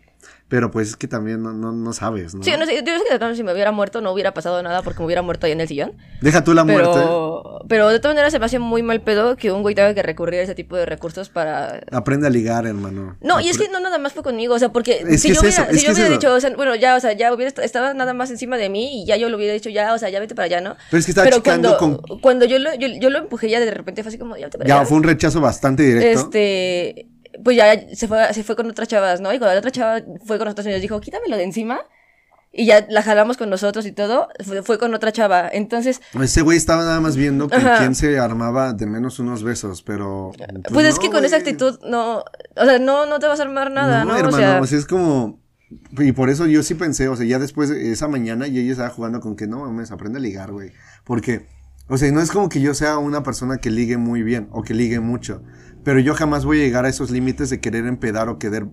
[0.54, 2.44] pero pues es que también no, no, no sabes, ¿no?
[2.44, 5.00] Sí, no sé, yo sé que si me hubiera muerto no hubiera pasado nada porque
[5.00, 5.94] me hubiera muerto ahí en el sillón.
[6.22, 6.92] Deja tú la muerte.
[6.94, 9.96] Pero, pero de todas maneras se me hacía muy mal pedo que un güey tenga
[9.96, 11.82] que recurrir a ese tipo de recursos para...
[11.92, 13.18] Aprende a ligar, hermano.
[13.20, 15.34] No, y es que no nada más fue conmigo, o sea, porque Es si yo
[15.34, 17.48] es hubiera, si yo es hubiera dicho, o sea, bueno, ya, o sea, ya hubiera
[17.50, 19.98] est- estaba nada más encima de mí y ya yo lo hubiera dicho, ya, o
[19.98, 20.76] sea, ya vete para allá, ¿no?
[20.92, 23.60] Pero es que estaba checando cuando, con- cuando yo lo, yo, yo lo empujé ya
[23.60, 24.86] de repente fue así como, ya vete para Ya allá.
[24.86, 26.20] fue un rechazo bastante directo.
[26.20, 27.08] Este,
[27.44, 29.34] pues ya se fue, se fue con otras chavas, ¿no?
[29.34, 31.82] Y cuando la otra chava fue con nosotros y nos dijo, quítamelo de encima.
[32.56, 35.50] Y ya la jalamos con nosotros y todo, fue, fue con otra chava.
[35.52, 37.80] Entonces, Ese güey estaba nada más viendo con Ajá.
[37.80, 40.32] quién se armaba de menos unos besos, pero.
[40.72, 43.44] pues, es no, que con esa actitud no, o sea, no, no te vas a
[43.44, 44.12] armar nada, ¿no?
[44.12, 45.42] No, hermano, o sea, o sea, es como.
[45.98, 48.74] Y por eso yo sí pensé, o sea, ya después de esa mañana y ella
[48.74, 50.74] estaba jugando con que no mames, aprende a ligar, güey.
[51.06, 51.48] Porque,
[51.88, 54.62] o sea, no es como que yo sea una persona que ligue muy bien o
[54.62, 55.42] que ligue mucho,
[55.84, 58.66] pero yo jamás voy a llegar a esos límites de querer empedar o querer,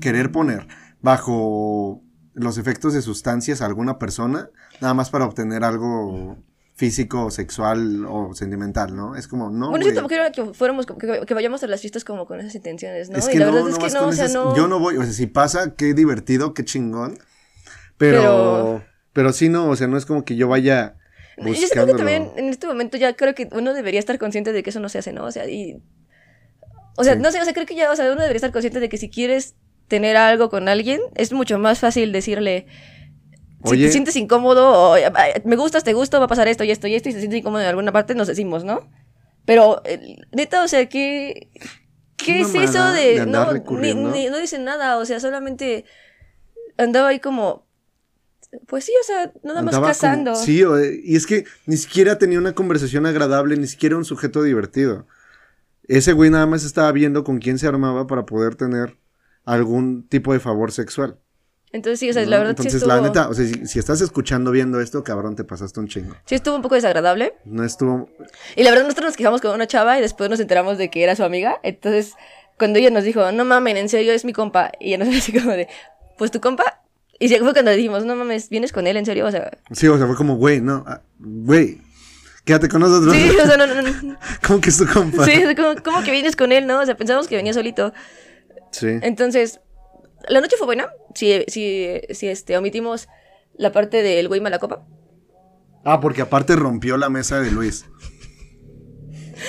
[0.00, 0.66] querer poner
[1.00, 2.02] bajo
[2.34, 4.50] los efectos de sustancias a alguna persona,
[4.80, 6.36] nada más para obtener algo
[6.76, 9.14] físico, sexual o sentimental, ¿no?
[9.14, 9.70] Es como, no.
[9.70, 9.94] bueno, güey.
[9.94, 13.18] tampoco era que fuéramos, que, que vayamos a las fiestas como con esas intenciones, ¿no?
[13.18, 14.56] Es y que la no, verdad no es que no, o sea, esas- no.
[14.56, 17.18] Yo no voy, o sea, si pasa, qué divertido, qué chingón.
[17.96, 20.96] Pero, pero, Pero- sí no, o sea, no es como que yo vaya
[21.36, 21.96] Yo siento que buscándolo.
[21.98, 24.88] también en este momento ya creo que uno debería estar consciente de que eso no
[24.88, 25.24] se hace, ¿no?
[25.24, 25.80] O sea, y.
[26.96, 27.20] O sea, Sí.
[27.20, 28.96] no sé, o sea, creo que ya, o sea, uno debería estar consciente de que
[28.98, 29.54] si quieres
[29.88, 32.66] tener algo con alguien, es mucho más fácil decirle.
[33.64, 33.86] Si Oye.
[33.86, 36.86] te sientes incómodo, o "Ay, me gustas, te gusto, va a pasar esto y esto
[36.86, 38.88] y esto, y se siente incómodo en alguna parte, nos decimos, ¿no?
[39.46, 41.48] Pero, eh, neta, o sea, ¿qué,
[42.16, 44.10] Qué ¿qué es eso de no, ni, recurriendo.
[44.10, 45.84] ni- no dicen nada, o sea, solamente
[46.78, 47.66] andaba ahí como.
[48.68, 50.34] Pues sí, o sea, nada más Andaba como- cazando.
[50.36, 54.42] sí, o- y es que ni siquiera tenía una conversación agradable, ni siquiera un sujeto
[54.42, 55.06] divertido.
[55.88, 58.96] Ese güey nada más estaba viendo con quién se armaba para poder tener
[59.44, 61.18] algún tipo de favor sexual.
[61.72, 62.30] Entonces sí, o sea, ¿no?
[62.30, 65.02] la verdad Entonces, sí estuvo, la neta, o sea, si, si estás escuchando, viendo esto,
[65.02, 66.14] cabrón, te pasaste un chingo.
[66.24, 67.34] sí estuvo un poco desagradable.
[67.44, 68.08] No estuvo.
[68.54, 71.02] Y la verdad nosotros nos quejamos con una chava y después nos enteramos de que
[71.02, 71.58] era su amiga.
[71.64, 72.14] Entonces,
[72.58, 74.70] cuando ella nos dijo, no mamen, en serio es mi compa.
[74.78, 75.66] Y ella nos dice como de,
[76.16, 76.80] pues tu compa.
[77.18, 79.26] Y fue cuando dijimos, no mames, ¿vienes con él en serio?
[79.26, 81.80] O sea, Sí, o sea, fue como, güey, no, ah, güey,
[82.44, 83.14] quédate con nosotros.
[83.14, 84.18] sí, o sea, no, no, no.
[84.46, 85.24] ¿Cómo que es tu compa?
[85.24, 86.80] Sí, o sea, ¿cómo, cómo que vienes con él, no?
[86.80, 87.92] O sea, pensamos que venía solito.
[88.72, 88.88] Sí.
[89.02, 89.60] Entonces,
[90.28, 90.88] la noche fue buena.
[91.14, 93.08] Si, si, si este, omitimos
[93.56, 94.86] la parte del güey mala copa.
[95.84, 97.84] Ah, porque aparte rompió la mesa de Luis.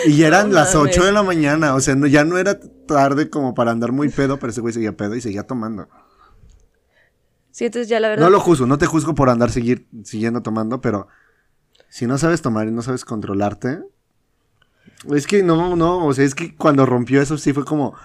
[0.05, 0.91] Y ya eran No las mames.
[0.97, 4.09] 8 de la mañana, o sea, no- ya no era tarde como para andar muy
[4.09, 5.87] pedo, pero ese güey seguía pedo y seguía tomando.
[7.51, 8.25] Sí, entonces ya la verdad.
[8.25, 11.07] No lo juzgo, no te juzgo por andar seguir, siguiendo tomando, pero
[11.95, 13.79] si no sabes tomar y no sabes controlarte,
[15.15, 17.95] es que no, no, o sea, es que cuando rompió eso sí fue como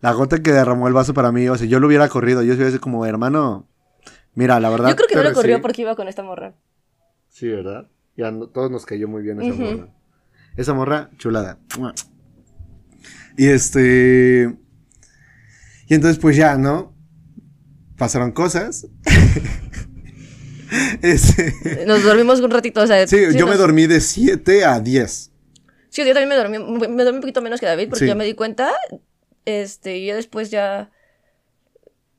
[0.00, 2.54] la gota que derramó el vaso para mí, o sea, yo lo hubiera corrido, yo
[2.54, 3.68] hubiera sido como, hermano,
[4.34, 4.88] mira, la verdad.
[4.88, 6.54] Yo creo que no lo corrió porque iba con esta morra.
[7.28, 7.86] Sí, ¿verdad?
[8.16, 9.94] Ya no- todos nos cayó muy bien esa morra.
[10.56, 11.60] Esa morra, chulada.
[13.36, 14.58] Y este.
[15.86, 16.96] Y entonces, pues ya, ¿no?
[17.96, 18.88] Pasaron cosas.
[21.86, 23.06] Nos dormimos un ratito, o sea.
[23.06, 25.30] sí, yo me dormí de 7 a 10.
[25.88, 26.58] Sí, yo también me dormí,
[26.88, 28.08] me dormí un poquito menos que David porque Sí.
[28.08, 28.70] ya me di cuenta.
[29.44, 30.90] Este, y ya después ya.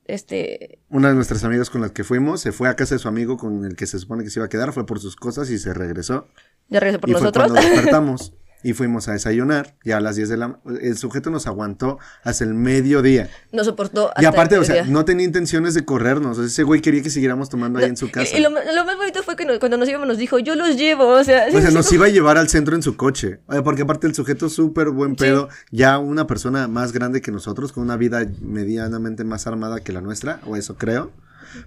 [0.04, 3.08] este, Una de nuestras amigas con las que fuimos se fue a casa de su
[3.08, 5.48] amigo con el que se supone que se iba a quedar, fue por sus cosas
[5.50, 6.28] y se regresó.
[6.68, 7.46] ya regresó por y nosotros.
[7.46, 8.32] fue cuando despertamos
[8.62, 9.74] y fuimos a desayunar.
[9.84, 10.58] Ya a las 10 de la...
[10.80, 13.28] El sujeto nos aguantó hasta el mediodía.
[13.52, 16.38] Nos soportó hasta Y aparte, el o sea, no tenía intenciones de corrernos.
[16.38, 18.36] ese güey quería que siguiéramos tomando ahí en su casa.
[18.36, 20.76] Y, lo, lo más bonito fue que no- cuando nos íbamos nos dijo, yo los
[20.76, 21.46] llevo, o sea...
[21.52, 23.40] O sea, nos como- iba a llevar al centro en su coche.
[23.46, 27.72] Oye, porque aparte el sujeto súper buen pedo, ya una persona más grande que nosotros,
[27.72, 31.10] con una vida medianamente más armada que la nuestra, o eso creo.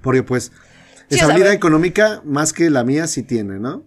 [0.02, 0.52] Porque pues,
[1.10, 3.84] Sí, esa vida económica más que la mía sí tiene, ¿no?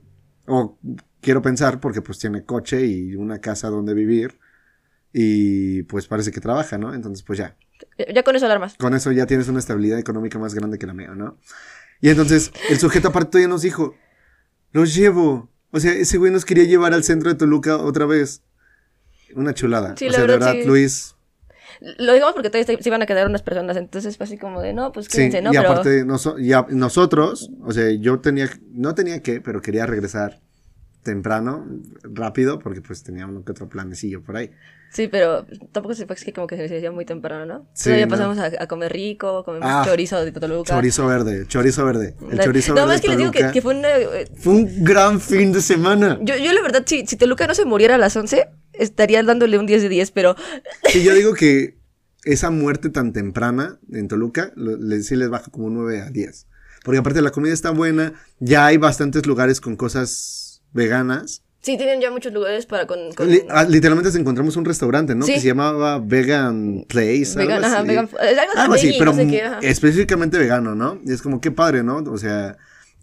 [0.47, 0.79] O
[1.21, 4.39] quiero pensar porque pues tiene coche y una casa donde vivir
[5.13, 6.95] y pues parece que trabaja, ¿no?
[6.95, 7.57] Entonces pues ya,
[8.13, 8.75] Ya con eso alarmas.
[8.77, 11.39] con eso ya tienes una estabilidad económica más grande que la mía, ¿no?
[12.01, 13.95] Y entonces el sujeto aparte todavía nos dijo,
[14.73, 15.51] los llevo.
[15.71, 18.43] O sea, ese güey nos quería llevar al centro de Toluca otra vez.
[19.35, 19.95] Una chulada.
[19.99, 20.69] Sí, o la sea, de verdad, verdad, sí.
[20.69, 21.15] Luis.
[21.99, 24.73] Lo digamos porque todavía se- iban a quedar unas personas, entonces fue así como de,
[24.73, 25.53] no, pues Sí, quédense, ¿no?
[25.53, 29.61] y Pero aparte noso- y a- nosotros, o sea, yo tenía, no tenía que, pero
[29.61, 30.41] quería regresar
[31.13, 31.67] temprano,
[32.03, 34.51] rápido, porque pues tenía uno que otro planecillo por ahí.
[34.91, 37.67] sí, pero tampoco se fue que como que se decía muy temprano, ¿no?
[37.75, 38.09] Sí, no.
[38.09, 40.75] pasamos a, a comer rico, comemos Ah, chorizo de Toluca.
[40.75, 42.15] Chorizo verde, chorizo verde.
[42.31, 42.89] El chorizo no, verde.
[42.89, 43.53] más que les digo que, Toluca.
[43.53, 43.89] que fue una...
[43.97, 46.19] eh, Fue un gran fin de semana.
[46.23, 49.59] Yo, yo la verdad, si, si Toluca no se muriera a las 11, estaría dándole
[49.59, 50.37] un 10 de 10, pero
[50.91, 51.77] Sí, yo digo que
[52.25, 56.47] esa muerte tan temprana en Toluca, lo- le- sí les baja como 9 a 10.
[56.85, 61.43] Porque aparte la comida está buena, ya hay bastantes lugares con cosas veganas.
[61.61, 63.13] sí tienen ya muchos lugares para con...
[63.13, 65.27] con- Li- ah, literalmente encontramos un restaurante, ¿no?
[65.27, 65.35] Sí.
[65.35, 67.33] Que se llamaba Vegan Place.
[67.37, 67.89] algo vegan, ajá, así.
[67.89, 68.09] vegan...
[68.19, 69.59] Algo, Algo así, pero no sé qué, ajá.
[69.63, 70.99] específicamente vegano, ¿no?
[71.05, 71.99] Y es como qué padre, ¿no?
[71.99, 72.57] O sea,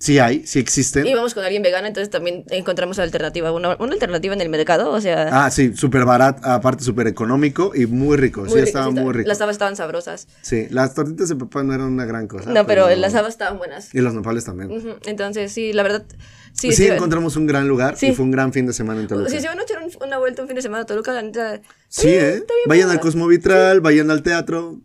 [0.05, 1.05] sí hay, sí existen.
[1.07, 5.01] Íbamos con alguien vegano, entonces también encontramos alternativa, una, una alternativa en el mercado, o
[5.01, 5.45] sea...
[5.45, 8.41] Ah, sí, súper barato, aparte súper económico y muy rico.
[8.41, 9.27] muy sí, rico, estaba sí, muy rico.
[9.27, 10.27] Las habas estaban sabrosas.
[10.41, 12.51] Sí, las tortitas de papá no eran una gran cosa.
[12.51, 13.93] no, pero las habas estaban buenas.
[13.95, 14.69] Y los nopales también.
[15.05, 16.05] Entonces, sí, la verdad,
[16.53, 16.69] sí.
[16.71, 18.07] Sí, sí, encontramos un gran lugar Sí.
[18.09, 19.29] y fue un gran fin de semana en Toluca.
[19.29, 21.61] Se van a echar un- una vuelta un fin de semana a Toluca, la neta...
[21.89, 22.43] Sí, ¿eh?
[22.67, 24.81] Vayan al Cosmovitral, vayan al teatro,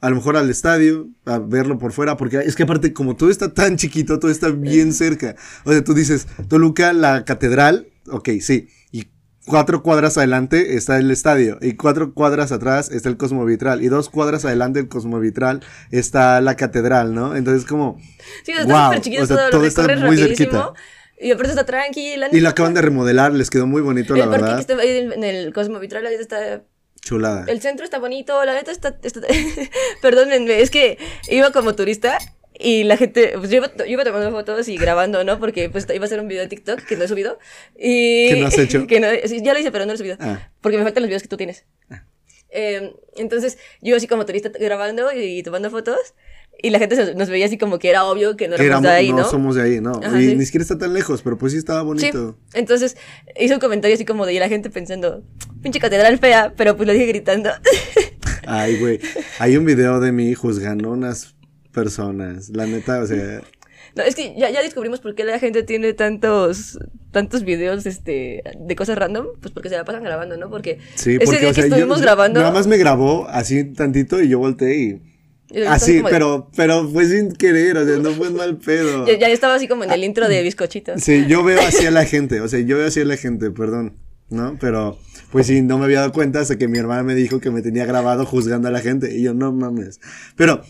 [0.00, 3.30] a lo mejor al estadio, a verlo por fuera, porque es que aparte, como todo
[3.30, 5.36] está tan chiquito, todo está bien cerca.
[5.64, 8.68] O sea, tú dices, Toluca, la catedral, ok, sí.
[8.92, 9.08] Y
[9.46, 14.10] cuatro cuadras adelante está el estadio, y cuatro cuadras atrás está el Cosmovitral, y dos
[14.10, 17.34] cuadras adelante del Cosmovitral está la catedral, ¿no?
[17.34, 17.98] Entonces, como.
[18.44, 20.72] Sí, está Wow, súper chiquito o sea, todo, todo está muy cerquita.
[21.18, 22.28] Y aparte está tranquila.
[22.30, 24.60] Y lo acaban de remodelar, les quedó muy bonito, la El que verdad.
[24.60, 26.62] está ahí en el Cosmo Vitral, la neta está...
[27.06, 27.44] Chulada.
[27.46, 28.98] El centro está bonito, la neta está...
[29.02, 29.20] está-
[30.02, 30.98] Perdónenme, es que
[31.30, 32.18] iba como turista
[32.58, 33.34] y la gente...
[33.38, 35.38] Pues yo iba, yo iba tomando fotos y grabando, ¿no?
[35.38, 37.38] Porque pues iba a hacer un video de TikTok que no he subido.
[37.78, 38.28] Y...
[38.30, 38.86] ¿Que no has hecho?
[38.88, 40.16] que no- ya lo hice, pero no lo he subido.
[40.18, 40.50] Ah.
[40.60, 41.64] Porque me faltan los videos que tú tienes.
[42.50, 45.98] Eh, entonces, yo así como turista grabando y tomando fotos.
[46.62, 48.88] Y la gente se- nos veía así como que era obvio que no éramos de
[48.90, 49.24] ahí, no, ¿no?
[49.30, 50.00] somos de ahí, no.
[50.02, 50.36] Ajá, y sí.
[50.36, 52.38] ni siquiera está tan lejos, pero pues sí estaba Sí, bonito.
[52.54, 52.96] entonces
[53.38, 55.22] hizo un comentario así como de y la gente pensando,
[55.62, 57.50] pinche catedral fea, pero pues lo dije gritando.
[58.46, 59.00] Ay, güey.
[59.38, 61.34] Hay un video de mí juzgando unas
[61.72, 62.48] personas.
[62.50, 63.42] La neta, o sea.
[63.94, 66.78] No, es que ya, ya descubrimos por qué la gente tiene tantos
[67.12, 70.50] tantos videos este, de cosas random, pues porque se la pasan grabando, ¿no?
[70.50, 72.40] Porque Sí, ese porque día o que sea, estuvimos yo- grabando...
[72.40, 75.05] Nada más me grabó así tantito y yo volteé y.
[75.68, 79.06] Así, de- pero, pero fue sin querer, o sea, no fue mal pedo.
[79.06, 81.00] Ya, ya estaba así como en el intro de bizcochitos.
[81.02, 83.50] Sí, yo veo así a la gente, o sea, yo veo así a la gente,
[83.52, 83.96] perdón,
[84.28, 84.56] ¿no?
[84.60, 84.98] Pero,
[85.30, 87.62] pues sí, no me había dado cuenta hasta que mi hermana me dijo que me
[87.62, 89.16] tenía grabado juzgando a la gente.
[89.16, 90.00] Y yo, no mames.
[90.36, 90.62] Pero,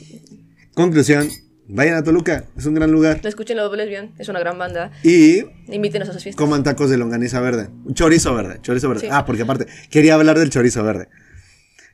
[0.75, 1.29] conclusión,
[1.69, 3.21] vayan a Toluca, es un gran lugar.
[3.23, 4.93] Lo escuchen los lesbian, es una gran banda.
[5.03, 6.39] Y Invítenos a sus fiestas.
[6.45, 7.69] coman tacos de longaniza verde.
[7.95, 9.03] Chorizo verde, chorizo verde.
[9.03, 9.09] Sí.
[9.11, 11.09] Ah, porque aparte, quería hablar del chorizo verde.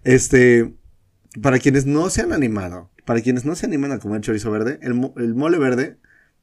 [0.05, 0.73] Este,
[1.41, 4.79] para quienes no se han animado, para quienes no se animan a comer chorizo verde,
[4.83, 5.97] el, mo- el mole verde,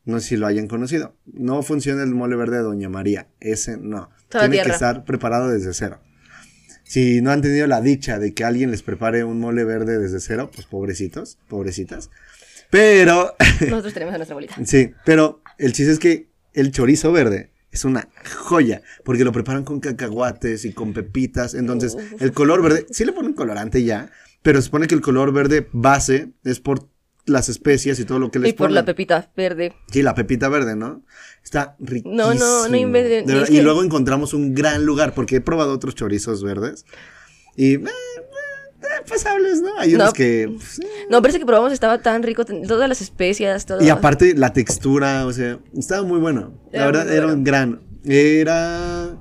[0.05, 1.15] no sé si lo hayan conocido.
[1.25, 3.27] No funciona el mole verde de Doña María.
[3.39, 4.09] Ese no.
[4.29, 5.99] Toda Tiene que estar preparado desde cero.
[6.83, 10.19] Si no han tenido la dicha de que alguien les prepare un mole verde desde
[10.19, 12.09] cero, pues pobrecitos, pobrecitas.
[12.71, 13.35] Pero
[13.69, 14.55] Nosotros tenemos a nuestra abuelita.
[14.65, 18.07] Sí, pero el chiste es que el chorizo verde es una
[18.37, 23.11] joya, porque lo preparan con cacahuates y con pepitas, entonces el color verde, sí le
[23.13, 24.09] ponen colorante ya,
[24.41, 26.87] pero se supone que el color verde base es por
[27.25, 28.75] las especias y todo lo que les Y por ponen.
[28.75, 29.73] la pepita verde.
[29.91, 31.03] Sí, la pepita verde, ¿no?
[31.43, 32.15] Está riquísimo.
[32.15, 33.25] No, no, no inventen.
[33.25, 35.93] De Y verdad, es Y que- luego encontramos un gran lugar, porque he probado otros
[35.95, 36.85] chorizos verdes
[37.55, 37.75] y...
[37.75, 37.89] eh, eh,
[38.81, 39.77] eh, pasables, ¿no?
[39.77, 39.97] Hay No.
[40.05, 40.49] unos que...
[40.55, 43.83] pues, eh, No, parece que probamos estaba tan rico, todas las especias, todo.
[43.83, 46.53] Y aparte la textura, o sea, estaba muy bueno.
[46.71, 47.37] La Era verdad, era bueno.
[47.37, 47.81] un gran.
[48.05, 49.17] Era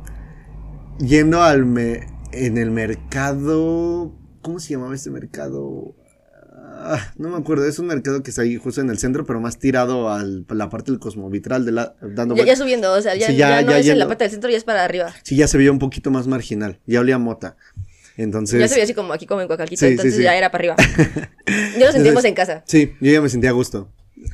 [0.98, 4.14] yendo al me- en el mercado.
[4.42, 5.94] ¿Cómo se llamaba este mercado?
[6.80, 9.40] ah, no me acuerdo, es un mercado que está ahí justo en el centro, pero
[9.40, 13.26] más tirado a la parte del cosmovitral, de la, dando Ya, subiendo, o sea, ya,
[13.28, 15.12] Sí, ya, ya- no ya es en la parte del centro, ya es para arriba.
[15.24, 17.56] Sí, ya se veía un poquito más marginal, ya olía mota.
[18.16, 20.22] Entonces, ya se veía así como aquí como en Coacalquito, Sí, entonces sí.
[20.22, 20.76] ya era para arriba.
[21.78, 22.62] ya nos sentíamos en casa.
[22.66, 23.90] sí, yo ya me sentía a gusto.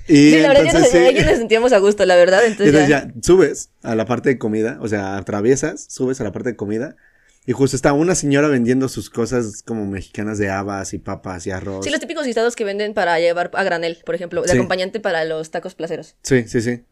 [0.09, 0.99] Y Sí, la verdad, ya nos, sí.
[1.15, 3.07] ya nos sentíamos a gusto, la verdad, entonces, entonces ya.
[3.09, 6.57] ya subes a la parte de comida, o sea, atraviesas, subes a la parte de
[6.57, 6.97] comida.
[7.47, 11.51] Y justo está una señora vendiendo sus cosas como mexicanas de habas y papas y
[11.51, 11.85] arroz.
[11.85, 14.57] Sí, los típicos guisados que venden para llevar a granel, por ejemplo, de Sí.
[14.57, 16.17] acompañante para los tacos placeros.
[16.23, 16.85] Sí, sí, sí.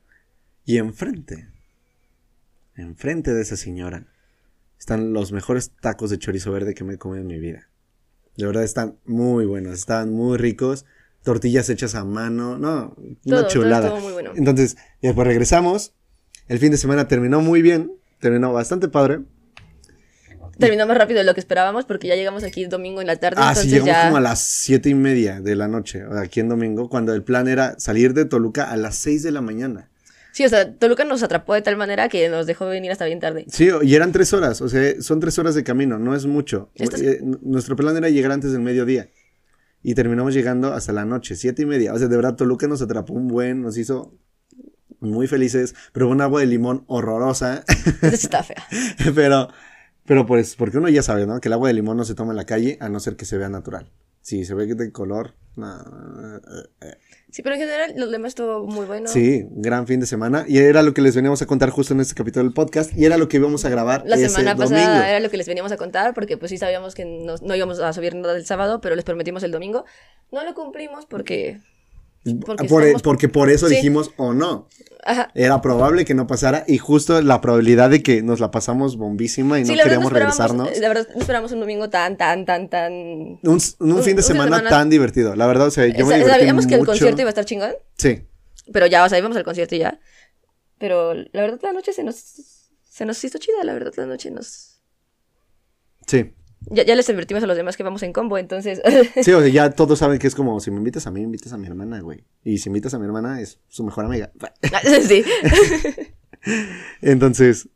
[0.66, 1.48] Y enfrente,
[2.76, 4.06] enfrente de esa señora,
[4.78, 7.68] están los mejores tacos de chorizo verde que me he comido en mi vida.
[8.36, 10.84] De verdad están muy buenos, estaban muy ricos.
[11.22, 12.96] Tortillas hechas a mano, no, Todo,
[13.26, 13.86] una todo chulada.
[13.88, 14.32] estuvo muy bueno.
[14.34, 15.92] Entonces, y después regresamos.
[16.48, 19.20] El fin de semana terminó muy bien, terminó bastante padre.
[20.58, 23.36] Terminó más rápido de lo que esperábamos porque ya llegamos aquí domingo en la tarde,
[23.40, 24.04] Ah, sí, llegamos ya...
[24.04, 27.48] como a las siete y media de la noche, aquí en domingo, cuando el plan
[27.48, 29.88] era salir de Toluca a las 6 de la mañana.
[30.32, 33.20] Sí, o sea, Toluca nos atrapó de tal manera que nos dejó venir hasta bien
[33.20, 33.44] tarde.
[33.48, 36.70] Sí, y eran tres horas, o sea, son tres horas de camino, no es mucho.
[36.76, 39.08] Eh, Nuestro plan era llegar antes del mediodía.
[39.82, 41.92] Y terminamos llegando hasta la noche, siete y media.
[41.92, 44.16] O sea, de verdad, Toluca nos atrapó un buen, nos hizo
[45.00, 45.74] muy felices.
[45.92, 47.64] Pero un agua de limón horrorosa.
[48.00, 48.64] Sí está fea.
[49.14, 49.48] pero,
[50.04, 51.40] pero pues, porque uno ya sabe, ¿no?
[51.40, 53.24] Que el agua de limón no se toma en la calle, a no ser que
[53.24, 53.90] se vea natural.
[54.20, 55.80] Si se ve que de color, no.
[55.80, 56.40] eh,
[56.80, 56.94] eh.
[57.30, 59.08] Sí, pero en general los demás estuvo muy bueno.
[59.08, 60.44] Sí, gran fin de semana.
[60.46, 62.96] Y era lo que les veníamos a contar justo en este capítulo del podcast.
[62.96, 64.70] Y era lo que íbamos a grabar La ese semana domingo.
[64.76, 67.56] pasada era lo que les veníamos a contar porque pues sí sabíamos que no, no
[67.56, 69.84] íbamos a subir nada del sábado, pero les prometimos el domingo.
[70.30, 71.60] No lo cumplimos porque...
[72.44, 73.74] porque Por- estamos- Porque por eso Sí.
[73.76, 74.68] dijimos o no.
[75.04, 75.30] Ajá.
[75.34, 79.58] Era probable que no pasara y justo la probabilidad de que nos la pasamos bombísima
[79.58, 80.78] y Sí, no no queríamos regresarnos.
[80.78, 82.92] la verdad no esperamos un domingo tan, tan, tan, tan...
[82.92, 85.34] Un, un un- fin de un fin de semana, semana- tan divertido.
[85.34, 87.44] La verdad, o sea, yo me Sa- divertí Sabíamos que el concierto iba a estar
[87.44, 88.22] chingón, Sí.
[88.72, 89.98] pero ya, o sea, íbamos al concierto y ya.
[90.78, 94.30] Pero la verdad la noche se nos, se nos hizo chida, la verdad la noche
[94.30, 94.80] nos...
[96.06, 96.32] Sí.
[96.70, 98.80] Ya, ya les advertimos a los demás que vamos en combo, entonces...
[99.22, 101.52] Sí, o sea, ya todos saben que es como si me invitas a mí, invitas
[101.52, 102.24] a mi hermana, güey.
[102.44, 104.32] Y si invitas a mi hermana, es su mejor amiga.
[105.06, 105.24] sí.
[107.00, 107.68] Entonces,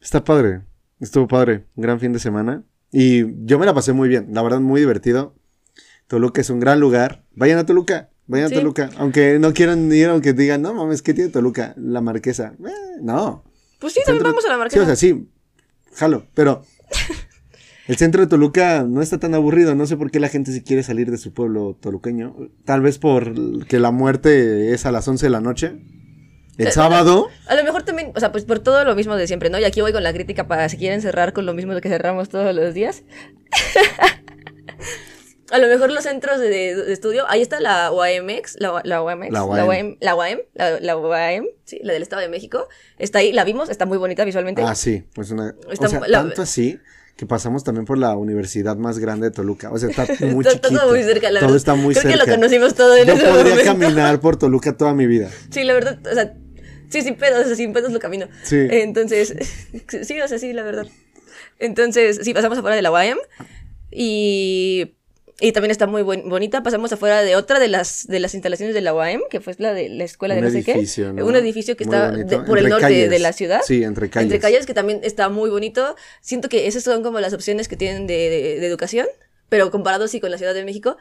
[0.00, 0.62] está padre.
[1.00, 1.66] Estuvo padre.
[1.74, 2.64] Un gran fin de semana.
[2.92, 4.28] Y yo me la pasé muy bien.
[4.32, 5.34] La verdad, muy divertido.
[6.06, 7.24] Toluca es un gran lugar.
[7.32, 8.10] Vayan a Toluca.
[8.26, 8.54] Vayan Sí.
[8.54, 8.90] a Toluca.
[8.98, 11.74] Aunque no quieran ir, aunque digan, no mames, ¿qué tiene Toluca?
[11.76, 12.54] La marquesa.
[12.64, 13.44] Eh, no.
[13.78, 14.82] Pues sí, también vamos a la Sí, marquesa.
[14.82, 15.28] o sea, sí.
[15.94, 16.26] Jalo.
[16.34, 16.62] Pero
[17.88, 19.74] el centro de Toluca no está tan aburrido.
[19.74, 22.34] No sé por qué la gente se quiere salir de su pueblo toluqueño.
[22.64, 25.78] Tal vez por que la muerte es a las 11 de la noche.
[26.58, 27.28] El sábado.
[27.48, 29.58] A lo mejor también, o sea, pues por todo lo mismo de siempre, ¿no?
[29.58, 31.88] Y aquí voy con la crítica para si quieren cerrar con lo mismo de que
[31.88, 33.02] cerramos todos los días.
[35.50, 39.30] a lo mejor los centros de, de estudio, ahí está la UAMX, la, la UAMX,
[39.32, 39.66] La la UAM.
[39.68, 42.68] UAM, la UAM, la, la UAM, sí, la del Estado de México.
[42.98, 44.62] Está ahí, la vimos, está muy bonita visualmente.
[44.62, 45.54] Ah, sí, pues una.
[45.70, 46.78] Está o sea, tanto así
[47.16, 49.70] que pasamos también por la universidad más grande de Toluca.
[49.72, 50.68] O sea, está muy Está- chiquito.
[50.80, 51.56] todo muy cerca, la Todo verdad.
[51.56, 52.18] está muy Creo cerca.
[52.24, 53.64] que lo conocimos todo en Yo ese podría momento.
[53.64, 55.30] caminar por Toluca toda mi vida.
[55.50, 56.34] Sí, la verdad, o sea,
[56.90, 58.28] sí, sin pedos, o sea, sin pedos lo camino.
[58.42, 58.58] Sí.
[58.70, 59.34] Entonces,
[60.02, 60.86] sí, o sea, sí, la verdad.
[61.58, 63.16] Entonces, sí, pasamos afuera de la UAM
[63.90, 64.94] y,
[65.40, 66.62] y también está muy buen- bonita.
[66.62, 69.74] Pasamos afuera de otra de las, de las instalaciones de la UAM, que fue la
[69.74, 71.12] de la escuela de Un no sé edificio, qué.
[71.20, 71.26] ¿no?
[71.26, 73.10] Un edificio que Muy está de- por el Entre norte calles.
[73.10, 73.60] de la ciudad.
[73.64, 74.24] Sí, entre calles.
[74.24, 75.94] Entre calles, que también está muy bonito.
[76.22, 79.06] Siento que esas son como las opciones que tienen de, de- de educación,
[79.48, 80.96] pero comparado sí con la Ciudad de México,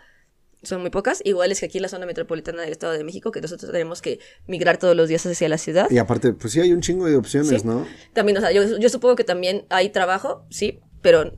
[0.64, 1.22] son muy pocas.
[1.24, 4.02] Igual es que aquí en la zona metropolitana del Estado de México, que nosotros tenemos
[4.02, 5.88] que migrar todos los días hacia la ciudad.
[5.91, 7.68] Y aparte, pues sí hay un chingo de opciones, Sí.
[7.68, 7.86] ¿no?
[8.14, 11.32] También, o sea, yo, yo supongo que también hay trabajo, sí, pero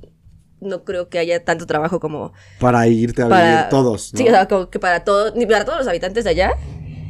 [0.59, 4.17] no creo que haya tanto trabajo como Para irte a para vivir todos, ¿no?
[4.19, 6.51] Sí, o sea, como que para todos, ni para todos los habitantes de allá,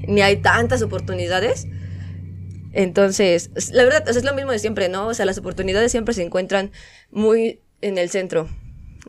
[0.08, 1.68] ni hay tantas oportunidades.
[2.74, 5.08] Entonces, es- la verdad, o sea, es lo mismo de siempre, ¿no?
[5.08, 6.72] O sea, las oportunidades siempre se encuentran
[7.12, 8.50] muy en el centro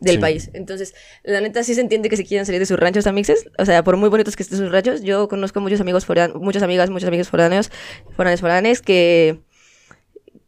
[0.00, 0.20] del Sí.
[0.20, 0.50] país.
[0.54, 0.94] Entonces,
[1.24, 3.46] la neta sí se entiende que se quieran salir de sus ranchos amixes.
[3.58, 6.62] O sea, por muy bonitos que estén sus ranchos, yo conozco muchos amigos foráneos, muchas
[6.62, 7.70] amigas, muchos amigos foráneos,
[8.16, 9.40] foráneos, foráneos que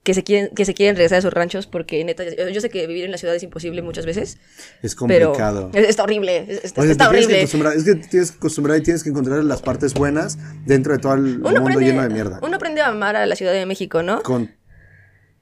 [0.03, 2.71] que se quieren que se quieren regresar a sus ranchos porque neta yo, yo sé
[2.71, 4.39] que vivir en la ciudad es imposible muchas veces
[4.83, 5.71] Es pero complicado.
[5.75, 8.39] es- está horrible es- está, O sea, está que horrible acostumbrar- es que tienes que
[8.39, 11.85] acostumbrar y tienes que encontrar las partes buenas dentro de todo el uno mundo aprende,
[11.85, 12.41] lleno de mierda.
[12.43, 14.23] uno aprende a amar a la Ciudad de México, ¿no?
[14.23, 14.51] Con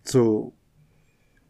[0.05, 0.53] su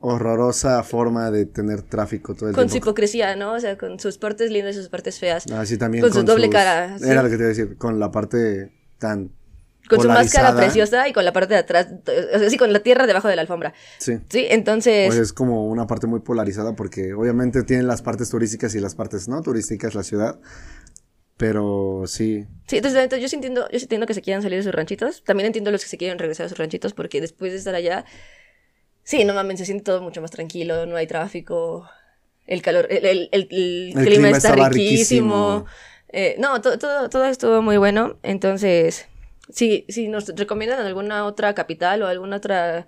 [0.00, 2.90] horrorosa forma de tener tráfico todo el Con su tiempo.
[2.90, 3.54] hipocresía, ¿no?
[3.54, 5.50] O sea, con sus partes lindas y sus partes feas.
[5.50, 7.08] Así también con su doble sus- cara, sí.
[7.08, 9.32] Era lo que te iba a decir, con la parte tan
[9.88, 11.88] Con su máscara preciosa y con la parte de atrás,
[12.34, 13.72] o sea, sí, con la tierra debajo de la alfombra.
[13.98, 14.18] Sí.
[14.28, 15.06] Sí, entonces...
[15.06, 18.94] Pues es como una parte muy polarizada porque obviamente tienen las partes turísticas y las
[18.94, 20.38] partes no turísticas la ciudad.
[21.36, 22.46] Pero sí.
[22.66, 24.72] Sí, entonces neta, yo sí entiendo, yo sí entiendo que se quieran salir de sus
[24.74, 25.22] ranchitos.
[25.22, 28.04] También entiendo los que se quieren regresar a sus ranchitos porque después de estar allá,
[29.04, 31.88] sí, no mames, se siente todo mucho más tranquilo, no hay tráfico,
[32.46, 34.68] el calor, el, el- el- el clima, clima está riquísimo.
[34.70, 35.66] riquísimo.
[36.10, 38.18] Eh, no, todo, todo, todo estuvo muy bueno.
[38.24, 39.06] Entonces,
[39.50, 42.86] sí, si nos recomiendan alguna otra capital o alguna otra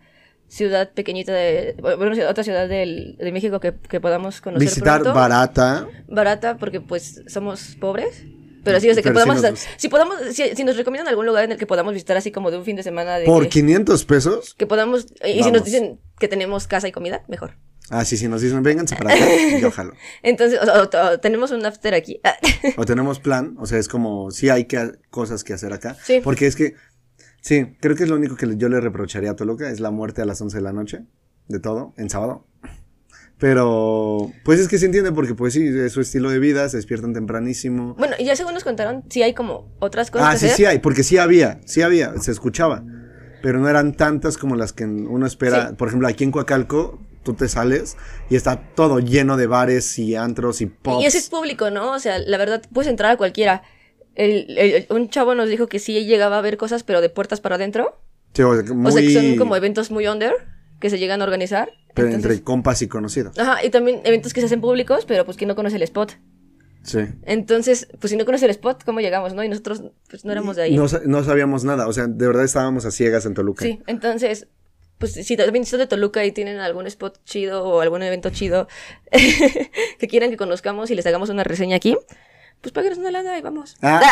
[0.48, 5.14] ciudad pequeñita de, bueno, otra ciudad del- de México que, que podamos conocer Visitar pronto
[5.18, 5.86] barata.
[6.08, 8.24] barata porque pues somos pobres.
[8.62, 11.44] Pero sí, o sea, que podamos nos si podamos, si, si nos recomiendan algún lugar
[11.44, 13.48] en el que podamos visitar así como de un fin de semana de Por que,
[13.48, 14.54] 500 pesos.
[14.54, 17.54] que podamos, y si nos dicen que tenemos casa y comida, mejor.
[17.90, 19.24] Ah, sí, si nos dicen, vénganse para acá,
[19.60, 19.92] yo jalo.
[20.22, 22.20] Entonces, o, sea, o- o tenemos un after aquí.
[22.76, 25.96] O tenemos plan, o sea, es como, sí hay que, cosas que hacer acá.
[26.04, 26.20] Sí.
[26.22, 26.74] Porque es que,
[27.40, 30.22] sí, creo que es lo único que yo le reprocharía a Toluca, es la muerte
[30.22, 31.00] a las 11 de la noche,
[31.48, 32.46] de todo, en sábado.
[33.38, 36.76] Pero, pues es que se entiende porque, pues sí, es su estilo de vida, se
[36.76, 37.94] despiertan tempranísimo.
[37.94, 40.56] bueno, y ya según nos contaron, sí hay como otras cosas Ah, que sí, hacer.
[40.58, 42.84] sí hay, porque sí había, sí había, se escuchaba.
[43.42, 45.68] Pero no eran tantas como las que uno espera.
[45.70, 45.74] Sí.
[45.76, 47.96] Por ejemplo, aquí en Coacalco, tú te sales
[48.30, 51.02] y está todo lleno de bares y antros y pops.
[51.02, 51.92] Y ese es público, ¿no?
[51.92, 53.62] O sea, la verdad, puedes entrar a cualquiera.
[54.14, 57.40] El- el- un chavo nos dijo que sí llegaba a ver cosas, pero de puertas
[57.40, 58.00] para adentro.
[58.34, 60.32] Sí, o sea, que O sea, que muy- son como eventos muy under
[60.80, 61.70] que se llegan a organizar.
[61.94, 63.36] pero Entonces- entre compas y conocidos.
[63.38, 66.12] Ajá, y también eventos que se hacen públicos, pero pues que no conoce el spot.
[66.82, 67.00] Sí.
[67.24, 69.44] Entonces, pues si no conoce el spot, ¿cómo llegamos, no?
[69.44, 70.76] Y nosotros, pues no éramos de ahí.
[70.76, 73.64] No, no sabíamos nada, o sea, de verdad estábamos a ciegas en Toluca.
[73.64, 74.48] Sí, entonces,
[74.98, 78.68] pues si también son de Toluca y tienen algún spot chido o algún evento chido
[79.98, 81.96] que quieran que conozcamos y les hagamos una reseña aquí,
[82.60, 83.76] pues páguenos una lana y vamos.
[83.80, 84.02] Ah.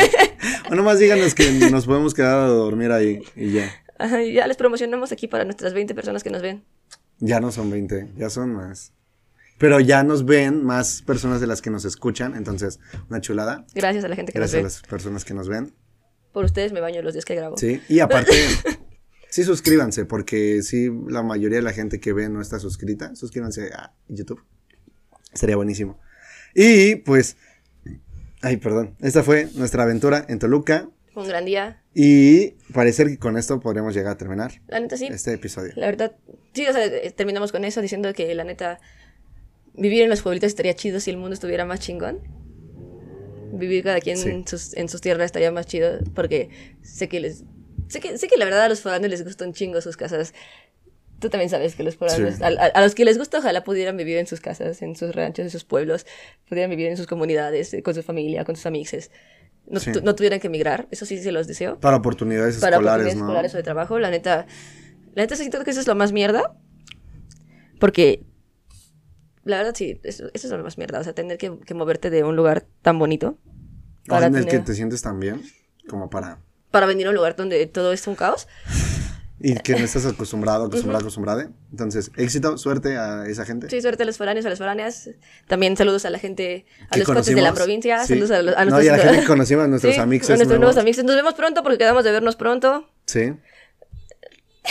[0.70, 3.70] o nomás díganos que nos podemos quedar a dormir ahí y ya.
[3.98, 6.64] Ajá, y ya les promocionamos aquí para nuestras 20 personas que nos ven.
[7.18, 8.92] Ya no son 20, ya son más.
[9.58, 12.78] Pero ya nos ven más personas de las que nos escuchan, entonces,
[13.08, 13.64] una chulada.
[13.74, 14.80] Gracias a la gente que Gracias a nos ve.
[14.82, 15.74] las personas que nos ven.
[16.32, 17.56] Por ustedes me baño los días que grabo.
[17.56, 18.32] Sí, y aparte,
[19.30, 23.14] sí suscríbanse, porque sí, la mayoría de la gente que ve no está suscrita.
[23.16, 24.42] Suscríbanse a YouTube.
[25.32, 25.98] Sería buenísimo.
[26.54, 27.36] Y pues,
[28.42, 28.94] ay, perdón.
[29.00, 30.88] Esta fue nuestra aventura en Toluca.
[31.12, 31.82] Fue un gran día.
[31.94, 35.06] Y parecer que con esto podremos llegar a terminar La neta sí.
[35.06, 35.72] este episodio.
[35.76, 36.14] La verdad,
[36.52, 38.78] sí, o sea, terminamos con eso diciendo que la neta,
[39.76, 42.20] vivir en los pueblitos estaría chido si el mundo estuviera más chingón.
[43.52, 44.28] Vivir cada quien Sí.
[44.28, 46.50] en, sus, en sus tierras estaría más chido porque
[46.82, 47.44] sé que les...
[47.88, 50.34] Sé que, sé que la verdad a los foráneos les gusta un chingo sus casas.
[51.20, 52.42] Tú también sabes que los foráneos, Sí.
[52.42, 55.14] a, a- a los que les gusta, ojalá pudieran vivir en sus casas, en sus
[55.14, 56.04] ranchos, en sus pueblos,
[56.48, 59.10] pudieran vivir en sus comunidades, eh, con su familia, con sus amixes.
[59.68, 59.92] No, Sí.
[59.92, 63.16] tu- no tuvieran que emigrar, eso sí se los deseo Para oportunidades para escolares, oportunidades
[63.16, 63.24] ¿no?
[63.24, 63.98] escolares o de trabajo.
[63.98, 64.46] La neta,
[65.14, 66.54] la neta siento que eso es lo más mierda.
[67.78, 68.22] Porque,
[69.46, 71.00] la verdad, sí, eso, eso es lo más mierda.
[71.00, 73.38] O sea, tener que, que moverte de un lugar tan bonito
[74.06, 75.42] para, en el que te sientes tan bien,
[75.88, 76.38] como para...
[76.70, 78.46] para venir a un lugar donde todo es un caos.
[79.38, 81.50] Y que no estás acostumbrado, acostumbrado, acostumbrada.
[81.70, 83.68] Entonces, éxito, suerte a esa gente.
[83.68, 85.10] Sí, suerte a los foráneos, a las foráneas.
[85.46, 88.00] También saludos a la gente, a los coches de la provincia.
[88.04, 88.14] Sí.
[88.14, 88.84] Saludos a, los- a No, nuestros...
[88.84, 90.82] y a la gente que conocimos, a nuestros Sí, amixes a nuestros nuevos nuevos.
[90.82, 91.04] amigos.
[91.04, 92.88] Nos vemos pronto porque quedamos de vernos pronto.
[93.04, 93.32] Sí.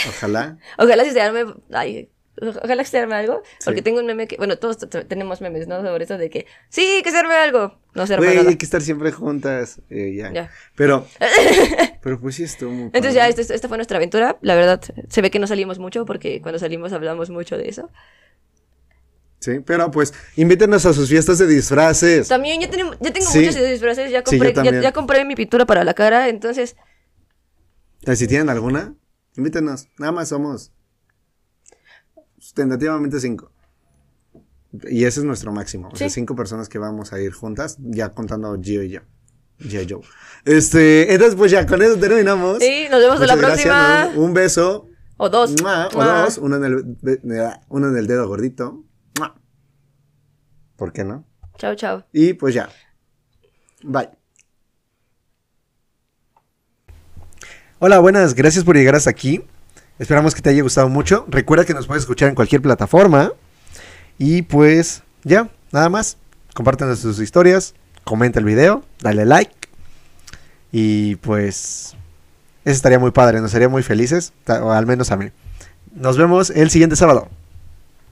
[0.08, 0.58] Ojalá.
[0.78, 2.10] Ojalá si se arme, ay,
[2.40, 3.84] ojalá que se arme algo, porque Sí.
[3.84, 5.82] tengo un meme que, bueno, todos tenemos memes, ¿no?
[5.82, 7.78] Sobre eso de que, sí, que se arme algo.
[7.94, 8.50] No se arma Güey, nada.
[8.50, 9.80] hay que estar siempre juntas.
[9.90, 10.32] eh, ya.
[10.32, 10.50] Ya.
[10.74, 11.06] Pero,
[12.02, 13.40] pero pues sí estuvo muy Entonces ya, padre.
[13.40, 14.36] este- esta fue nuestra aventura.
[14.42, 17.90] La verdad, se ve que no salimos mucho, porque cuando salimos hablamos mucho de eso.
[19.38, 22.26] Sí, pero pues invítenos a sus fiestas de disfraces.
[22.28, 23.40] También ya, tenemos, ya tengo Sí.
[23.40, 26.76] muchos disfraces, ya compré, ya, ya compré mi pintura para la cara, entonces,
[28.14, 28.94] Si tienen alguna,
[29.36, 29.88] invítenos.
[29.98, 30.72] Nada más somos
[32.56, 33.52] tentativamente cinco.
[34.90, 35.88] Y ese es nuestro máximo.
[35.92, 36.14] O sea, Sí.
[36.14, 39.00] cinco personas que vamos a ir juntas, ya contando Gio y yo.
[39.60, 40.00] Gio y yo.
[40.44, 42.58] Este, entonces pues ya con eso terminamos.
[42.58, 44.12] sí, nos vemos en la gracias, próxima.
[44.24, 44.88] Un beso.
[45.18, 45.54] O dos.
[45.62, 46.22] Mua, O Mua.
[46.22, 46.38] dos.
[46.38, 47.20] Uno en, el, de-
[47.68, 48.84] uno en el dedo gordito.
[49.18, 49.34] Mua.
[50.76, 51.24] ¿Por qué no?
[51.58, 52.04] Chao, chao.
[52.12, 52.68] Y pues ya.
[53.82, 54.10] Bye.
[57.78, 59.42] Hola, buenas, gracias por llegar hasta aquí.
[59.98, 61.24] Esperamos que te haya gustado mucho.
[61.28, 63.32] Recuerda que nos puedes escuchar en cualquier plataforma.
[64.18, 66.18] Y pues ya, nada más.
[66.54, 67.74] Compártenos tus historias,
[68.04, 69.52] comenta el video, dale like.
[70.72, 71.94] Y pues
[72.64, 75.30] eso estaría muy padre, nos haría muy felices, o al menos a mí.
[75.94, 77.28] Nos vemos el siguiente sábado.